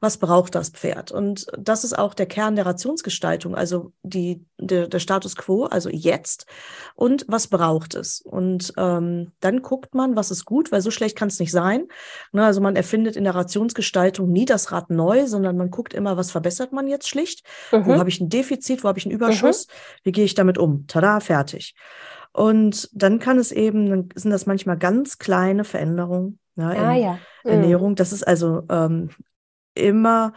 was 0.00 0.16
braucht 0.16 0.56
das 0.56 0.70
Pferd? 0.70 1.12
Und 1.12 1.46
das 1.56 1.84
ist 1.84 1.96
auch 1.96 2.14
der 2.14 2.26
Kern 2.26 2.56
der 2.56 2.66
Rationsgestaltung. 2.66 3.54
Also 3.54 3.92
die, 4.02 4.23
der, 4.58 4.88
der 4.88 4.98
Status 4.98 5.36
quo, 5.36 5.64
also 5.64 5.90
jetzt 5.90 6.46
und 6.94 7.24
was 7.28 7.48
braucht 7.48 7.94
es. 7.94 8.20
Und 8.20 8.72
ähm, 8.76 9.32
dann 9.40 9.62
guckt 9.62 9.94
man, 9.94 10.16
was 10.16 10.30
ist 10.30 10.44
gut, 10.44 10.72
weil 10.72 10.80
so 10.80 10.90
schlecht 10.90 11.16
kann 11.16 11.28
es 11.28 11.38
nicht 11.38 11.50
sein. 11.50 11.86
Ne, 12.32 12.44
also 12.44 12.60
man 12.60 12.76
erfindet 12.76 13.16
in 13.16 13.24
der 13.24 13.34
Rationsgestaltung 13.34 14.30
nie 14.30 14.44
das 14.44 14.72
Rad 14.72 14.90
neu, 14.90 15.26
sondern 15.26 15.56
man 15.56 15.70
guckt 15.70 15.94
immer, 15.94 16.16
was 16.16 16.30
verbessert 16.30 16.72
man 16.72 16.88
jetzt 16.88 17.08
schlicht. 17.08 17.44
Mhm. 17.72 17.86
Wo 17.86 17.94
habe 17.94 18.08
ich 18.08 18.20
ein 18.20 18.28
Defizit, 18.28 18.84
wo 18.84 18.88
habe 18.88 18.98
ich 18.98 19.06
einen 19.06 19.14
Überschuss, 19.14 19.66
mhm. 19.66 19.72
wie 20.04 20.12
gehe 20.12 20.24
ich 20.24 20.34
damit 20.34 20.58
um? 20.58 20.86
Tada, 20.86 21.20
fertig. 21.20 21.74
Und 22.32 22.90
dann 22.92 23.20
kann 23.20 23.38
es 23.38 23.52
eben, 23.52 23.88
dann 23.88 24.08
sind 24.14 24.30
das 24.30 24.46
manchmal 24.46 24.76
ganz 24.76 25.18
kleine 25.18 25.64
Veränderungen 25.64 26.40
ja, 26.56 26.68
ah, 26.68 26.94
ja. 26.94 27.12
Mhm. 27.44 27.50
Ernährung. 27.50 27.94
Das 27.94 28.12
ist 28.12 28.26
also 28.26 28.62
ähm, 28.70 29.10
immer 29.74 30.32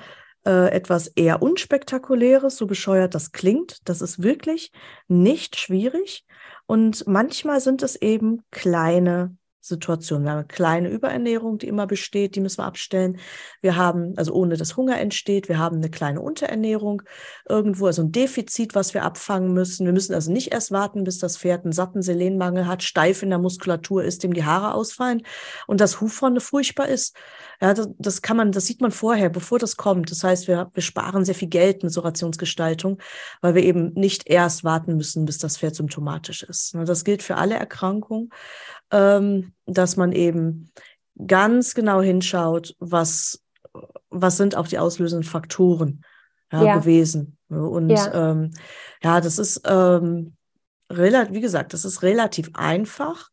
äh, 0.48 0.72
etwas 0.72 1.08
eher 1.08 1.42
unspektakuläres, 1.42 2.58
so 2.58 2.66
bescheuert 2.68 3.14
das 3.14 3.34
klingt. 3.34 3.88
Das 3.90 4.02
ist 4.02 4.24
wirklich 4.24 4.72
nicht 5.08 5.58
schwierig. 5.58 6.26
Und 6.66 7.06
manchmal 7.06 7.60
sind 7.60 7.84
es 7.84 7.98
eben 7.98 8.44
kleine 8.50 9.36
Situation. 9.68 10.24
Wir 10.24 10.32
haben 10.32 10.40
eine 10.40 10.48
kleine 10.48 10.90
Überernährung, 10.90 11.58
die 11.58 11.68
immer 11.68 11.88
besteht, 11.88 12.36
die 12.36 12.40
müssen 12.40 12.60
wir 12.60 12.66
abstellen. 12.66 13.20
Wir 13.62 13.76
haben, 13.76 14.14
also 14.18 14.34
ohne 14.34 14.58
dass 14.58 14.78
Hunger 14.78 15.00
entsteht, 15.00 15.50
wir 15.50 15.58
haben 15.60 15.78
eine 15.78 15.90
kleine 15.90 16.22
Unterernährung 16.22 17.02
irgendwo, 17.48 17.88
also 17.88 18.04
ein 18.04 18.12
Defizit, 18.12 18.76
was 18.76 18.94
wir 18.94 19.04
abfangen 19.04 19.54
müssen. 19.54 19.86
Wir 19.86 19.94
müssen 19.94 20.14
also 20.14 20.32
nicht 20.32 20.52
erst 20.52 20.72
warten, 20.72 21.04
bis 21.04 21.20
das 21.20 21.38
Pferd 21.38 21.64
einen 21.64 21.74
satten 21.74 22.02
Selenmangel 22.02 22.68
hat, 22.68 22.84
steif 22.84 23.24
in 23.24 23.30
der 23.30 23.40
Muskulatur 23.40 24.04
ist, 24.04 24.24
dem 24.24 24.34
die 24.34 24.46
Haare 24.46 24.74
ausfallen 24.74 25.24
und 25.68 25.82
das 25.82 26.02
Hufhorn 26.02 26.40
furchtbar 26.40 26.88
ist. 26.88 27.16
Ja, 27.62 27.74
das, 27.74 27.90
das, 27.98 28.22
kann 28.22 28.38
man, 28.38 28.52
das 28.52 28.66
sieht 28.66 28.82
man 28.82 28.92
vorher, 28.92 29.30
bevor 29.30 29.60
das 29.60 29.78
kommt. 29.78 30.12
Das 30.12 30.24
heißt, 30.24 30.48
wir, 30.48 30.70
wir 30.74 30.84
sparen 30.84 31.26
sehr 31.26 31.36
viel 31.36 31.48
Geld 31.48 31.84
mit 31.84 31.92
so 31.92 32.02
Rationsgestaltung, 32.02 33.00
weil 33.42 33.56
wir 33.56 33.64
eben 33.64 33.94
nicht 33.94 34.30
erst 34.30 34.64
warten 34.64 34.96
müssen, 34.96 35.26
bis 35.26 35.40
das 35.40 35.58
Pferd 35.58 35.76
symptomatisch 35.76 36.44
ist. 36.44 36.76
Das 36.76 37.04
gilt 37.04 37.24
für 37.24 37.36
alle 37.36 37.56
Erkrankungen 37.56 38.30
ähm, 38.91 39.54
dass 39.65 39.97
man 39.97 40.12
eben 40.12 40.71
ganz 41.26 41.73
genau 41.73 42.02
hinschaut, 42.02 42.76
was, 42.80 43.43
was 44.10 44.38
sind 44.38 44.56
auch 44.56 44.67
die 44.67 44.80
auslösenden 44.80 45.28
Faktoren 45.28 46.04
ja, 46.52 46.63
ja. 46.63 46.78
gewesen. 46.78 47.38
Und 47.50 47.89
ja. 47.89 48.32
Ähm, 48.32 48.52
ja, 49.02 49.21
das 49.21 49.38
ist 49.38 49.62
ähm, 49.65 50.36
relativ, 50.91 51.34
wie 51.34 51.41
gesagt, 51.41 51.73
das 51.73 51.86
ist 51.86 52.02
relativ 52.04 52.50
einfach 52.54 53.30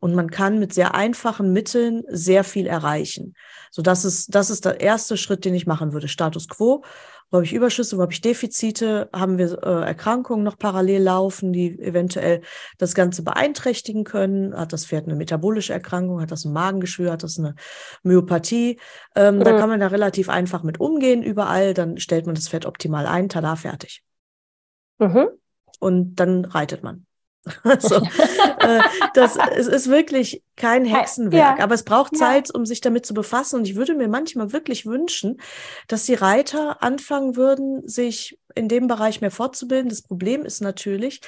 und 0.00 0.14
man 0.14 0.30
kann 0.30 0.58
mit 0.58 0.72
sehr 0.72 0.94
einfachen 0.94 1.52
Mitteln 1.52 2.04
sehr 2.08 2.44
viel 2.44 2.66
erreichen. 2.66 3.34
So, 3.70 3.82
das 3.82 4.04
ist, 4.04 4.34
das 4.34 4.50
ist 4.50 4.64
der 4.64 4.80
erste 4.80 5.16
Schritt, 5.16 5.44
den 5.44 5.54
ich 5.54 5.66
machen 5.66 5.92
würde. 5.92 6.08
Status 6.08 6.48
quo 6.48 6.82
wo 7.30 7.38
habe 7.38 7.44
ich 7.44 7.52
Überschüsse, 7.54 7.98
wo 7.98 8.02
habe 8.02 8.12
ich 8.12 8.20
Defizite, 8.20 9.08
haben 9.12 9.36
wir 9.36 9.60
äh, 9.64 9.86
Erkrankungen 9.86 10.44
noch 10.44 10.58
parallel 10.58 11.02
laufen, 11.02 11.52
die 11.52 11.76
eventuell 11.80 12.42
das 12.78 12.94
Ganze 12.94 13.24
beeinträchtigen 13.24 14.04
können. 14.04 14.56
Hat 14.56 14.72
das 14.72 14.86
Pferd 14.86 15.06
eine 15.06 15.16
metabolische 15.16 15.72
Erkrankung, 15.72 16.20
hat 16.20 16.30
das 16.30 16.44
ein 16.44 16.52
Magengeschwür, 16.52 17.10
hat 17.10 17.24
das 17.24 17.38
eine 17.38 17.56
Myopathie. 18.04 18.78
Ähm, 19.16 19.38
mhm. 19.38 19.44
Da 19.44 19.58
kann 19.58 19.68
man 19.68 19.80
da 19.80 19.88
relativ 19.88 20.28
einfach 20.28 20.62
mit 20.62 20.78
umgehen 20.78 21.22
überall. 21.22 21.74
Dann 21.74 21.98
stellt 21.98 22.26
man 22.26 22.36
das 22.36 22.48
Pferd 22.48 22.64
optimal 22.64 23.06
ein, 23.06 23.28
tada, 23.28 23.56
fertig. 23.56 24.04
Mhm. 24.98 25.28
Und 25.80 26.16
dann 26.16 26.44
reitet 26.44 26.82
man. 26.82 27.06
Äh, 27.64 27.76
das 29.14 29.36
es 29.56 29.66
ist 29.66 29.88
wirklich 29.88 30.42
kein 30.56 30.84
Hexenwerk, 30.84 31.58
ja. 31.58 31.64
aber 31.64 31.74
es 31.74 31.84
braucht. 31.84 32.16
Zeit, 32.16 32.54
um 32.54 32.66
sich 32.66 32.80
damit 32.80 33.06
zu 33.06 33.14
befassen. 33.14 33.56
Und 33.56 33.68
ich 33.68 33.76
würde 33.76 33.94
mir 33.94 34.08
manchmal 34.08 34.52
wirklich 34.52 34.86
wünschen, 34.86 35.40
dass 35.88 36.04
die 36.04 36.14
Reiter 36.14 36.82
anfangen 36.82 37.36
würden, 37.36 37.86
sich 37.86 38.38
in 38.54 38.68
dem 38.68 38.86
Bereich 38.86 39.20
mehr 39.20 39.30
fortzubilden. 39.30 39.88
Das 39.88 40.02
Problem 40.02 40.44
ist 40.44 40.60
natürlich, 40.60 41.20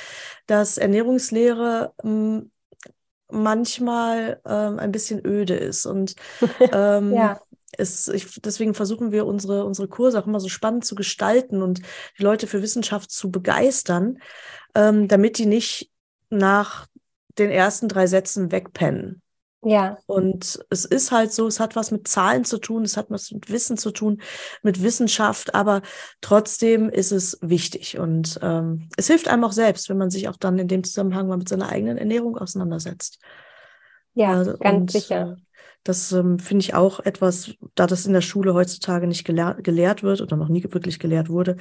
dass 0.47 0.79
Ernährungslehre 0.79 1.93
hm, 2.03 2.51
manchmal 3.31 4.41
ähm, 4.47 4.79
ein 4.79 4.93
bisschen 4.93 5.25
öde 5.25 5.55
ist 5.55 5.87
und 5.87 6.15
ähm, 6.73 7.13
ja. 7.13 7.41
Es, 7.77 8.09
ich, 8.09 8.41
deswegen 8.41 8.73
versuchen 8.73 9.13
wir 9.13 9.27
unsere, 9.27 9.65
unsere 9.67 9.89
Kurse 9.89 10.19
auch 10.19 10.27
immer 10.27 10.41
so 10.41 10.49
spannend 10.49 10.87
zu 10.87 10.95
gestalten 10.95 11.61
und 11.61 11.81
die 12.19 12.23
Leute 12.23 12.47
für 12.47 12.63
Wissenschaft 12.63 13.11
zu 13.11 13.31
begeistern, 13.31 14.19
ähm, 14.75 15.07
damit 15.07 15.37
die 15.37 15.45
nicht 15.45 15.91
nach 16.31 16.87
den 17.39 17.51
ersten 17.51 17.89
drei 17.89 18.07
Sätzen 18.07 18.53
wegpennen. 18.53 19.23
Ja. 19.63 19.99
Und 20.07 20.65
es 20.71 20.85
ist 20.85 21.11
halt 21.11 21.33
so, 21.33 21.47
es 21.49 21.59
hat 21.59 21.75
was 21.75 21.91
mit 21.91 22.07
Zahlen 22.07 22.45
zu 22.45 22.59
tun, 22.59 22.85
es 22.85 22.97
hat 22.97 23.11
was 23.11 23.33
mit 23.33 23.51
Wissen 23.51 23.77
zu 23.77 23.91
tun, 23.91 24.21
mit 24.63 24.83
Wissenschaft, 24.83 25.55
aber 25.55 25.83
trotzdem 26.21 26.89
ist 26.89 27.11
es 27.11 27.39
wichtig. 27.41 27.99
Und 27.99 28.39
ähm, 28.41 28.89
es 28.97 29.09
hilft 29.09 29.27
einem 29.27 29.45
auch 29.45 29.53
selbst, 29.53 29.89
wenn 29.89 29.99
man 29.99 30.11
sich 30.11 30.29
auch 30.29 30.37
dann 30.37 30.59
in 30.59 30.69
dem 30.69 30.85
Zusammenhang 30.85 31.27
mal 31.27 31.39
mit 31.39 31.49
seiner 31.49 31.71
eigenen 31.71 31.99
Ernährung 31.99 32.39
auseinandersetzt. 32.39 33.19
Ja, 34.15 34.35
also, 34.35 34.57
ganz 34.59 34.81
und, 34.81 34.91
sicher. 34.93 35.37
Das 35.89 36.13
ähm, 36.13 36.39
finde 36.39 36.61
ich 36.61 36.75
auch 36.75 37.01
etwas, 37.01 37.55
da 37.75 37.87
das 37.87 38.05
in 38.05 38.13
der 38.13 38.21
Schule 38.21 38.53
heutzutage 38.53 39.07
nicht 39.07 39.25
gelehr 39.25 39.57
gelehrt 39.63 40.03
wird 40.03 40.21
oder 40.21 40.37
noch 40.37 40.51
nie 40.51 40.63
wirklich 40.63 40.99
gelehrt 40.99 41.31
wurde, 41.31 41.57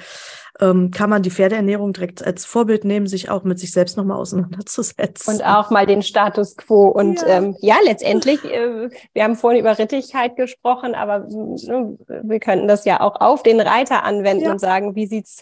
ähm, 0.60 0.92
kann 0.92 1.10
man 1.10 1.24
die 1.24 1.32
Pferdeernährung 1.32 1.94
direkt 1.94 2.26
als 2.26 2.44
Vorbild 2.44 2.84
nehmen, 2.84 3.08
sich 3.08 3.30
auch 3.30 3.46
mit 3.46 3.58
sich 3.58 3.72
selbst 3.72 3.96
nochmal 3.96 4.18
auseinanderzusetzen. 4.18 5.36
Und 5.36 5.46
auch 5.46 5.70
mal 5.70 5.86
den 5.86 6.02
Status 6.02 6.58
quo. 6.58 6.88
Und 6.90 7.22
ja, 7.22 7.28
ähm, 7.38 7.56
ja 7.62 7.76
letztendlich, 7.86 8.44
äh, 8.44 8.90
wir 9.14 9.24
haben 9.24 9.38
vorhin 9.38 9.62
über 9.62 9.80
Rittigkeit 9.80 10.36
gesprochen, 10.36 10.94
aber 10.94 11.26
äh, 11.26 12.20
wir 12.24 12.40
könnten 12.42 12.68
das 12.68 12.84
ja 12.84 13.00
auch 13.00 13.22
auf 13.22 13.44
den 13.44 13.62
Reiter 13.62 14.04
anwenden 14.04 14.44
ja. 14.44 14.52
und 14.52 14.60
sagen, 14.60 14.94
wie 14.96 15.08
sieht's 15.08 15.42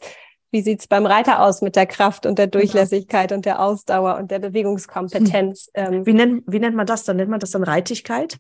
wie 0.52 0.62
sieht's 0.62 0.88
beim 0.88 1.08
Reiter 1.08 1.42
aus 1.42 1.62
mit 1.64 1.76
der 1.76 1.88
Kraft 1.88 2.28
und 2.28 2.38
der 2.38 2.48
genau. 2.48 2.62
Durchlässigkeit 2.62 3.30
genau. 3.30 3.40
und 3.40 3.46
der 3.46 3.62
Ausdauer 3.62 4.18
und 4.18 4.30
der 4.30 4.40
Bewegungskompetenz? 4.40 5.72
Ähm, 5.74 6.06
wie, 6.06 6.14
nennt, 6.14 6.44
wie 6.46 6.60
nennt 6.60 6.76
man 6.76 6.86
das 6.86 7.04
dann? 7.04 7.18
Nennt 7.18 7.32
man 7.32 7.40
das 7.40 7.52
dann 7.52 7.64
Reitigkeit? 7.64 8.38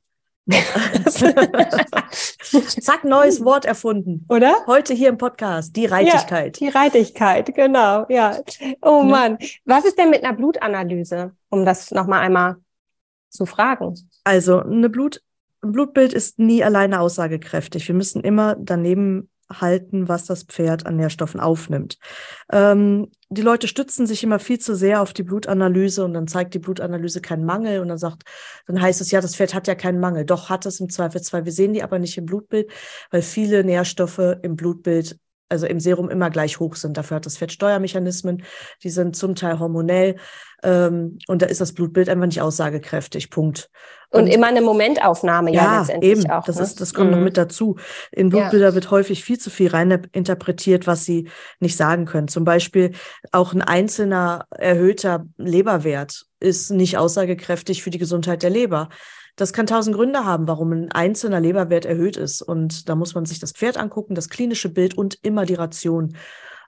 Zack, 2.80 3.04
neues 3.04 3.44
Wort 3.44 3.66
erfunden. 3.66 4.26
Oder? 4.30 4.56
Heute 4.68 4.94
hier 4.94 5.10
im 5.10 5.18
Podcast, 5.18 5.76
die 5.76 5.88
Reitigkeit. 5.88 6.60
Ja, 6.60 6.70
die 6.70 6.78
Reitigkeit, 6.78 7.56
genau, 7.56 8.06
ja. 8.10 8.38
Oh 8.82 9.02
ja. 9.02 9.10
Mann. 9.10 9.40
Was 9.66 9.86
ist 9.86 9.98
denn 9.98 10.12
mit 10.12 10.24
einer 10.24 10.38
Blutanalyse, 10.38 11.32
um 11.50 11.66
das 11.66 11.90
nochmal 11.90 12.22
einmal 12.22 12.58
zu 13.30 13.48
fragen? 13.48 13.96
Also, 14.24 14.60
eine 14.60 14.90
Blut, 14.90 15.24
ein 15.64 15.72
Blutbild 15.72 16.14
ist 16.14 16.38
nie 16.38 16.64
alleine 16.64 17.00
aussagekräftig. 17.00 17.88
Wir 17.88 17.96
müssen 17.96 18.22
immer 18.22 18.56
daneben 18.56 19.32
halten, 19.52 20.08
was 20.08 20.26
das 20.26 20.44
Pferd 20.44 20.86
an 20.86 20.96
Nährstoffen 20.98 21.40
aufnimmt. 21.40 21.98
Ähm, 22.52 23.12
die 23.38 23.42
Leute 23.42 23.68
stützen 23.68 24.08
sich 24.08 24.24
immer 24.24 24.40
viel 24.40 24.60
zu 24.60 24.76
sehr 24.76 25.02
auf 25.02 25.14
die 25.14 25.24
Blutanalyse 25.24 26.04
und 26.04 26.14
dann 26.14 26.28
zeigt 26.28 26.54
die 26.54 26.60
Blutanalyse 26.60 27.22
keinen 27.22 27.46
Mangel 27.46 27.80
und 27.80 27.90
dann 27.90 27.98
sagt, 27.98 28.24
dann 28.68 28.82
heißt 28.82 29.02
es 29.02 29.12
ja, 29.12 29.22
das 29.22 29.36
Pferd 29.36 29.54
hat 29.54 29.68
ja 29.68 29.76
keinen 29.76 30.00
Mangel. 30.00 30.26
Doch 30.26 30.50
hat 30.50 30.66
es 30.66 30.80
im 30.80 30.90
Zweifelsfall. 30.90 31.46
Wir 31.46 31.52
sehen 31.52 31.74
die 31.74 31.84
aber 31.84 32.00
nicht 32.00 32.18
im 32.18 32.26
Blutbild, 32.26 32.72
weil 33.12 33.22
viele 33.22 33.64
Nährstoffe 33.64 34.38
im 34.42 34.56
Blutbild 34.56 35.20
also 35.50 35.68
im 35.68 35.80
Serum 35.80 36.10
immer 36.10 36.30
gleich 36.30 36.60
hoch 36.60 36.76
sind. 36.76 36.98
Dafür 36.98 37.16
hat 37.16 37.26
das 37.26 37.38
Fett 37.38 37.52
Steuermechanismen, 37.52 38.44
die 38.84 38.90
sind 38.90 39.16
zum 39.16 39.36
Teil 39.36 39.60
hormonell 39.60 40.18
ähm, 40.64 41.20
und 41.28 41.42
da 41.42 41.46
ist 41.46 41.62
das 41.62 41.74
Blutbild 41.74 42.10
einfach 42.10 42.26
nicht 42.26 42.42
aussagekräftig. 42.42 43.30
Punkt. 43.30 43.70
Und, 44.10 44.24
und 44.24 44.28
immer 44.28 44.48
eine 44.48 44.62
Momentaufnahme 44.62 45.54
ja, 45.54 45.64
ja 45.64 45.80
letztendlich 45.80 46.20
eben. 46.20 46.32
auch. 46.32 46.46
Das, 46.46 46.58
ne? 46.58 46.64
ist, 46.64 46.82
das 46.82 46.94
kommt 46.94 47.12
mhm. 47.12 47.18
noch 47.18 47.24
mit 47.24 47.38
dazu. 47.38 47.78
In 48.12 48.30
Blutbilder 48.30 48.70
ja. 48.70 48.74
wird 48.74 48.90
häufig 48.90 49.24
viel 49.24 49.38
zu 49.38 49.50
viel 49.50 49.70
rein 49.70 50.08
interpretiert, 50.12 50.88
was 50.88 51.06
sie 51.06 51.30
nicht 51.60 51.78
sagen 51.78 52.06
können. 52.06 52.28
Zum 52.28 52.46
Beispiel 52.46 52.92
auch 53.32 53.54
ein 53.54 53.62
einzelner 53.62 54.46
erhöhter 54.50 55.26
Leberwert 55.38 56.26
ist 56.40 56.72
nicht 56.72 56.98
aussagekräftig 56.98 57.84
für 57.84 57.90
die 57.90 57.98
Gesundheit 57.98 58.42
der 58.44 58.50
Leber. 58.50 58.90
Das 59.36 59.52
kann 59.52 59.68
tausend 59.68 59.96
Gründe 59.96 60.26
haben, 60.26 60.48
warum 60.48 60.72
ein 60.72 60.92
einzelner 60.92 61.42
Leberwert 61.42 61.86
erhöht 61.86 62.18
ist. 62.18 62.42
Und 62.42 62.88
da 62.88 62.96
muss 62.96 63.16
man 63.16 63.26
sich 63.26 63.40
das 63.40 63.52
Pferd 63.52 63.78
angucken, 63.78 64.16
das 64.16 64.30
klinische 64.30 64.70
Bild 64.70 64.98
und 64.98 65.20
immer 65.24 65.46
die 65.46 65.56
Ration. 65.56 66.16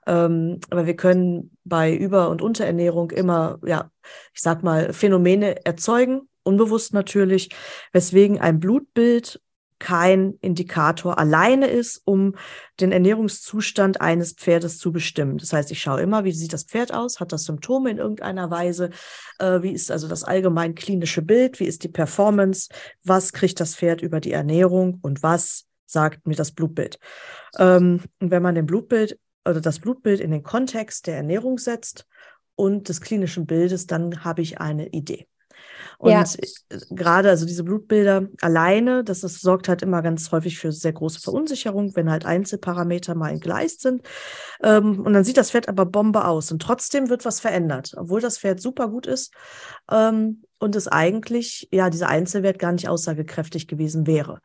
Ähm, 0.06 0.60
aber 0.70 0.86
wir 0.86 0.96
können 0.96 1.56
bei 1.64 1.94
Über- 1.94 2.30
und 2.30 2.42
Unterernährung 2.42 3.10
immer, 3.10 3.58
ja, 3.64 3.90
ich 4.34 4.42
sag 4.42 4.62
mal, 4.62 4.92
Phänomene 4.92 5.64
erzeugen, 5.64 6.28
unbewusst 6.42 6.94
natürlich, 6.94 7.50
weswegen 7.92 8.38
ein 8.38 8.60
Blutbild 8.60 9.40
kein 9.78 10.34
Indikator 10.40 11.18
alleine 11.18 11.68
ist, 11.68 12.02
um 12.04 12.34
den 12.80 12.92
Ernährungszustand 12.92 14.00
eines 14.00 14.32
Pferdes 14.32 14.78
zu 14.78 14.92
bestimmen. 14.92 15.38
Das 15.38 15.52
heißt, 15.52 15.70
ich 15.70 15.80
schaue 15.80 16.00
immer, 16.00 16.24
wie 16.24 16.32
sieht 16.32 16.52
das 16.52 16.64
Pferd 16.64 16.92
aus, 16.92 17.20
hat 17.20 17.32
das 17.32 17.44
Symptome 17.44 17.90
in 17.90 17.98
irgendeiner 17.98 18.50
Weise, 18.50 18.90
äh, 19.38 19.62
wie 19.62 19.72
ist 19.72 19.90
also 19.90 20.08
das 20.08 20.24
allgemein 20.24 20.74
klinische 20.74 21.22
Bild, 21.22 21.60
wie 21.60 21.66
ist 21.66 21.84
die 21.84 21.88
Performance, 21.88 22.68
was 23.04 23.32
kriegt 23.32 23.60
das 23.60 23.76
Pferd 23.76 24.02
über 24.02 24.20
die 24.20 24.32
Ernährung 24.32 24.98
und 25.02 25.22
was 25.22 25.66
sagt 25.86 26.26
mir 26.26 26.36
das 26.36 26.52
Blutbild. 26.52 26.98
Ähm, 27.58 28.02
und 28.20 28.30
wenn 28.30 28.42
man 28.42 28.54
den 28.54 28.66
Blutbild 28.66 29.18
oder 29.44 29.60
das 29.60 29.78
Blutbild 29.78 30.20
in 30.20 30.30
den 30.30 30.42
Kontext 30.42 31.06
der 31.06 31.16
Ernährung 31.16 31.58
setzt 31.58 32.06
und 32.54 32.88
des 32.88 33.00
klinischen 33.00 33.46
Bildes, 33.46 33.86
dann 33.86 34.24
habe 34.24 34.42
ich 34.42 34.60
eine 34.60 34.88
Idee. 34.88 35.26
Und 36.00 36.12
ja. 36.12 36.24
gerade 36.90 37.28
also 37.28 37.44
diese 37.44 37.64
Blutbilder 37.64 38.28
alleine, 38.40 39.02
das, 39.02 39.20
das 39.20 39.40
sorgt 39.40 39.68
halt 39.68 39.82
immer 39.82 40.00
ganz 40.00 40.30
häufig 40.30 40.56
für 40.56 40.70
sehr 40.70 40.92
große 40.92 41.20
Verunsicherung, 41.20 41.94
wenn 41.96 42.08
halt 42.08 42.24
Einzelparameter 42.24 43.16
mal 43.16 43.30
entgleist 43.30 43.80
sind. 43.80 44.02
Ähm, 44.62 45.00
und 45.00 45.12
dann 45.12 45.24
sieht 45.24 45.36
das 45.36 45.50
Pferd 45.50 45.68
aber 45.68 45.86
Bombe 45.86 46.24
aus. 46.24 46.52
Und 46.52 46.62
trotzdem 46.62 47.08
wird 47.08 47.24
was 47.24 47.40
verändert, 47.40 47.94
obwohl 47.96 48.20
das 48.20 48.38
Pferd 48.38 48.60
super 48.60 48.88
gut 48.88 49.06
ist 49.06 49.34
ähm, 49.90 50.44
und 50.60 50.76
es 50.76 50.86
eigentlich, 50.86 51.68
ja, 51.72 51.90
dieser 51.90 52.08
Einzelwert 52.08 52.60
gar 52.60 52.70
nicht 52.70 52.88
aussagekräftig 52.88 53.66
gewesen 53.66 54.06
wäre. 54.06 54.38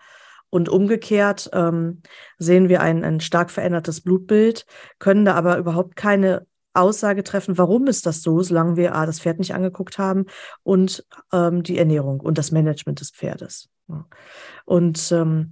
Und 0.50 0.70
umgekehrt 0.70 1.52
ähm, 1.54 2.02
sehen 2.40 2.68
wir 2.68 2.82
ein, 2.82 3.04
ein 3.04 3.20
stark 3.20 3.52
verändertes 3.52 4.02
Blutbild, 4.02 4.66
können 4.98 5.26
da 5.26 5.36
aber 5.36 5.58
überhaupt 5.58 5.96
keine 5.96 6.48
Aussage 6.74 7.24
treffen, 7.24 7.58
warum 7.58 7.88
ist 7.88 8.06
das 8.06 8.22
so, 8.22 8.42
solange 8.42 8.76
wir 8.76 8.96
A, 8.96 9.06
das 9.06 9.20
Pferd 9.20 9.40
nicht 9.40 9.54
angeguckt 9.54 9.98
haben 9.98 10.26
und 10.64 11.06
ähm, 11.32 11.64
die 11.64 11.78
Ernährung 11.78 12.20
und 12.20 12.38
das 12.38 12.52
Management 12.52 13.00
des 13.00 13.12
Pferdes. 13.12 13.70
Ja. 13.88 14.06
Und 14.66 15.12
ähm, 15.12 15.52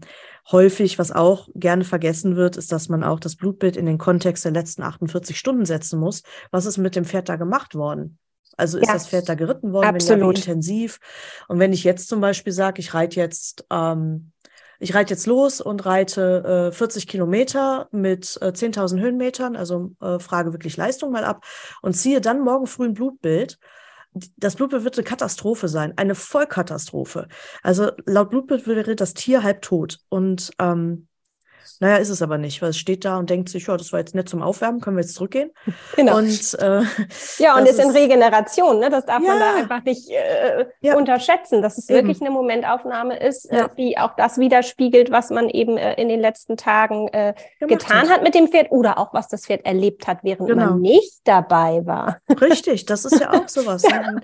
häufig, 0.52 0.98
was 0.98 1.12
auch 1.12 1.48
gerne 1.54 1.84
vergessen 1.84 2.36
wird, 2.36 2.58
ist, 2.58 2.72
dass 2.72 2.90
man 2.90 3.04
auch 3.04 3.20
das 3.20 3.36
Blutbild 3.36 3.78
in 3.78 3.86
den 3.86 3.98
Kontext 3.98 4.46
der 4.46 4.52
letzten 4.52 4.84
48 4.84 5.38
Stunden 5.38 5.66
setzen 5.66 6.00
muss. 6.00 6.24
Was 6.50 6.66
ist 6.66 6.78
mit 6.78 6.96
dem 6.96 7.06
Pferd 7.06 7.30
da 7.30 7.36
gemacht 7.36 7.76
worden? 7.76 8.18
Also 8.58 8.78
ist 8.78 8.88
ja, 8.88 8.94
das 8.94 9.08
Pferd 9.08 9.30
da 9.30 9.36
geritten 9.36 9.74
worden, 9.74 9.88
absolut. 9.96 10.22
wenn 10.22 10.32
ja 10.32 10.36
intensiv? 10.36 11.00
Und 11.48 11.60
wenn 11.60 11.74
ich 11.74 11.84
jetzt 11.84 12.10
zum 12.10 12.22
Beispiel 12.22 12.54
sage, 12.54 12.82
ich 12.82 12.94
reite 12.94 13.20
jetzt 13.20 13.66
ähm, 13.72 14.32
ich 14.82 14.96
reite 14.96 15.14
jetzt 15.14 15.28
los 15.28 15.62
und 15.62 15.86
reite 15.86 16.72
äh, 16.72 16.76
40 16.76 17.08
Kilometer 17.08 17.88
mit 17.92 18.38
äh, 18.42 18.48
10.000 18.48 19.00
Höhenmetern, 19.00 19.56
also 19.56 19.92
äh, 20.02 20.18
frage 20.18 20.54
wirklich 20.54 20.76
Leistung 20.76 21.12
mal 21.12 21.24
ab 21.24 21.46
und 21.84 21.94
ziehe 21.94 22.20
dann 22.20 22.42
morgen 22.42 22.66
früh 22.66 22.86
ein 22.86 22.96
Blutbild. 22.96 23.60
Das 24.38 24.56
Blutbild 24.56 24.84
wird 24.84 24.98
eine 24.98 25.04
Katastrophe 25.04 25.68
sein, 25.68 25.94
eine 25.98 26.16
Vollkatastrophe. 26.16 27.28
Also 27.62 27.92
laut 28.08 28.32
Blutbild 28.32 28.66
wäre 28.66 28.96
das 28.96 29.14
Tier 29.14 29.44
halb 29.44 29.62
tot. 29.62 30.00
Und 30.10 30.52
ähm, 30.58 31.08
naja, 31.80 31.98
ist 31.98 32.10
es 32.10 32.22
aber 32.22 32.38
nicht, 32.38 32.62
weil 32.62 32.70
es 32.70 32.78
steht 32.78 33.06
da 33.06 33.18
und 33.18 33.30
denkt 33.30 33.50
sich, 33.50 33.66
ja, 33.66 33.76
das 33.76 33.92
war 33.92 34.00
jetzt 34.00 34.14
nett 34.14 34.30
zum 34.30 34.42
Aufwärmen, 34.42 34.82
können 34.82 34.98
wir 34.98 35.02
jetzt 35.02 35.16
zurückgehen. 35.16 35.52
Genau. 35.96 36.18
Und, 36.18 36.58
äh, 36.60 36.82
ja, 37.38 37.58
und 37.58 37.68
ist 37.68 37.80
in 37.80 37.90
Regeneration, 37.90 38.80
ne? 38.80 38.90
Das 38.90 39.06
darf 39.06 39.22
ja, 39.22 39.28
man 39.28 39.40
da 39.40 39.56
einfach 39.56 39.84
nicht 39.84 40.10
äh, 40.10 40.66
ja. 40.80 40.96
unterschätzen, 40.96 41.62
dass 41.62 41.78
es 41.78 41.90
eben. 41.90 42.08
wirklich 42.08 42.22
eine 42.22 42.32
Momentaufnahme 42.32 43.20
ist, 43.20 43.52
äh, 43.52 43.58
ja. 43.58 43.66
äh, 43.66 43.70
die 43.78 43.98
auch 43.98 44.16
das 44.16 44.38
widerspiegelt, 44.38 45.12
was 45.12 45.30
man 45.30 45.50
eben 45.50 45.78
äh, 45.78 45.96
in 45.96 46.08
den 46.08 46.20
letzten 46.20 46.56
Tagen 46.56 47.08
äh, 47.10 47.34
getan 47.60 48.10
hat. 48.10 48.24
mit 48.24 48.36
dem 48.36 48.48
Pferd 48.48 48.72
oder 48.72 48.98
auch 48.98 49.14
was 49.14 49.28
das 49.28 49.46
Pferd 49.46 49.66
erlebt 49.66 50.08
hat, 50.08 50.20
während 50.24 50.48
genau. 50.48 50.72
man 50.72 50.82
nicht 50.82 51.22
dabei 51.26 51.86
war. 51.86 52.20
Richtig, 52.42 52.86
das 52.86 53.06
ist 53.06 53.20
ja 53.20 53.32
auch 53.32 53.48
sowas. 53.48 53.84
Ne? 53.84 54.22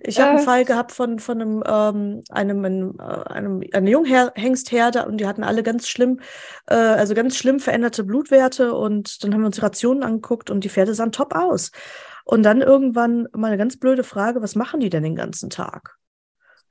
ich 0.00 0.20
habe 0.20 0.30
einen 0.30 0.38
äh. 0.38 0.42
Fall 0.42 0.64
gehabt 0.64 0.92
von, 0.92 1.18
von 1.18 1.40
einem, 1.40 1.64
ähm, 1.66 2.22
einem, 2.30 2.64
einem, 2.64 3.00
einem, 3.00 3.62
einer 3.72 3.90
Junghengstherde 3.90 5.06
und 5.06 5.18
die 5.18 5.26
hatten 5.26 5.42
alle 5.42 5.62
ganz 5.62 5.88
schlimm 5.88 6.20
äh, 6.66 6.74
also 6.74 7.14
ganz 7.14 7.36
schlimm 7.36 7.60
veränderte 7.60 8.04
Blutwerte 8.04 8.74
und 8.74 9.22
dann 9.22 9.34
haben 9.34 9.40
wir 9.40 9.46
uns 9.46 9.56
die 9.56 9.62
Rationen 9.62 10.02
angeguckt 10.02 10.50
und 10.50 10.64
die 10.64 10.68
Pferde 10.68 10.94
sahen 10.94 11.12
top 11.12 11.34
aus. 11.34 11.70
Und 12.24 12.44
dann 12.44 12.60
irgendwann 12.60 13.26
mal 13.32 13.48
eine 13.48 13.58
ganz 13.58 13.78
blöde 13.78 14.04
Frage, 14.04 14.42
was 14.42 14.54
machen 14.54 14.80
die 14.80 14.90
denn 14.90 15.02
den 15.02 15.16
ganzen 15.16 15.50
Tag? 15.50 15.96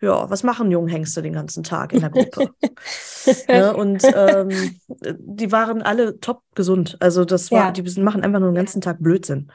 Ja, 0.02 0.30
was 0.30 0.44
machen 0.44 0.72
Junghengste 0.72 1.22
den 1.22 1.34
ganzen 1.34 1.64
Tag 1.64 1.94
in 1.94 2.02
der 2.02 2.10
Gruppe? 2.10 2.50
ne? 3.48 3.76
Und 3.76 4.04
ähm, 4.16 4.80
die 5.20 5.52
waren 5.52 5.82
alle 5.84 6.20
top 6.20 6.42
gesund. 6.56 6.98
Also 7.00 7.24
das 7.24 7.52
war, 7.52 7.66
ja. 7.66 7.72
die 7.72 8.02
machen 8.02 8.24
einfach 8.24 8.40
nur 8.40 8.50
den 8.50 8.56
ganzen 8.56 8.82
Tag 8.82 8.98
Blödsinn. 9.00 9.52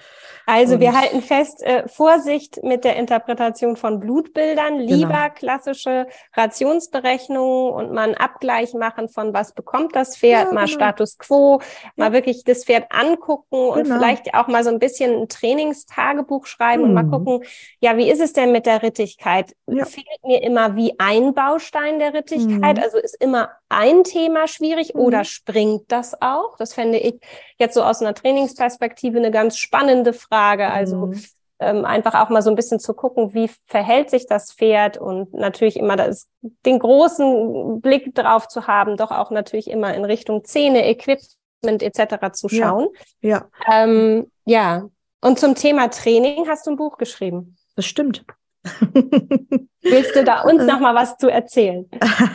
Also 0.48 0.74
und 0.74 0.80
wir 0.80 0.98
halten 0.98 1.22
fest, 1.22 1.60
äh, 1.64 1.88
Vorsicht 1.88 2.62
mit 2.62 2.84
der 2.84 2.94
Interpretation 2.94 3.74
von 3.76 3.98
Blutbildern, 3.98 4.78
lieber 4.78 5.08
genau. 5.08 5.34
klassische 5.34 6.06
Rationsberechnungen 6.34 7.72
und 7.72 7.92
mal 7.92 8.04
einen 8.04 8.14
Abgleich 8.14 8.72
machen 8.72 9.08
von 9.08 9.34
was 9.34 9.54
bekommt 9.54 9.96
das 9.96 10.16
Pferd, 10.16 10.46
ja, 10.46 10.52
mal 10.52 10.66
genau. 10.66 10.76
Status 10.76 11.18
quo, 11.18 11.60
ja. 11.60 11.90
mal 11.96 12.12
wirklich 12.12 12.44
das 12.44 12.64
Pferd 12.64 12.86
angucken 12.90 13.46
genau. 13.50 13.72
und 13.72 13.86
vielleicht 13.86 14.34
auch 14.34 14.46
mal 14.46 14.62
so 14.62 14.70
ein 14.70 14.78
bisschen 14.78 15.22
ein 15.22 15.28
Trainingstagebuch 15.28 16.46
schreiben 16.46 16.82
mhm. 16.82 16.88
und 16.88 16.94
mal 16.94 17.02
mhm. 17.02 17.10
gucken, 17.10 17.48
ja, 17.80 17.96
wie 17.96 18.08
ist 18.08 18.20
es 18.20 18.32
denn 18.32 18.52
mit 18.52 18.66
der 18.66 18.84
Rittigkeit? 18.84 19.52
Fehlt 19.66 20.24
mir 20.24 20.35
mir 20.36 20.42
immer 20.42 20.76
wie 20.76 20.94
ein 20.98 21.34
Baustein 21.34 21.98
der 21.98 22.14
Rittigkeit. 22.14 22.76
Mhm. 22.76 22.82
Also 22.82 22.98
ist 22.98 23.20
immer 23.20 23.50
ein 23.68 24.04
Thema 24.04 24.48
schwierig 24.48 24.94
mhm. 24.94 25.00
oder 25.00 25.24
springt 25.24 25.84
das 25.88 26.20
auch? 26.20 26.56
Das 26.58 26.74
fände 26.74 26.98
ich 26.98 27.20
jetzt 27.58 27.74
so 27.74 27.82
aus 27.82 28.00
einer 28.00 28.14
Trainingsperspektive 28.14 29.18
eine 29.18 29.30
ganz 29.30 29.56
spannende 29.56 30.12
Frage. 30.12 30.70
Also 30.70 31.06
mhm. 31.06 31.24
ähm, 31.58 31.84
einfach 31.84 32.14
auch 32.14 32.28
mal 32.28 32.42
so 32.42 32.50
ein 32.50 32.56
bisschen 32.56 32.80
zu 32.80 32.94
gucken, 32.94 33.34
wie 33.34 33.50
verhält 33.66 34.10
sich 34.10 34.26
das 34.26 34.52
Pferd 34.52 34.98
und 34.98 35.32
natürlich 35.32 35.76
immer 35.76 35.96
das, 35.96 36.28
den 36.64 36.78
großen 36.78 37.80
Blick 37.80 38.14
drauf 38.14 38.48
zu 38.48 38.66
haben, 38.66 38.96
doch 38.96 39.10
auch 39.10 39.30
natürlich 39.30 39.70
immer 39.70 39.94
in 39.94 40.04
Richtung 40.04 40.44
Zähne, 40.44 40.86
Equipment 40.86 41.82
etc. 41.82 42.32
zu 42.32 42.48
schauen. 42.48 42.88
Ja. 43.20 43.48
Ja. 43.68 43.84
Ähm, 43.84 44.30
ja. 44.44 44.88
Und 45.22 45.40
zum 45.40 45.54
Thema 45.54 45.88
Training 45.88 46.46
hast 46.46 46.66
du 46.66 46.72
ein 46.72 46.76
Buch 46.76 46.98
geschrieben. 46.98 47.56
Das 47.74 47.86
stimmt. 47.86 48.24
Willst 49.82 50.16
du 50.16 50.24
da 50.24 50.42
uns 50.42 50.64
noch 50.64 50.80
mal 50.80 50.94
was 50.94 51.16
zu 51.16 51.28
erzählen? 51.28 51.86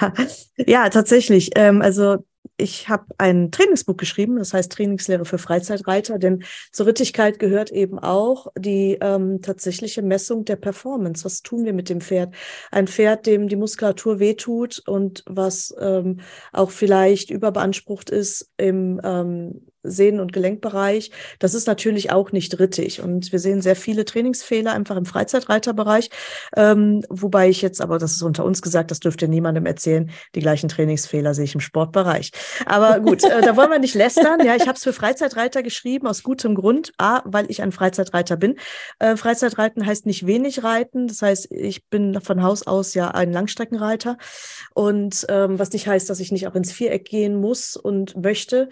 ja, 0.57 0.89
tatsächlich. 0.89 1.51
Ähm, 1.55 1.81
also 1.81 2.17
ich 2.57 2.89
habe 2.89 3.05
ein 3.17 3.51
Trainingsbuch 3.51 3.97
geschrieben, 3.97 4.37
das 4.37 4.53
heißt 4.53 4.71
Trainingslehre 4.71 5.25
für 5.25 5.37
Freizeitreiter, 5.37 6.19
denn 6.19 6.43
zur 6.71 6.85
Rittigkeit 6.85 7.39
gehört 7.39 7.71
eben 7.71 7.99
auch 7.99 8.47
die 8.57 8.97
ähm, 9.01 9.41
tatsächliche 9.41 10.01
Messung 10.01 10.45
der 10.45 10.57
Performance. 10.57 11.25
Was 11.25 11.41
tun 11.41 11.65
wir 11.65 11.73
mit 11.73 11.89
dem 11.89 12.01
Pferd? 12.01 12.33
Ein 12.71 12.87
Pferd, 12.87 13.25
dem 13.25 13.47
die 13.47 13.55
Muskulatur 13.55 14.19
wehtut 14.19 14.81
und 14.85 15.23
was 15.27 15.73
ähm, 15.79 16.19
auch 16.53 16.71
vielleicht 16.71 17.31
überbeansprucht 17.31 18.09
ist 18.09 18.51
im 18.57 19.01
ähm, 19.03 19.65
Sehnen- 19.83 20.19
und 20.19 20.33
Gelenkbereich. 20.33 21.11
Das 21.39 21.53
ist 21.53 21.67
natürlich 21.67 22.11
auch 22.11 22.31
nicht 22.31 22.59
rittig. 22.59 23.01
Und 23.01 23.31
wir 23.31 23.39
sehen 23.39 23.61
sehr 23.61 23.75
viele 23.75 24.05
Trainingsfehler 24.05 24.73
einfach 24.73 24.95
im 24.95 25.05
Freizeitreiterbereich. 25.05 26.09
Ähm, 26.55 27.03
wobei 27.09 27.49
ich 27.49 27.61
jetzt, 27.61 27.81
aber 27.81 27.97
das 27.97 28.13
ist 28.13 28.21
unter 28.21 28.45
uns 28.45 28.61
gesagt, 28.61 28.91
das 28.91 28.99
dürfte 28.99 29.27
niemandem 29.27 29.65
erzählen, 29.65 30.11
die 30.35 30.39
gleichen 30.39 30.69
Trainingsfehler 30.69 31.33
sehe 31.33 31.45
ich 31.45 31.55
im 31.55 31.61
Sportbereich. 31.61 32.31
Aber 32.65 32.99
gut, 33.01 33.23
äh, 33.23 33.41
da 33.41 33.55
wollen 33.55 33.71
wir 33.71 33.79
nicht 33.79 33.95
lästern. 33.95 34.45
Ja, 34.45 34.55
ich 34.55 34.67
habe 34.67 34.73
es 34.73 34.83
für 34.83 34.93
Freizeitreiter 34.93 35.63
geschrieben, 35.63 36.07
aus 36.07 36.23
gutem 36.23 36.55
Grund. 36.55 36.93
A, 36.97 37.21
weil 37.25 37.49
ich 37.49 37.61
ein 37.61 37.71
Freizeitreiter 37.71 38.37
bin. 38.37 38.57
Äh, 38.99 39.15
Freizeitreiten 39.15 39.85
heißt 39.85 40.05
nicht 40.05 40.27
wenig 40.27 40.63
reiten. 40.63 41.07
Das 41.07 41.21
heißt, 41.21 41.51
ich 41.51 41.87
bin 41.87 42.21
von 42.21 42.43
Haus 42.43 42.67
aus 42.67 42.93
ja 42.93 43.09
ein 43.09 43.31
Langstreckenreiter. 43.31 44.17
Und 44.73 45.25
ähm, 45.29 45.57
was 45.57 45.71
nicht 45.71 45.87
heißt, 45.87 46.09
dass 46.09 46.19
ich 46.19 46.31
nicht 46.31 46.47
auch 46.47 46.55
ins 46.55 46.71
Viereck 46.71 47.05
gehen 47.05 47.35
muss 47.35 47.75
und 47.75 48.15
möchte 48.21 48.69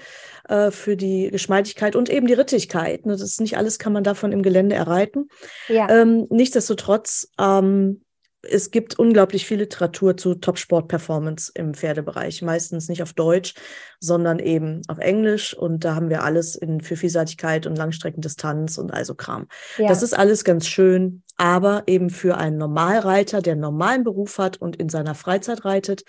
äh, 0.48 0.72
für 0.72 0.98
die 1.00 1.30
Geschmeidigkeit 1.32 1.96
und 1.96 2.10
eben 2.10 2.28
die 2.28 2.34
Rittigkeit. 2.34 3.06
Ne? 3.06 3.14
Das 3.14 3.22
ist 3.22 3.42
nicht 3.42 3.58
alles 3.58 3.80
kann 3.80 3.94
man 3.94 4.04
davon 4.04 4.32
im 4.32 4.44
Gelände 4.44 4.76
erreiten. 4.76 5.30
Ja. 5.68 5.90
Ähm, 5.90 6.28
nichtsdestotrotz, 6.30 7.30
ähm, 7.40 8.02
es 8.42 8.72
gibt 8.72 8.98
unglaublich 8.98 9.46
viel 9.46 9.58
Literatur 9.58 10.16
zu 10.16 10.36
Top-Sport-Performance 10.36 11.52
im 11.56 11.74
Pferdebereich. 11.74 12.42
Meistens 12.42 12.88
nicht 12.88 13.04
auf 13.04 13.14
Deutsch, 13.14 13.54
sondern 14.00 14.40
eben 14.40 14.82
auf 14.88 14.98
Englisch. 14.98 15.54
Und 15.54 15.84
da 15.84 15.96
haben 15.96 16.10
wir 16.10 16.24
alles 16.24 16.56
in, 16.56 16.80
für 16.80 16.96
Vielseitigkeit 16.96 17.68
und 17.68 17.78
Langstreckendistanz 17.78 18.78
und 18.78 18.92
also 18.92 19.14
Kram. 19.14 19.48
Ja. 19.78 19.90
Das 19.90 20.04
ist 20.04 20.14
alles 20.14 20.46
ganz 20.46 20.68
schön, 20.68 21.24
aber 21.36 21.84
eben 21.88 22.10
für 22.10 22.38
einen 22.38 22.58
Normalreiter, 22.58 23.42
der 23.42 23.54
einen 23.54 23.62
normalen 23.62 24.04
Beruf 24.04 24.38
hat 24.38 24.58
und 24.58 24.78
in 24.78 24.88
seiner 24.88 25.16
Freizeit 25.16 25.66
reitet, 25.66 26.06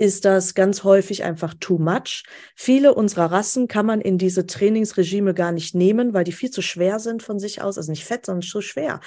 ist 0.00 0.24
das 0.24 0.54
ganz 0.54 0.82
häufig 0.82 1.24
einfach 1.24 1.52
too 1.60 1.76
much. 1.76 2.24
Viele 2.56 2.94
unserer 2.94 3.30
Rassen 3.30 3.68
kann 3.68 3.84
man 3.84 4.00
in 4.00 4.16
diese 4.16 4.46
Trainingsregime 4.46 5.34
gar 5.34 5.52
nicht 5.52 5.74
nehmen, 5.74 6.14
weil 6.14 6.24
die 6.24 6.32
viel 6.32 6.50
zu 6.50 6.62
schwer 6.62 6.98
sind 6.98 7.22
von 7.22 7.38
sich 7.38 7.60
aus. 7.60 7.76
Also 7.76 7.92
nicht 7.92 8.06
fett, 8.06 8.24
sondern 8.24 8.40
zu 8.40 8.62
schwer. 8.62 9.00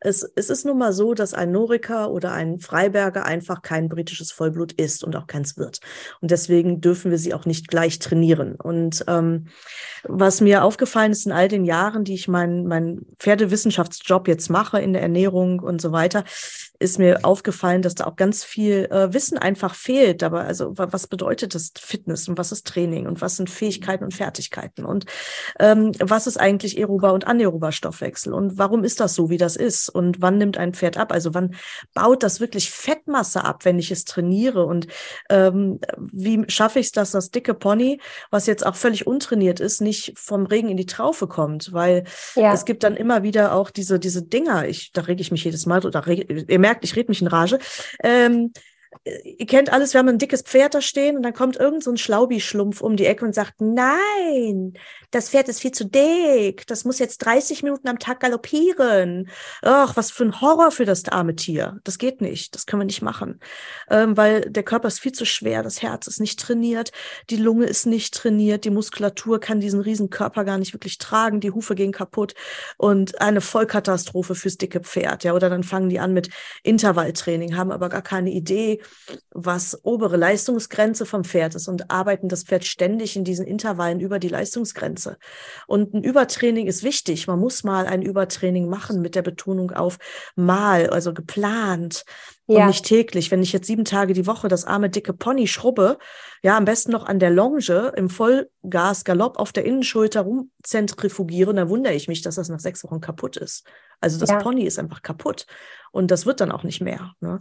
Es, 0.00 0.28
es 0.34 0.50
ist 0.50 0.66
nun 0.66 0.76
mal 0.76 0.92
so, 0.92 1.14
dass 1.14 1.34
ein 1.34 1.52
Norika 1.52 2.06
oder 2.06 2.32
ein 2.32 2.58
Freiberger 2.58 3.24
einfach 3.24 3.62
kein 3.62 3.88
britisches 3.88 4.32
Vollblut 4.32 4.72
ist 4.72 5.04
und 5.04 5.14
auch 5.14 5.28
keins 5.28 5.56
wird. 5.56 5.78
Und 6.20 6.32
deswegen 6.32 6.80
dürfen 6.80 7.12
wir 7.12 7.18
sie 7.18 7.32
auch 7.32 7.46
nicht 7.46 7.68
gleich 7.68 8.00
trainieren. 8.00 8.56
Und 8.56 9.04
ähm, 9.06 9.46
was 10.02 10.40
mir 10.40 10.64
aufgefallen 10.64 11.12
ist 11.12 11.26
in 11.26 11.32
all 11.32 11.46
den 11.46 11.64
Jahren, 11.64 12.02
die 12.02 12.14
ich 12.14 12.26
meinen 12.26 12.66
mein 12.66 13.02
Pferdewissenschaftsjob 13.20 14.26
jetzt 14.26 14.50
mache 14.50 14.80
in 14.80 14.94
der 14.94 15.02
Ernährung 15.02 15.60
und 15.60 15.80
so 15.80 15.92
weiter, 15.92 16.24
ist 16.80 16.98
mir 16.98 17.20
aufgefallen, 17.24 17.82
dass 17.82 17.94
da 17.94 18.06
auch 18.06 18.16
ganz 18.16 18.42
viel 18.42 18.88
äh, 18.90 19.12
Wissen 19.12 19.36
einfach 19.38 19.74
fehlt. 19.74 20.22
Aber 20.22 20.39
also 20.44 20.72
was 20.74 21.06
bedeutet 21.06 21.54
das 21.54 21.72
Fitness 21.78 22.28
und 22.28 22.38
was 22.38 22.50
ist 22.50 22.66
Training 22.66 23.06
und 23.06 23.20
was 23.20 23.36
sind 23.36 23.48
Fähigkeiten 23.48 24.04
und 24.04 24.14
Fertigkeiten 24.14 24.84
und 24.84 25.06
ähm, 25.58 25.92
was 26.00 26.26
ist 26.26 26.38
eigentlich 26.38 26.78
aerober 26.78 27.12
und 27.12 27.26
anaerober 27.26 27.72
Stoffwechsel 27.72 28.32
und 28.32 28.58
warum 28.58 28.82
ist 28.84 29.00
das 29.00 29.14
so, 29.14 29.30
wie 29.30 29.36
das 29.36 29.56
ist 29.56 29.88
und 29.88 30.20
wann 30.20 30.38
nimmt 30.38 30.58
ein 30.58 30.74
Pferd 30.74 30.96
ab? 30.96 31.12
Also 31.12 31.34
wann 31.34 31.54
baut 31.94 32.22
das 32.22 32.40
wirklich 32.40 32.70
Fettmasse 32.70 33.44
ab, 33.44 33.64
wenn 33.64 33.78
ich 33.78 33.90
es 33.90 34.04
trainiere 34.04 34.66
und 34.66 34.86
ähm, 35.28 35.80
wie 35.98 36.44
schaffe 36.48 36.80
ich 36.80 36.86
es, 36.86 36.92
dass 36.92 37.12
das 37.12 37.30
dicke 37.30 37.54
Pony, 37.54 38.00
was 38.30 38.46
jetzt 38.46 38.66
auch 38.66 38.76
völlig 38.76 39.06
untrainiert 39.06 39.60
ist, 39.60 39.80
nicht 39.80 40.18
vom 40.18 40.46
Regen 40.46 40.68
in 40.68 40.76
die 40.76 40.86
Traufe 40.86 41.28
kommt, 41.28 41.72
weil 41.72 42.04
ja. 42.34 42.52
es 42.52 42.64
gibt 42.64 42.82
dann 42.82 42.96
immer 42.96 43.22
wieder 43.22 43.54
auch 43.54 43.70
diese 43.70 44.00
diese 44.00 44.22
Dinger. 44.22 44.66
Ich 44.66 44.92
da 44.92 45.02
rege 45.02 45.20
ich 45.20 45.30
mich 45.30 45.44
jedes 45.44 45.66
Mal 45.66 45.84
oder 45.84 46.06
reg, 46.06 46.28
ihr 46.48 46.58
merkt 46.58 46.80
merkt, 46.80 46.84
ich 46.84 46.96
rede 46.96 47.10
mich 47.10 47.20
in 47.20 47.26
Rage. 47.26 47.58
Ähm, 48.02 48.52
ihr 49.04 49.46
kennt 49.46 49.72
alles, 49.72 49.94
wir 49.94 50.00
haben 50.00 50.08
ein 50.08 50.18
dickes 50.18 50.42
Pferd 50.42 50.74
da 50.74 50.80
stehen 50.80 51.16
und 51.16 51.22
dann 51.22 51.32
kommt 51.32 51.56
irgend 51.56 51.84
so 51.84 51.90
ein 51.90 51.96
Schlaubi-Schlumpf 51.96 52.80
um 52.80 52.96
die 52.96 53.06
Ecke 53.06 53.24
und 53.24 53.34
sagt, 53.34 53.60
nein, 53.60 54.74
das 55.10 55.30
Pferd 55.30 55.48
ist 55.48 55.60
viel 55.60 55.70
zu 55.70 55.84
dick, 55.84 56.66
das 56.66 56.84
muss 56.84 56.98
jetzt 56.98 57.18
30 57.18 57.62
Minuten 57.62 57.88
am 57.88 57.98
Tag 57.98 58.20
galoppieren. 58.20 59.28
Ach, 59.62 59.96
was 59.96 60.10
für 60.10 60.24
ein 60.24 60.40
Horror 60.40 60.70
für 60.70 60.84
das 60.84 61.04
arme 61.08 61.36
Tier. 61.36 61.78
Das 61.84 61.98
geht 61.98 62.20
nicht, 62.20 62.54
das 62.54 62.66
können 62.66 62.82
wir 62.82 62.86
nicht 62.86 63.02
machen, 63.02 63.40
ähm, 63.90 64.16
weil 64.16 64.42
der 64.42 64.64
Körper 64.64 64.88
ist 64.88 65.00
viel 65.00 65.12
zu 65.12 65.24
schwer, 65.24 65.62
das 65.62 65.82
Herz 65.82 66.06
ist 66.06 66.20
nicht 66.20 66.40
trainiert, 66.40 66.90
die 67.30 67.36
Lunge 67.36 67.66
ist 67.66 67.86
nicht 67.86 68.14
trainiert, 68.14 68.64
die 68.64 68.70
Muskulatur 68.70 69.40
kann 69.40 69.60
diesen 69.60 69.80
riesen 69.80 70.10
Körper 70.10 70.44
gar 70.44 70.58
nicht 70.58 70.74
wirklich 70.74 70.98
tragen, 70.98 71.40
die 71.40 71.52
Hufe 71.52 71.74
gehen 71.74 71.92
kaputt 71.92 72.34
und 72.76 73.20
eine 73.20 73.40
Vollkatastrophe 73.40 74.34
fürs 74.34 74.58
dicke 74.58 74.80
Pferd. 74.80 75.24
Ja, 75.24 75.34
oder 75.34 75.48
dann 75.48 75.62
fangen 75.62 75.88
die 75.88 76.00
an 76.00 76.12
mit 76.12 76.28
Intervalltraining, 76.64 77.56
haben 77.56 77.70
aber 77.70 77.88
gar 77.88 78.02
keine 78.02 78.30
Idee, 78.30 78.79
was 79.30 79.84
obere 79.84 80.16
Leistungsgrenze 80.16 81.06
vom 81.06 81.24
Pferd 81.24 81.54
ist 81.54 81.68
und 81.68 81.90
arbeiten 81.90 82.28
das 82.28 82.44
Pferd 82.44 82.64
ständig 82.64 83.16
in 83.16 83.24
diesen 83.24 83.46
Intervallen 83.46 84.00
über 84.00 84.18
die 84.18 84.28
Leistungsgrenze. 84.28 85.18
Und 85.66 85.94
ein 85.94 86.02
Übertraining 86.02 86.66
ist 86.66 86.82
wichtig. 86.82 87.26
Man 87.26 87.38
muss 87.38 87.64
mal 87.64 87.86
ein 87.86 88.02
Übertraining 88.02 88.68
machen 88.68 89.00
mit 89.00 89.14
der 89.14 89.22
Betonung 89.22 89.70
auf 89.70 89.98
mal, 90.36 90.90
also 90.90 91.12
geplant 91.12 92.04
ja. 92.46 92.60
und 92.60 92.66
nicht 92.66 92.84
täglich. 92.84 93.30
Wenn 93.30 93.42
ich 93.42 93.52
jetzt 93.52 93.66
sieben 93.66 93.84
Tage 93.84 94.12
die 94.12 94.26
Woche 94.26 94.48
das 94.48 94.64
arme 94.64 94.90
dicke 94.90 95.12
Pony 95.12 95.46
schrubbe, 95.46 95.98
ja, 96.42 96.56
am 96.56 96.64
besten 96.64 96.92
noch 96.92 97.06
an 97.06 97.18
der 97.18 97.30
Longe 97.30 97.92
im 97.96 98.08
Vollgas 98.08 99.04
Galopp 99.04 99.38
auf 99.38 99.52
der 99.52 99.64
Innenschulter 99.64 100.22
rumzentrifugiere, 100.22 101.54
dann 101.54 101.68
wundere 101.68 101.94
ich 101.94 102.08
mich, 102.08 102.22
dass 102.22 102.36
das 102.36 102.48
nach 102.48 102.60
sechs 102.60 102.82
Wochen 102.84 103.00
kaputt 103.00 103.36
ist. 103.36 103.66
Also 104.00 104.18
das 104.18 104.30
ja. 104.30 104.38
Pony 104.38 104.64
ist 104.64 104.78
einfach 104.78 105.02
kaputt 105.02 105.46
und 105.92 106.10
das 106.10 106.24
wird 106.24 106.40
dann 106.40 106.52
auch 106.52 106.62
nicht 106.62 106.80
mehr. 106.80 107.12
Ne? 107.20 107.40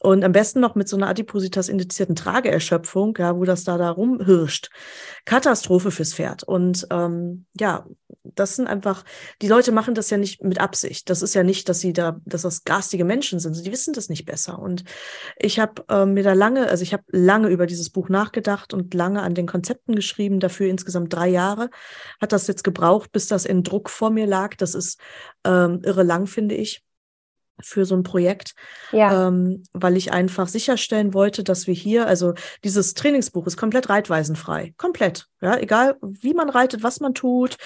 Und 0.00 0.24
am 0.24 0.32
besten 0.32 0.60
noch 0.60 0.76
mit 0.76 0.88
so 0.88 0.96
einer 0.96 1.08
Adipositas-indizierten 1.08 2.14
Trageerschöpfung, 2.14 3.16
ja, 3.18 3.36
wo 3.36 3.44
das 3.44 3.64
da 3.64 3.76
da 3.78 3.90
rumhirscht. 3.90 4.70
Katastrophe 5.24 5.90
fürs 5.90 6.14
Pferd. 6.14 6.44
Und 6.44 6.86
ähm, 6.90 7.46
ja, 7.58 7.84
das 8.22 8.54
sind 8.54 8.68
einfach, 8.68 9.04
die 9.42 9.48
Leute 9.48 9.72
machen 9.72 9.94
das 9.94 10.10
ja 10.10 10.16
nicht 10.16 10.42
mit 10.42 10.60
Absicht. 10.60 11.10
Das 11.10 11.20
ist 11.20 11.34
ja 11.34 11.42
nicht, 11.42 11.68
dass 11.68 11.80
sie 11.80 11.92
da, 11.92 12.20
dass 12.24 12.42
das 12.42 12.62
garstige 12.62 13.04
Menschen 13.04 13.40
sind. 13.40 13.64
Die 13.64 13.72
wissen 13.72 13.92
das 13.92 14.08
nicht 14.08 14.24
besser. 14.24 14.60
Und 14.60 14.84
ich 15.36 15.58
habe 15.58 15.84
äh, 15.88 16.06
mir 16.06 16.22
da 16.22 16.32
lange, 16.32 16.68
also 16.68 16.84
ich 16.84 16.92
habe 16.92 17.02
lange 17.08 17.48
über 17.48 17.66
dieses 17.66 17.90
Buch 17.90 18.08
nachgedacht 18.08 18.37
und 18.72 18.94
lange 18.94 19.22
an 19.22 19.34
den 19.34 19.46
Konzepten 19.46 19.94
geschrieben, 19.94 20.40
dafür 20.40 20.68
insgesamt 20.68 21.12
drei 21.12 21.28
Jahre. 21.28 21.70
Hat 22.20 22.32
das 22.32 22.46
jetzt 22.46 22.64
gebraucht, 22.64 23.12
bis 23.12 23.26
das 23.26 23.44
in 23.44 23.62
Druck 23.62 23.90
vor 23.90 24.10
mir 24.10 24.26
lag. 24.26 24.56
Das 24.56 24.74
ist 24.74 25.00
ähm, 25.44 25.80
irre 25.84 26.02
lang, 26.02 26.26
finde 26.26 26.54
ich 26.54 26.82
für 27.60 27.84
so 27.84 27.94
ein 27.96 28.02
Projekt, 28.02 28.54
ja. 28.92 29.28
ähm, 29.28 29.62
weil 29.72 29.96
ich 29.96 30.12
einfach 30.12 30.48
sicherstellen 30.48 31.14
wollte, 31.14 31.44
dass 31.44 31.66
wir 31.66 31.74
hier, 31.74 32.06
also 32.06 32.34
dieses 32.64 32.94
Trainingsbuch 32.94 33.46
ist 33.46 33.56
komplett 33.56 33.88
reitweisenfrei, 33.88 34.74
komplett, 34.76 35.26
ja, 35.40 35.56
egal 35.56 35.96
wie 36.02 36.34
man 36.34 36.50
reitet, 36.50 36.82
was 36.82 37.00
man 37.00 37.14
tut, 37.14 37.56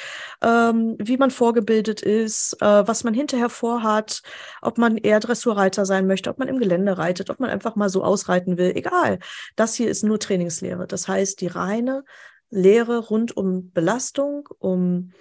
ähm, 0.43 0.97
wie 0.99 1.16
man 1.16 1.30
vorgebildet 1.30 2.03
ist, 2.03 2.57
äh, 2.61 2.86
was 2.86 3.05
man 3.05 3.14
hinterher 3.14 3.49
vorhat, 3.49 4.22
ob 4.61 4.78
man 4.78 4.97
eher 4.97 5.20
Dressurreiter 5.20 5.86
sein 5.86 6.07
möchte, 6.07 6.30
ob 6.30 6.38
man 6.38 6.49
im 6.49 6.59
Gelände 6.59 6.99
reitet, 6.99 7.30
ob 7.30 7.40
man 7.40 7.51
einfach 7.51 7.76
mal 7.76 7.88
so 7.88 8.05
ausreiten 8.05 8.59
will, 8.59 8.72
egal. 8.74 9.18
Das 9.57 9.74
hier 9.74 9.88
ist 9.88 10.03
nur 10.05 10.18
Trainingslehre. 10.18 10.86
Das 10.86 11.09
heißt, 11.09 11.40
die 11.40 11.47
reine 11.47 12.05
Lehre 12.51 12.99
rund 12.99 13.34
um 13.36 13.72
Belastung, 13.72 14.49
um 14.59 15.12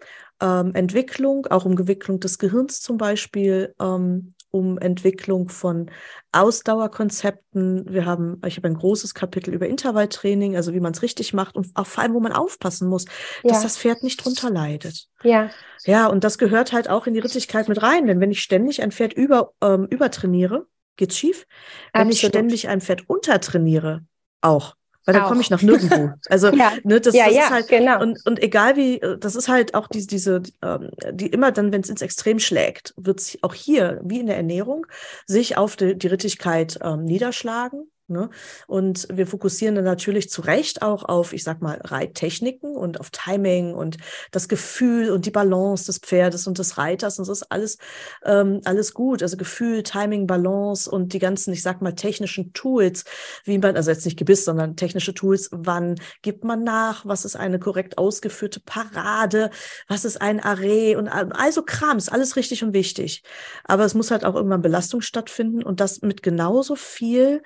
ähm, 0.42 0.76
Entwicklung, 0.76 1.48
auch 1.48 1.66
um 1.66 1.78
Entwicklung 1.78 2.20
des 2.20 2.40
Gehirns 2.40 2.82
zum 2.82 2.98
Beispiel, 2.98 3.74
ähm, 3.80 4.34
um 4.52 4.78
Entwicklung 4.78 5.50
von 5.50 5.90
Ausdauerkonzepten. 6.32 7.86
Wir 7.92 8.06
haben, 8.06 8.42
ich 8.46 8.58
habe 8.58 8.68
ein 8.68 8.76
großes 8.76 9.14
Kapitel 9.14 9.54
über 9.54 9.68
Intervalltraining, 9.68 10.56
also 10.56 10.74
wie 10.74 10.80
man 10.80 10.92
es 10.92 11.02
richtig 11.02 11.34
macht 11.34 11.56
und 11.56 11.68
auch 11.74 11.88
vor 11.88 12.04
allem, 12.04 12.14
wo 12.14 12.20
man 12.20 12.34
aufpassen 12.34 12.88
muss, 12.88 13.06
ja. 13.44 13.50
dass 13.50 13.64
das 13.64 13.78
Pferd 13.78 14.04
nicht 14.04 14.24
drunter 14.24 14.50
leidet. 14.50 15.08
Ja. 15.24 15.50
Ja, 15.86 16.08
und 16.08 16.24
das 16.24 16.38
gehört 16.38 16.74
halt 16.74 16.90
auch 16.90 17.08
in 17.08 17.14
die 17.14 17.20
Rittigkeit 17.20 17.68
mit 17.68 17.82
rein, 17.82 18.06
denn 18.06 18.20
wenn 18.20 18.32
ich 18.32 18.42
ständig 18.42 18.84
ein 18.84 18.92
Pferd 18.92 19.14
über, 19.14 19.54
ähm, 19.62 19.88
übertrainiere, 19.90 20.68
geht's 20.98 21.18
schief. 21.18 21.48
Wenn 21.94 22.02
Absolut. 22.02 22.14
ich 22.14 22.28
ständig 22.28 22.68
ein 22.70 22.82
Pferd 22.82 23.10
untertrainiere, 23.10 24.06
auch 24.42 24.76
weil 25.06 25.16
dann 25.16 25.24
komme 25.24 25.42
ich 25.42 25.50
nach 25.50 25.62
nirgendwo. 25.62 26.12
Also 26.30 26.48
ja. 26.54 26.74
ne, 26.84 27.02
das, 27.02 27.16
ja, 27.16 27.26
das 27.26 27.36
ja, 27.36 27.44
ist 27.44 27.50
halt 27.50 27.68
genau. 27.68 28.02
und, 28.02 28.26
und 28.26 28.42
egal 28.42 28.76
wie, 28.76 29.02
das 29.20 29.36
ist 29.36 29.48
halt 29.48 29.74
auch 29.74 29.88
diese, 29.88 30.08
diese 30.08 30.44
ähm, 30.62 30.92
die 31.12 31.28
immer 31.28 31.52
dann, 31.52 31.72
wenn 31.72 31.82
es 31.82 31.90
ins 31.90 32.02
Extrem 32.02 32.40
schlägt, 32.40 32.94
wird 32.98 33.20
sich 33.20 33.44
auch 33.44 33.54
hier, 33.54 34.00
wie 34.04 34.20
in 34.20 34.28
der 34.28 34.38
Ernährung, 34.38 34.86
sich 35.26 35.58
auf 35.58 35.76
die, 35.76 35.98
die 35.98 36.08
Rittigkeit 36.08 36.80
ähm, 36.84 37.04
niederschlagen. 37.04 37.91
Ne? 38.12 38.30
Und 38.68 39.08
wir 39.12 39.26
fokussieren 39.28 39.76
dann 39.76 39.86
natürlich 39.86 40.30
zu 40.30 40.42
Recht 40.42 40.82
auch 40.82 41.04
auf, 41.04 41.34
ich 41.34 41.44
sag 41.44 41.62
mal, 41.62 41.80
Reittechniken 41.84 42.76
und 42.76 43.00
auf 43.00 43.10
Timing 43.10 43.74
und 43.74 43.98
das 44.32 44.48
Gefühl 44.48 45.10
und 45.12 45.26
die 45.26 45.32
Balance 45.32 45.86
des 45.86 46.00
Pferdes 46.00 46.48
und 46.48 46.60
des 46.60 46.78
Reiters. 46.78 47.20
Und 47.20 47.28
das 47.28 47.42
ist 47.42 47.52
alles, 47.52 47.78
ähm, 48.26 48.62
alles 48.66 48.94
gut. 48.94 49.24
Also 49.24 49.38
Gefühl, 49.38 49.84
Timing, 49.84 50.28
Balance 50.28 50.90
und 50.90 51.14
die 51.14 51.20
ganzen, 51.20 51.54
ich 51.54 51.62
sag 51.62 51.82
mal, 51.82 51.94
technischen 51.94 52.54
Tools, 52.54 53.06
wie 53.46 53.58
man, 53.58 53.76
also 53.76 53.92
jetzt 53.92 54.06
nicht 54.06 54.18
Gebiss, 54.18 54.46
sondern 54.46 54.76
technische 54.76 55.14
Tools, 55.14 55.50
wann 55.52 55.96
gibt 56.22 56.44
man 56.44 56.64
nach, 56.64 57.06
was 57.06 57.26
ist 57.26 57.36
eine 57.36 57.60
korrekt 57.60 57.98
ausgeführte 57.98 58.60
Parade, 58.60 59.50
was 59.88 60.06
ist 60.06 60.22
ein 60.22 60.40
Array 60.40 60.96
und 60.96 61.08
also 61.08 61.64
Kram, 61.64 61.98
ist 61.98 62.12
alles 62.12 62.36
richtig 62.36 62.64
und 62.64 62.74
wichtig. 62.74 63.24
Aber 63.64 63.86
es 63.86 63.94
muss 63.94 64.12
halt 64.12 64.26
auch 64.26 64.36
irgendwann 64.36 64.62
Belastung 64.62 65.02
stattfinden 65.02 65.64
und 65.64 65.80
das 65.80 66.02
mit 66.02 66.24
genauso 66.24 66.76
viel 66.76 67.42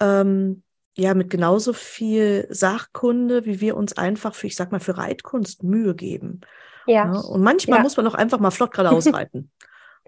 ähm, 0.00 0.62
ja 0.96 1.14
mit 1.14 1.30
genauso 1.30 1.72
viel 1.72 2.46
Sachkunde, 2.50 3.44
wie 3.44 3.60
wir 3.60 3.76
uns 3.76 3.96
einfach 3.96 4.34
für, 4.34 4.48
ich 4.48 4.56
sag 4.56 4.72
mal, 4.72 4.80
für 4.80 4.98
Reitkunst 4.98 5.62
Mühe 5.62 5.94
geben. 5.94 6.40
Ja. 6.86 6.94
ja 6.94 7.04
ne? 7.06 7.22
und 7.22 7.42
manchmal 7.42 7.78
ja. 7.78 7.82
muss 7.82 7.96
man 7.96 8.06
auch 8.06 8.14
einfach 8.14 8.40
mal 8.40 8.50
flott 8.50 8.72
geradeaus 8.72 9.12
reiten. 9.12 9.50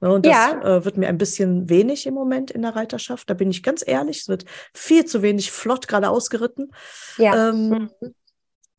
Ne? 0.00 0.12
Und 0.12 0.26
das 0.26 0.32
ja. 0.32 0.62
äh, 0.62 0.84
wird 0.84 0.96
mir 0.96 1.08
ein 1.08 1.18
bisschen 1.18 1.68
wenig 1.68 2.06
im 2.06 2.14
Moment 2.14 2.50
in 2.50 2.62
der 2.62 2.74
Reiterschaft. 2.74 3.30
Da 3.30 3.34
bin 3.34 3.50
ich 3.50 3.62
ganz 3.62 3.84
ehrlich. 3.86 4.20
Es 4.20 4.28
wird 4.28 4.44
viel 4.74 5.04
zu 5.04 5.22
wenig 5.22 5.52
flott 5.52 5.88
geradeaus 5.88 6.30
geritten. 6.30 6.70
Ja. 7.18 7.50
Ähm, 7.50 7.68
mhm. 8.00 8.14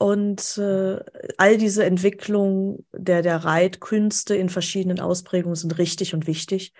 Und 0.02 0.58
äh, 0.58 1.00
all 1.38 1.58
diese 1.58 1.86
Entwicklungen 1.86 2.88
der, 2.92 3.22
der 3.22 3.46
Reitkünste 3.46 4.34
in 4.36 4.50
verschiedenen 4.50 5.00
Ausprägungen 5.00 5.54
sind 5.54 5.78
richtig 5.78 6.16
und 6.16 6.26
wichtig. 6.26 6.74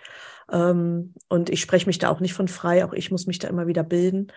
Ähm, 0.52 1.14
und 1.30 1.52
ich 1.52 1.62
spreche 1.62 1.86
mich 1.86 2.00
da 2.00 2.10
auch 2.10 2.20
nicht 2.20 2.34
von 2.34 2.48
frei, 2.48 2.84
auch 2.84 2.94
ich 2.94 3.12
muss 3.12 3.28
mich 3.28 3.38
da 3.38 3.48
immer 3.48 3.68
wieder 3.68 3.84
bilden. 3.84 4.32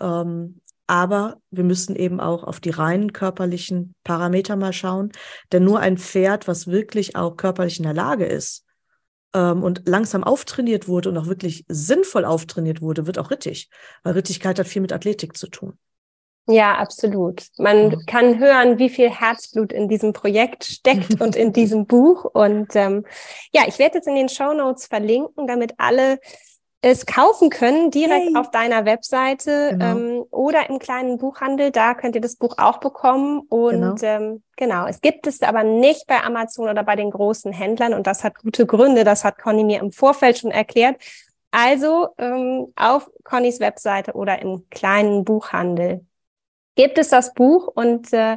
Ähm, 0.00 0.60
aber 0.86 1.40
wir 1.50 1.64
müssen 1.64 1.96
eben 1.96 2.20
auch 2.20 2.44
auf 2.44 2.60
die 2.60 2.68
reinen 2.68 3.14
körperlichen 3.14 3.94
Parameter 4.04 4.54
mal 4.56 4.74
schauen. 4.74 5.12
Denn 5.50 5.64
nur 5.64 5.80
ein 5.80 5.96
Pferd, 5.96 6.46
was 6.46 6.66
wirklich 6.66 7.16
auch 7.16 7.38
körperlich 7.38 7.78
in 7.78 7.84
der 7.84 7.94
Lage 7.94 8.26
ist 8.26 8.66
ähm, 9.32 9.62
und 9.62 9.88
langsam 9.88 10.24
auftrainiert 10.24 10.88
wurde 10.88 11.08
und 11.08 11.16
auch 11.16 11.26
wirklich 11.26 11.64
sinnvoll 11.68 12.26
auftrainiert 12.26 12.82
wurde, 12.82 13.06
wird 13.06 13.18
auch 13.18 13.30
rittig. 13.30 13.70
Weil 14.02 14.12
Rittigkeit 14.12 14.58
hat 14.58 14.68
viel 14.68 14.82
mit 14.82 14.92
Athletik 14.92 15.38
zu 15.38 15.48
tun. 15.48 15.78
Ja, 16.48 16.76
absolut. 16.76 17.46
Man 17.58 17.88
mhm. 17.88 18.06
kann 18.06 18.38
hören, 18.38 18.78
wie 18.78 18.88
viel 18.88 19.10
Herzblut 19.10 19.72
in 19.72 19.88
diesem 19.88 20.12
Projekt 20.12 20.64
steckt 20.64 21.20
und 21.20 21.34
in 21.34 21.52
diesem 21.54 21.86
Buch. 21.86 22.24
Und 22.24 22.76
ähm, 22.76 23.04
ja, 23.52 23.62
ich 23.66 23.78
werde 23.78 23.96
jetzt 23.96 24.06
in 24.06 24.14
den 24.14 24.28
Show 24.28 24.52
Notes 24.52 24.86
verlinken, 24.86 25.46
damit 25.46 25.74
alle 25.78 26.18
es 26.82 27.04
kaufen 27.04 27.50
können, 27.50 27.90
direkt 27.90 28.26
hey. 28.26 28.36
auf 28.36 28.50
deiner 28.52 28.84
Webseite 28.84 29.70
genau. 29.72 29.96
ähm, 29.96 30.24
oder 30.30 30.70
im 30.70 30.78
kleinen 30.78 31.18
Buchhandel. 31.18 31.72
Da 31.72 31.94
könnt 31.94 32.14
ihr 32.14 32.20
das 32.20 32.36
Buch 32.36 32.54
auch 32.58 32.78
bekommen. 32.78 33.40
Und 33.48 34.00
genau. 34.00 34.02
Ähm, 34.02 34.42
genau, 34.56 34.86
es 34.86 35.00
gibt 35.00 35.26
es 35.26 35.42
aber 35.42 35.64
nicht 35.64 36.06
bei 36.06 36.22
Amazon 36.22 36.68
oder 36.68 36.84
bei 36.84 36.94
den 36.94 37.10
großen 37.10 37.52
Händlern. 37.52 37.92
Und 37.92 38.06
das 38.06 38.22
hat 38.22 38.36
gute 38.36 38.66
Gründe. 38.66 39.02
Das 39.02 39.24
hat 39.24 39.38
Conny 39.38 39.64
mir 39.64 39.80
im 39.80 39.90
Vorfeld 39.90 40.38
schon 40.38 40.52
erklärt. 40.52 40.96
Also 41.50 42.08
ähm, 42.18 42.72
auf 42.76 43.10
Connys 43.24 43.58
Webseite 43.58 44.12
oder 44.12 44.40
im 44.40 44.68
kleinen 44.70 45.24
Buchhandel 45.24 46.06
gibt 46.76 46.98
es 46.98 47.08
das 47.08 47.34
Buch 47.34 47.66
und 47.66 48.12
äh, 48.12 48.36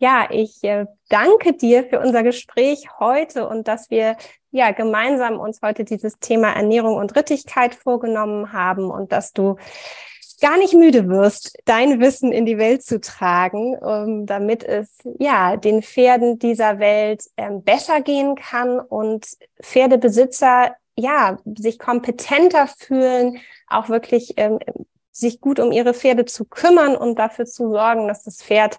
ja, 0.00 0.28
ich 0.30 0.62
äh, 0.62 0.86
danke 1.08 1.54
dir 1.54 1.84
für 1.84 1.98
unser 1.98 2.22
Gespräch 2.22 2.88
heute 3.00 3.48
und 3.48 3.66
dass 3.66 3.90
wir 3.90 4.16
ja 4.50 4.70
gemeinsam 4.70 5.40
uns 5.40 5.60
heute 5.62 5.84
dieses 5.84 6.18
Thema 6.18 6.52
Ernährung 6.52 6.96
und 6.96 7.16
Rittigkeit 7.16 7.74
vorgenommen 7.74 8.52
haben 8.52 8.90
und 8.90 9.12
dass 9.12 9.32
du 9.32 9.56
gar 10.40 10.56
nicht 10.56 10.74
müde 10.74 11.08
wirst, 11.08 11.58
dein 11.64 12.00
Wissen 12.00 12.30
in 12.30 12.46
die 12.46 12.58
Welt 12.58 12.84
zu 12.84 13.00
tragen, 13.00 13.76
um, 13.76 14.24
damit 14.26 14.62
es 14.62 14.98
ja 15.18 15.56
den 15.56 15.82
Pferden 15.82 16.38
dieser 16.38 16.78
Welt 16.78 17.24
ähm, 17.36 17.62
besser 17.64 18.00
gehen 18.00 18.36
kann 18.36 18.78
und 18.78 19.26
Pferdebesitzer 19.60 20.76
ja 20.96 21.38
sich 21.56 21.78
kompetenter 21.78 22.68
fühlen, 22.68 23.40
auch 23.68 23.88
wirklich 23.88 24.34
ähm, 24.36 24.58
sich 25.18 25.40
gut 25.40 25.60
um 25.60 25.72
ihre 25.72 25.94
Pferde 25.94 26.24
zu 26.24 26.44
kümmern 26.44 26.96
und 26.96 27.18
dafür 27.18 27.46
zu 27.46 27.70
sorgen, 27.70 28.08
dass 28.08 28.24
das 28.24 28.42
Pferd 28.42 28.78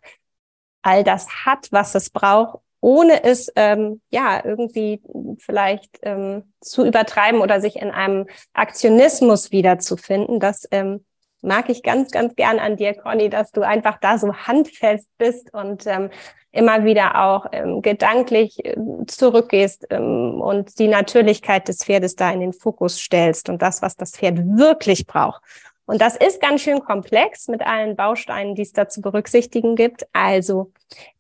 all 0.82 1.04
das 1.04 1.46
hat, 1.46 1.68
was 1.72 1.96
es 1.96 2.10
braucht, 2.10 2.60
ohne 2.82 3.24
es 3.24 3.52
ähm, 3.56 4.02
ja 4.10 4.44
irgendwie 4.44 5.02
vielleicht 5.40 6.00
ähm, 6.02 6.54
zu 6.62 6.86
übertreiben 6.86 7.42
oder 7.42 7.60
sich 7.60 7.76
in 7.76 7.92
einem 7.92 8.28
Aktionismus 8.54 9.52
wiederzufinden. 9.52 10.40
Das 10.40 10.68
ähm, 10.72 11.04
mag 11.42 11.70
ich 11.70 11.84
ganz, 11.84 12.12
ganz 12.12 12.36
gern 12.36 12.60
an 12.60 12.78
dir, 12.78 12.94
Conny, 12.94 13.30
dass 13.30 13.52
du 13.52 13.62
einfach 13.62 14.00
da 14.00 14.18
so 14.18 14.34
handfest 14.34 15.10
bist 15.18 15.54
und 15.54 15.86
ähm, 15.88 16.10
immer 16.52 16.84
wieder 16.84 17.24
auch 17.24 17.46
ähm, 17.52 17.82
gedanklich 17.82 18.66
äh, 18.66 18.76
zurückgehst 19.08 19.88
ähm, 19.90 20.42
und 20.42 20.80
die 20.80 20.88
Natürlichkeit 20.88 21.68
des 21.68 21.84
Pferdes 21.84 22.16
da 22.16 22.32
in 22.32 22.40
den 22.40 22.54
Fokus 22.54 23.00
stellst 23.00 23.50
und 23.50 23.62
das, 23.62 23.82
was 23.82 23.96
das 23.96 24.12
Pferd 24.12 24.40
wirklich 24.58 25.06
braucht. 25.06 25.42
Und 25.90 26.02
das 26.02 26.16
ist 26.16 26.40
ganz 26.40 26.62
schön 26.62 26.82
komplex 26.82 27.48
mit 27.48 27.64
allen 27.64 27.96
Bausteinen, 27.96 28.54
die 28.54 28.62
es 28.62 28.74
da 28.74 28.88
zu 28.88 29.02
berücksichtigen 29.02 29.76
gibt. 29.76 30.06
Also 30.14 30.72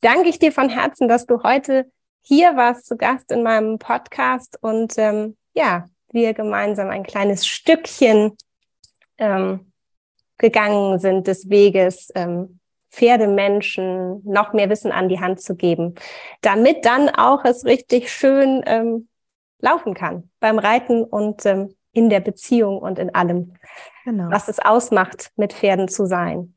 danke 0.02 0.30
ich 0.30 0.38
dir 0.38 0.52
von 0.52 0.70
Herzen, 0.70 1.08
dass 1.08 1.26
du 1.26 1.42
heute 1.42 1.92
hier 2.22 2.56
warst 2.56 2.86
zu 2.86 2.96
Gast 2.96 3.32
in 3.32 3.42
meinem 3.42 3.80
Podcast 3.80 4.60
und 4.62 4.94
ähm, 4.98 5.36
ja, 5.56 5.88
wir 6.12 6.36
gemeinsam 6.36 6.92
ein 6.92 7.02
kleines 7.02 7.48
Stückchen 7.48 8.38
ähm, 9.18 9.72
gegangen 10.38 11.00
sind 11.00 11.26
des 11.26 11.50
Weges, 11.50 12.12
ähm, 12.14 12.60
Pferdemenschen 12.92 14.22
noch 14.24 14.54
mehr 14.54 14.70
Wissen 14.70 14.92
an 14.92 15.10
die 15.10 15.20
Hand 15.20 15.42
zu 15.42 15.56
geben, 15.56 15.96
damit 16.42 16.86
dann 16.86 17.10
auch 17.10 17.44
es 17.44 17.66
richtig 17.66 18.12
schön 18.12 18.62
ähm, 18.68 19.08
laufen 19.62 19.96
kann 19.96 20.30
beim 20.40 20.60
Reiten 20.60 21.04
und 21.04 21.44
ähm, 21.48 21.74
in 21.92 22.10
der 22.10 22.20
Beziehung 22.20 22.80
und 22.80 23.00
in 23.00 23.14
allem, 23.14 23.54
genau. 24.06 24.30
was 24.30 24.48
es 24.48 24.60
ausmacht, 24.60 25.32
mit 25.36 25.54
Pferden 25.54 25.88
zu 25.88 26.06
sein. 26.06 26.56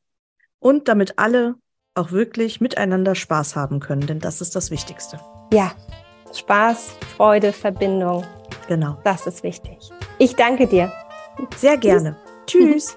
Und 0.59 0.89
damit 0.89 1.19
alle 1.19 1.57
auch 1.95 2.13
wirklich 2.13 2.61
miteinander 2.61 3.15
Spaß 3.15 3.57
haben 3.57 3.81
können, 3.81 4.07
denn 4.07 4.19
das 4.19 4.41
ist 4.41 4.57
das 4.57 4.71
Wichtigste. 4.71 5.19
Ja, 5.53 5.73
Spaß, 6.33 6.97
Freude, 7.17 7.53
Verbindung. 7.53 8.25
Genau. 8.69 8.97
Das 9.05 9.27
ist 9.27 9.43
wichtig. 9.43 9.91
Ich 10.19 10.35
danke 10.35 10.67
dir. 10.67 10.91
Sehr 11.57 11.77
gerne. 11.77 12.17
Tschüss. 12.47 12.97